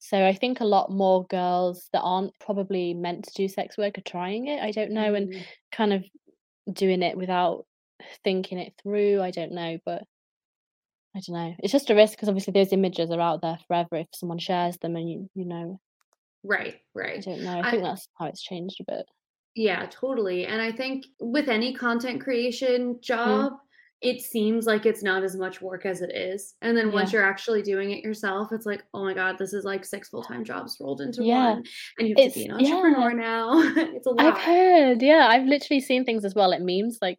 So 0.00 0.26
I 0.26 0.32
think 0.34 0.60
a 0.60 0.64
lot 0.64 0.90
more 0.90 1.26
girls 1.26 1.88
that 1.92 2.00
aren't 2.02 2.36
probably 2.40 2.94
meant 2.94 3.26
to 3.26 3.34
do 3.34 3.48
sex 3.48 3.76
work 3.78 3.98
are 3.98 4.02
trying 4.02 4.46
it. 4.48 4.60
I 4.62 4.72
don't 4.72 4.92
know, 4.92 5.14
and 5.14 5.28
Mm. 5.28 5.46
kind 5.72 5.92
of 5.92 6.04
doing 6.72 7.02
it 7.02 7.16
without 7.18 7.66
thinking 8.24 8.58
it 8.58 8.74
through. 8.82 9.22
I 9.22 9.30
don't 9.32 9.52
know, 9.52 9.78
but 9.86 10.04
I 11.14 11.20
don't 11.20 11.34
know. 11.36 11.54
It's 11.60 11.72
just 11.72 11.90
a 11.90 11.94
risk 11.94 12.14
because 12.16 12.28
obviously 12.28 12.52
those 12.52 12.72
images 12.72 13.10
are 13.10 13.20
out 13.20 13.42
there 13.42 13.58
forever 13.66 13.96
if 13.96 14.08
someone 14.14 14.38
shares 14.38 14.76
them 14.78 14.96
and 14.96 15.08
you 15.08 15.30
you 15.34 15.44
know. 15.44 15.80
Right, 16.42 16.80
right. 16.94 17.18
I 17.18 17.20
don't 17.20 17.42
know. 17.42 17.56
I 17.60 17.62
I 17.62 17.64
think 17.64 17.82
that's 17.84 18.08
how 18.18 18.26
it's 18.26 18.42
changed 18.42 18.80
a 18.80 18.84
bit. 18.84 19.06
Yeah, 19.54 19.86
totally. 19.90 20.46
And 20.46 20.62
I 20.62 20.72
think 20.72 21.06
with 21.20 21.48
any 21.48 21.74
content 21.74 22.20
creation 22.22 23.00
Mm. 23.26 23.50
It 24.02 24.22
seems 24.22 24.64
like 24.66 24.86
it's 24.86 25.02
not 25.02 25.22
as 25.22 25.36
much 25.36 25.60
work 25.60 25.84
as 25.84 26.00
it 26.00 26.14
is. 26.14 26.54
And 26.62 26.76
then 26.76 26.90
once 26.90 27.12
you're 27.12 27.24
actually 27.24 27.60
doing 27.62 27.90
it 27.90 28.02
yourself, 28.02 28.50
it's 28.50 28.64
like, 28.64 28.82
oh 28.94 29.04
my 29.04 29.12
God, 29.12 29.36
this 29.38 29.52
is 29.52 29.64
like 29.64 29.84
six 29.84 30.08
full-time 30.08 30.42
jobs 30.44 30.78
rolled 30.80 31.02
into 31.02 31.22
Yeah. 31.22 31.50
one. 31.54 31.64
And 31.98 32.08
you 32.08 32.14
have 32.14 32.16
to 32.16 32.22
It's 32.26 32.34
be 32.34 32.46
an 32.46 32.60
yeah. 32.60 32.74
entrepreneur 32.76 33.12
now. 33.12 33.50
It's 33.94 34.06
a 34.06 34.14
I've 34.18 34.38
heard, 34.38 35.02
yeah, 35.02 35.26
I've 35.28 35.46
literally 35.46 35.80
seen 35.80 36.04
things 36.04 36.24
as 36.24 36.34
well, 36.34 36.52
It 36.52 36.62
memes, 36.62 36.98
like, 37.02 37.18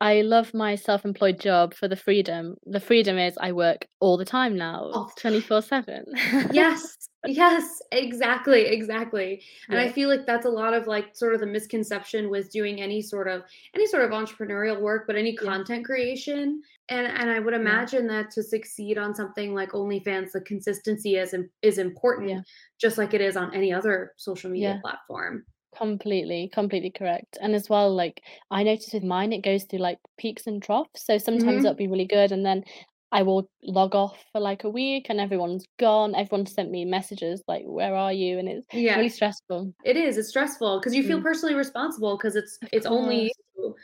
I 0.00 0.22
love 0.22 0.52
my 0.52 0.74
self-employed 0.74 1.38
job 1.40 1.74
for 1.74 1.86
the 1.86 1.96
freedom. 1.96 2.56
The 2.66 2.80
freedom 2.80 3.18
is 3.18 3.38
I 3.40 3.52
work 3.52 3.86
all 4.00 4.16
the 4.16 4.24
time 4.24 4.56
now, 4.56 4.90
the 4.92 5.20
24/7. 5.20 6.52
Yes. 6.52 6.96
Yes, 7.24 7.80
exactly, 7.92 8.62
exactly. 8.66 9.44
And 9.70 9.78
I 9.78 9.88
feel 9.88 10.08
like 10.08 10.26
that's 10.26 10.44
a 10.44 10.50
lot 10.50 10.74
of 10.74 10.88
like 10.88 11.14
sort 11.14 11.34
of 11.34 11.40
the 11.40 11.46
misconception 11.46 12.30
with 12.30 12.50
doing 12.50 12.80
any 12.82 13.00
sort 13.00 13.28
of 13.28 13.44
any 13.74 13.86
sort 13.86 14.02
of 14.04 14.10
entrepreneurial 14.10 14.80
work, 14.80 15.06
but 15.06 15.14
any 15.14 15.32
Yeah. 15.38 15.52
content 15.52 15.84
creation. 15.84 16.60
And 16.88 17.06
and 17.06 17.30
I 17.30 17.38
would 17.38 17.54
Yeah. 17.60 17.82
imagine 17.82 18.08
that 18.08 18.32
to 18.32 18.42
succeed 18.42 18.98
on 18.98 19.14
something 19.14 19.54
like 19.54 19.70
OnlyFans, 19.70 20.32
the 20.32 20.40
consistency 20.40 21.14
is 21.16 21.32
is 21.62 21.78
important, 21.78 22.28
Yeah. 22.28 22.42
just 22.80 22.98
like 22.98 23.14
it 23.14 23.20
is 23.20 23.36
on 23.36 23.54
any 23.54 23.72
other 23.72 24.14
social 24.16 24.50
media 24.50 24.74
Yeah. 24.74 24.82
platform. 24.82 25.46
Completely, 25.76 26.48
completely 26.48 26.90
correct. 26.90 27.38
And 27.40 27.54
as 27.54 27.70
well, 27.70 27.94
like 27.94 28.22
I 28.50 28.62
noticed 28.64 28.94
with 28.94 29.04
mine, 29.04 29.32
it 29.32 29.42
goes 29.42 29.64
through 29.64 29.80
like 29.80 30.00
peaks 30.18 30.46
and 30.46 30.62
troughs. 30.62 31.04
So 31.06 31.18
sometimes 31.18 31.64
hmm 31.64 31.66
it'll 31.66 31.76
be 31.76 31.88
really 31.88 32.06
good, 32.06 32.32
and 32.32 32.46
then 32.46 32.64
I 33.12 33.22
will 33.22 33.48
log 33.62 33.94
off 33.94 34.24
for 34.32 34.40
like 34.40 34.64
a 34.64 34.70
week, 34.70 35.06
and 35.10 35.20
everyone's 35.20 35.66
gone. 35.78 36.14
Everyone 36.14 36.46
sent 36.46 36.70
me 36.70 36.84
messages 36.84 37.42
like, 37.46 37.64
"Where 37.66 37.94
are 37.94 38.12
you?" 38.12 38.38
And 38.38 38.48
it's 38.48 38.66
Yeah, 38.72 38.96
really 38.96 39.10
stressful. 39.10 39.74
it 39.84 39.96
is. 39.96 40.16
It's 40.16 40.28
stressful 40.30 40.80
because 40.80 40.94
you 40.94 41.02
feel 41.02 41.18
Mm, 41.18 41.22
personally 41.22 41.54
responsible 41.54 42.16
because 42.16 42.36
it's 42.36 42.58
it's 42.72 42.86
only. 42.86 43.32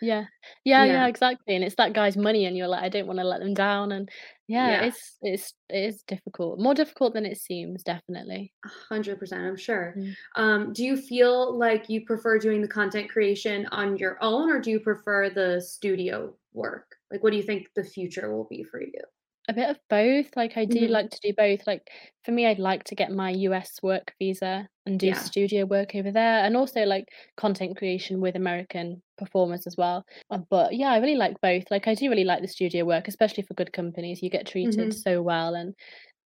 Yeah, 0.01 0.27
yeah, 0.65 0.85
Yeah, 0.85 0.85
yeah, 0.85 1.07
exactly. 1.07 1.55
And 1.57 1.65
it's 1.65 1.75
that 1.77 1.93
guy's 1.93 2.17
money, 2.17 2.45
and 2.47 2.57
you're 2.57 2.69
like, 2.69 2.83
I 2.83 2.89
don't 2.89 3.07
want 3.07 3.19
to 3.19 3.25
let 3.25 3.41
them 3.41 3.55
down. 3.55 3.93
And 3.93 4.09
yeah, 4.47 4.81
yeah. 4.81 4.87
it's 4.87 5.19
it's 5.23 5.55
it 5.69 5.85
is 5.95 6.03
difficult, 6.07 6.59
more 6.61 6.75
difficult 6.75 7.15
than 7.15 7.27
it 7.27 7.39
seems, 7.39 7.83
definitely. 7.83 8.55
A 8.65 8.69
hundred 8.69 9.19
percent, 9.19 9.45
I'm 9.45 9.57
sure. 9.57 9.95
Mm. 9.97 10.17
Um, 10.37 10.73
do 10.73 10.85
you 10.85 10.97
feel 10.97 11.57
like 11.57 11.89
you 11.89 12.05
prefer 12.05 12.39
doing 12.39 12.61
the 12.61 12.69
content 12.69 13.09
creation 13.11 13.67
on 13.67 13.97
your 13.97 14.19
own, 14.23 14.51
or 14.51 14.61
do 14.61 14.71
you 14.71 14.81
prefer 14.81 15.31
the 15.31 15.61
studio 15.61 16.35
work? 16.53 16.97
Like, 17.11 17.23
what 17.23 17.31
do 17.31 17.37
you 17.37 17.43
think 17.45 17.69
the 17.75 17.85
future 17.85 18.35
will 18.35 18.45
be 18.45 18.65
for 18.65 18.81
you? 18.81 19.01
A 19.49 19.53
bit 19.55 19.71
of 19.71 19.81
both. 19.89 20.37
Like 20.37 20.57
I 20.59 20.67
do 20.67 20.87
hmm 20.87 20.89
like 20.89 21.11
to 21.11 21.19
do 21.23 21.33
both. 21.35 21.67
Like 21.67 21.91
for 22.25 22.33
me, 22.33 22.47
I'd 22.47 22.59
like 22.59 22.85
to 22.85 22.95
get 22.95 23.11
my 23.11 23.31
US 23.31 23.83
work 23.83 24.15
visa 24.19 24.69
and 24.85 25.01
do 25.01 25.13
Yeah. 25.13 25.15
studio 25.15 25.65
work 25.65 25.95
over 25.95 26.13
there, 26.13 26.45
and 26.45 26.55
also 26.57 26.85
like 26.85 27.07
content 27.37 27.77
creation 27.79 28.21
with 28.21 28.37
American 28.37 29.03
performers 29.17 29.67
as 29.67 29.75
well. 29.77 30.05
Uh, 30.31 30.39
But 30.51 30.75
yeah, 30.77 30.91
I 30.93 30.99
really 30.99 31.15
like 31.17 31.41
both. 31.41 31.65
Like 31.71 31.89
I 31.89 31.95
do 31.95 32.11
really 32.11 32.25
like 32.25 32.43
the 32.43 32.49
studio 32.49 32.85
work, 32.85 33.09
especially 33.09 33.43
for 33.45 33.55
good 33.55 33.73
companies. 33.73 34.23
You 34.23 34.29
get 34.31 34.47
treated 34.47 34.93
hmm 34.93 35.03
so 35.07 35.23
well, 35.23 35.55
and 35.55 35.75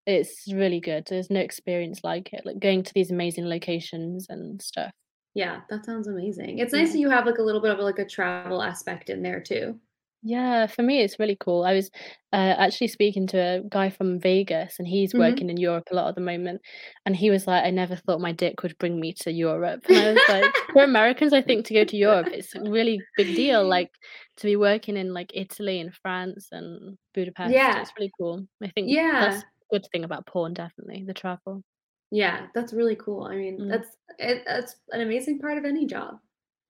it's 0.07 0.51
really 0.53 0.79
good. 0.81 1.05
There's 1.07 1.29
no 1.31 1.41
experience 1.41 2.03
like 2.03 2.33
it. 2.33 2.45
Like 2.45 2.59
going 2.59 2.83
to 2.83 2.93
these 2.95 3.11
amazing 3.11 3.47
locations 3.47 4.27
and 4.29 4.61
stuff. 4.61 4.93
Yeah, 5.33 5.61
that 5.69 5.85
sounds 5.85 6.07
amazing. 6.07 6.59
It's 6.59 6.73
nice 6.73 6.91
that 6.93 6.99
you 6.99 7.09
have 7.09 7.25
like 7.25 7.37
a 7.37 7.41
little 7.41 7.61
bit 7.61 7.71
of 7.71 7.79
like 7.79 7.99
a 7.99 8.05
travel 8.05 8.61
aspect 8.61 9.09
in 9.09 9.21
there 9.21 9.41
too. 9.41 9.79
Yeah, 10.23 10.67
for 10.67 10.83
me, 10.83 11.01
it's 11.01 11.17
really 11.17 11.35
cool. 11.39 11.63
I 11.63 11.73
was 11.73 11.89
uh, 12.31 12.35
actually 12.59 12.89
speaking 12.89 13.25
to 13.27 13.37
a 13.39 13.61
guy 13.67 13.89
from 13.89 14.19
Vegas, 14.19 14.77
and 14.77 14.87
he's 14.87 15.13
hmm 15.13 15.41
working 15.41 15.49
in 15.49 15.57
Europe 15.57 15.87
a 15.91 15.95
lot 15.95 16.09
at 16.09 16.15
the 16.15 16.21
moment. 16.21 16.61
And 17.07 17.15
he 17.15 17.31
was 17.31 17.47
like, 17.47 17.63
I 17.65 17.71
never 17.71 17.95
thought 17.95 18.21
my 18.21 18.31
dick 18.31 18.61
would 18.61 18.77
bring 18.77 18.99
me 18.99 19.13
to 19.21 19.31
Europe. 19.31 19.81
And 19.89 19.97
I 19.97 20.11
was 20.11 20.27
like, 20.27 20.55
for 20.73 20.83
Americans, 20.83 21.33
I 21.33 21.41
think 21.41 21.65
to 21.67 21.73
go 21.73 21.85
to 21.85 21.97
Europe, 21.97 22.29
it's 22.31 22.53
a 22.53 22.61
really 22.61 23.07
big 23.17 23.33
deal. 23.33 23.67
Like 23.67 23.89
to 24.37 24.45
be 24.45 24.55
working 24.55 24.95
in 24.95 25.11
like 25.13 25.31
Italy 25.33 25.79
and 25.79 25.93
France 25.95 26.49
and 26.51 26.97
Budapest, 27.15 27.71
Yeah, 27.71 27.75
it's 27.75 27.91
really 27.97 28.11
cool. 28.19 28.45
I 28.61 28.69
think 28.69 28.99
that's 29.17 29.37
yeah, 29.37 29.45
a 29.71 29.75
good 29.75 29.87
thing 29.91 30.03
about 30.03 30.27
porn, 30.27 30.53
definitely, 30.53 31.03
the 31.03 31.15
travel. 31.15 31.63
yeah. 32.11 32.47
That's 32.53 32.73
really 32.73 32.95
cool. 32.95 33.23
I 33.23 33.35
mean, 33.35 33.59
Mm. 33.59 33.69
that's 33.69 33.95
it, 34.19 34.43
that's 34.45 34.75
an 34.91 35.01
amazing 35.01 35.39
part 35.39 35.57
of 35.57 35.65
any 35.65 35.85
job 35.85 36.19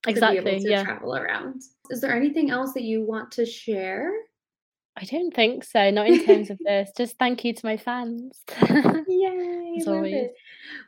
to 0.04 0.14
be 0.14 0.20
able 0.20 0.28
Exactly, 0.47 0.60
to 0.62 0.70
yeah. 0.70 0.84
travel 0.84 1.16
around. 1.16 1.62
Is 1.89 2.02
there 2.02 2.16
anything 2.16 2.49
else 2.49 2.74
that 2.74 2.84
you 2.84 3.04
want 3.04 3.32
to 3.34 3.45
share? 3.45 4.12
I 4.97 5.06
don't 5.06 5.34
think 5.34 5.64
so, 5.64 5.89
not 5.89 6.08
in 6.08 6.26
terms 6.26 6.49
of 6.49 6.60
this. 6.66 6.91
Just 6.97 7.18
thank 7.18 7.45
you 7.45 7.54
to 7.54 7.66
my 7.66 7.78
fans, 7.78 8.41
Yay, 9.08 9.76
as 9.80 9.88
love 9.88 9.95
always. 9.97 10.14
it. 10.14 10.34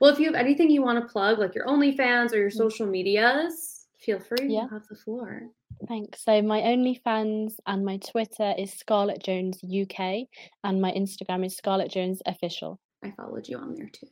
Well, 0.02 0.12
if 0.12 0.20
you 0.20 0.26
have 0.26 0.36
anything 0.36 0.70
you 0.70 0.82
want 0.82 1.00
to 1.06 1.12
plug, 1.12 1.40
like 1.40 1.56
your 1.56 1.66
OnlyFans 1.68 2.34
or 2.34 2.38
your 2.38 2.50
Mm. 2.50 2.54
social 2.58 2.86
medias, 2.88 3.88
feel 4.00 4.20
free. 4.20 4.48
Yeah. 4.50 4.64
You 4.64 4.70
have 4.70 4.88
the 4.90 4.96
floor. 4.96 5.44
Thanks. 5.88 6.24
So 6.24 6.42
my 6.42 6.62
OnlyFans 6.62 7.56
and 7.66 7.84
my 7.86 7.98
Twitter 7.98 8.54
is 8.58 8.74
Scarlet 8.74 9.24
Jones 9.24 9.60
UK, 9.64 10.28
and 10.64 10.82
my 10.82 10.92
Instagram 10.92 11.46
is 11.46 11.56
Scarlet 11.56 11.90
Jones 11.90 12.22
Official. 12.26 12.80
I 13.04 13.12
followed 13.12 13.48
you 13.48 13.58
on 13.58 13.74
there 13.76 13.90
too. 13.92 14.08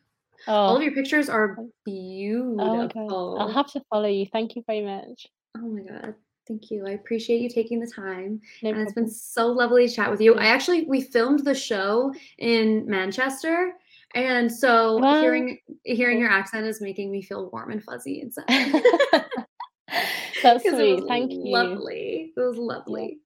Oh, 0.48 0.54
All 0.54 0.76
of 0.76 0.82
oh. 0.82 0.84
your 0.84 0.94
pictures 0.94 1.30
are 1.30 1.56
oh. 1.60 1.64
Oh, 1.64 1.72
beautiful. 1.86 3.38
Oh! 3.38 3.38
I'll 3.38 3.52
have 3.52 3.72
to 3.74 3.82
follow 3.90 4.08
you. 4.08 4.26
Thank 4.32 4.56
you 4.56 4.64
very 4.66 4.82
much. 4.82 5.28
Oh 5.58 5.68
my 5.68 5.82
god. 5.82 6.16
Thank 6.48 6.72
you. 6.72 6.86
I 6.88 6.92
appreciate 6.92 7.42
you 7.42 7.50
taking 7.50 7.80
the 7.80 7.88
time. 7.88 8.42
No 8.62 8.70
and 8.70 8.76
problem. 8.76 8.82
it's 8.82 8.94
been 8.94 9.10
so 9.10 9.48
lovely 9.48 9.88
to 9.88 9.94
chat 9.94 10.10
with 10.10 10.22
you. 10.22 10.36
I 10.36 10.46
actually 10.46 10.84
we 10.84 11.02
filmed 11.02 11.46
the 11.46 11.56
show 11.56 12.14
in 12.38 12.86
Manchester. 12.88 13.74
And 14.14 14.52
so 14.52 15.00
well, 15.00 15.22
hearing 15.22 15.60
hearing 15.84 16.20
your 16.20 16.30
accent 16.30 16.66
is 16.66 16.82
making 16.82 17.12
me 17.12 17.22
feel 17.22 17.50
warm 17.52 17.72
and 17.72 17.84
fuzzy 17.84 18.22
inside. 18.22 18.46
That's 20.44 20.68
sweet. 20.68 21.04
Thank 21.08 21.32
you. 21.32 21.52
Lovely. 21.52 22.34
It 22.36 22.40
was 22.40 22.58
lovely. 22.58 23.20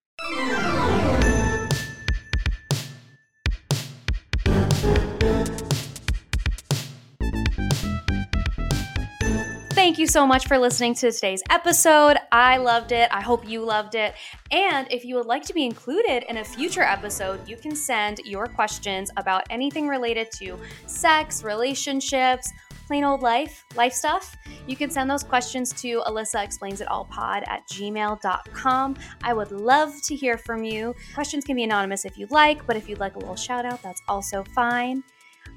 Thank 9.86 10.00
you 10.00 10.08
so 10.08 10.26
much 10.26 10.48
for 10.48 10.58
listening 10.58 10.96
to 10.96 11.12
today's 11.12 11.44
episode. 11.52 12.18
I 12.32 12.58
loved 12.58 12.92
it. 12.92 13.08
I 13.12 13.22
hope 13.22 13.48
you 13.48 13.64
loved 13.64 13.94
it. 13.94 14.16
And 14.50 14.92
if 14.92 15.06
you 15.06 15.14
would 15.14 15.28
like 15.28 15.44
to 15.44 15.54
be 15.54 15.64
included 15.64 16.24
in 16.28 16.38
a 16.38 16.44
future 16.44 16.82
episode, 16.82 17.48
you 17.48 17.56
can 17.56 17.76
send 17.76 18.18
your 18.26 18.48
questions 18.48 19.12
about 19.16 19.44
anything 19.52 19.88
related 19.88 20.32
to 20.38 20.58
sex, 20.88 21.44
relationships, 21.44 22.52
plain 22.88 23.04
old 23.04 23.22
life, 23.22 23.64
life 23.76 23.94
stuff, 23.94 24.36
you 24.66 24.76
can 24.76 24.90
send 24.90 25.08
those 25.08 25.24
questions 25.24 25.72
to 25.74 26.02
Alyssa 26.08 26.44
Explains 26.44 26.82
It 26.82 26.88
All 26.88 27.06
Pod 27.06 27.44
at 27.46 27.62
gmail.com. 27.68 28.96
I 29.22 29.34
would 29.34 29.52
love 29.52 29.94
to 30.06 30.16
hear 30.16 30.40
from 30.40 30.64
you. 30.64 30.96
Questions 31.14 31.46
can 31.46 31.56
be 31.56 31.64
anonymous 31.64 32.06
if 32.06 32.18
you'd 32.18 32.32
like, 32.32 32.66
but 32.66 32.76
if 32.76 32.90
you'd 32.90 33.00
like 33.00 33.18
a 33.18 33.20
little 33.20 33.36
shout 33.36 33.66
out, 33.66 33.84
that's 33.84 34.02
also 34.08 34.44
fine. 34.56 35.04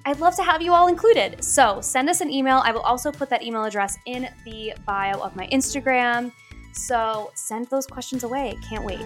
I'd 0.08 0.20
love 0.20 0.34
to 0.36 0.42
have 0.42 0.62
you 0.62 0.72
all 0.72 0.88
included. 0.88 1.44
So 1.44 1.82
send 1.82 2.08
us 2.08 2.22
an 2.22 2.30
email. 2.30 2.62
I 2.64 2.72
will 2.72 2.80
also 2.80 3.12
put 3.12 3.28
that 3.28 3.42
email 3.42 3.64
address 3.64 3.98
in 4.06 4.26
the 4.46 4.72
bio 4.86 5.20
of 5.20 5.36
my 5.36 5.46
Instagram. 5.48 6.32
So 6.72 7.30
send 7.34 7.66
those 7.66 7.86
questions 7.86 8.24
away. 8.24 8.56
Can't 8.70 8.84
wait. 8.84 9.04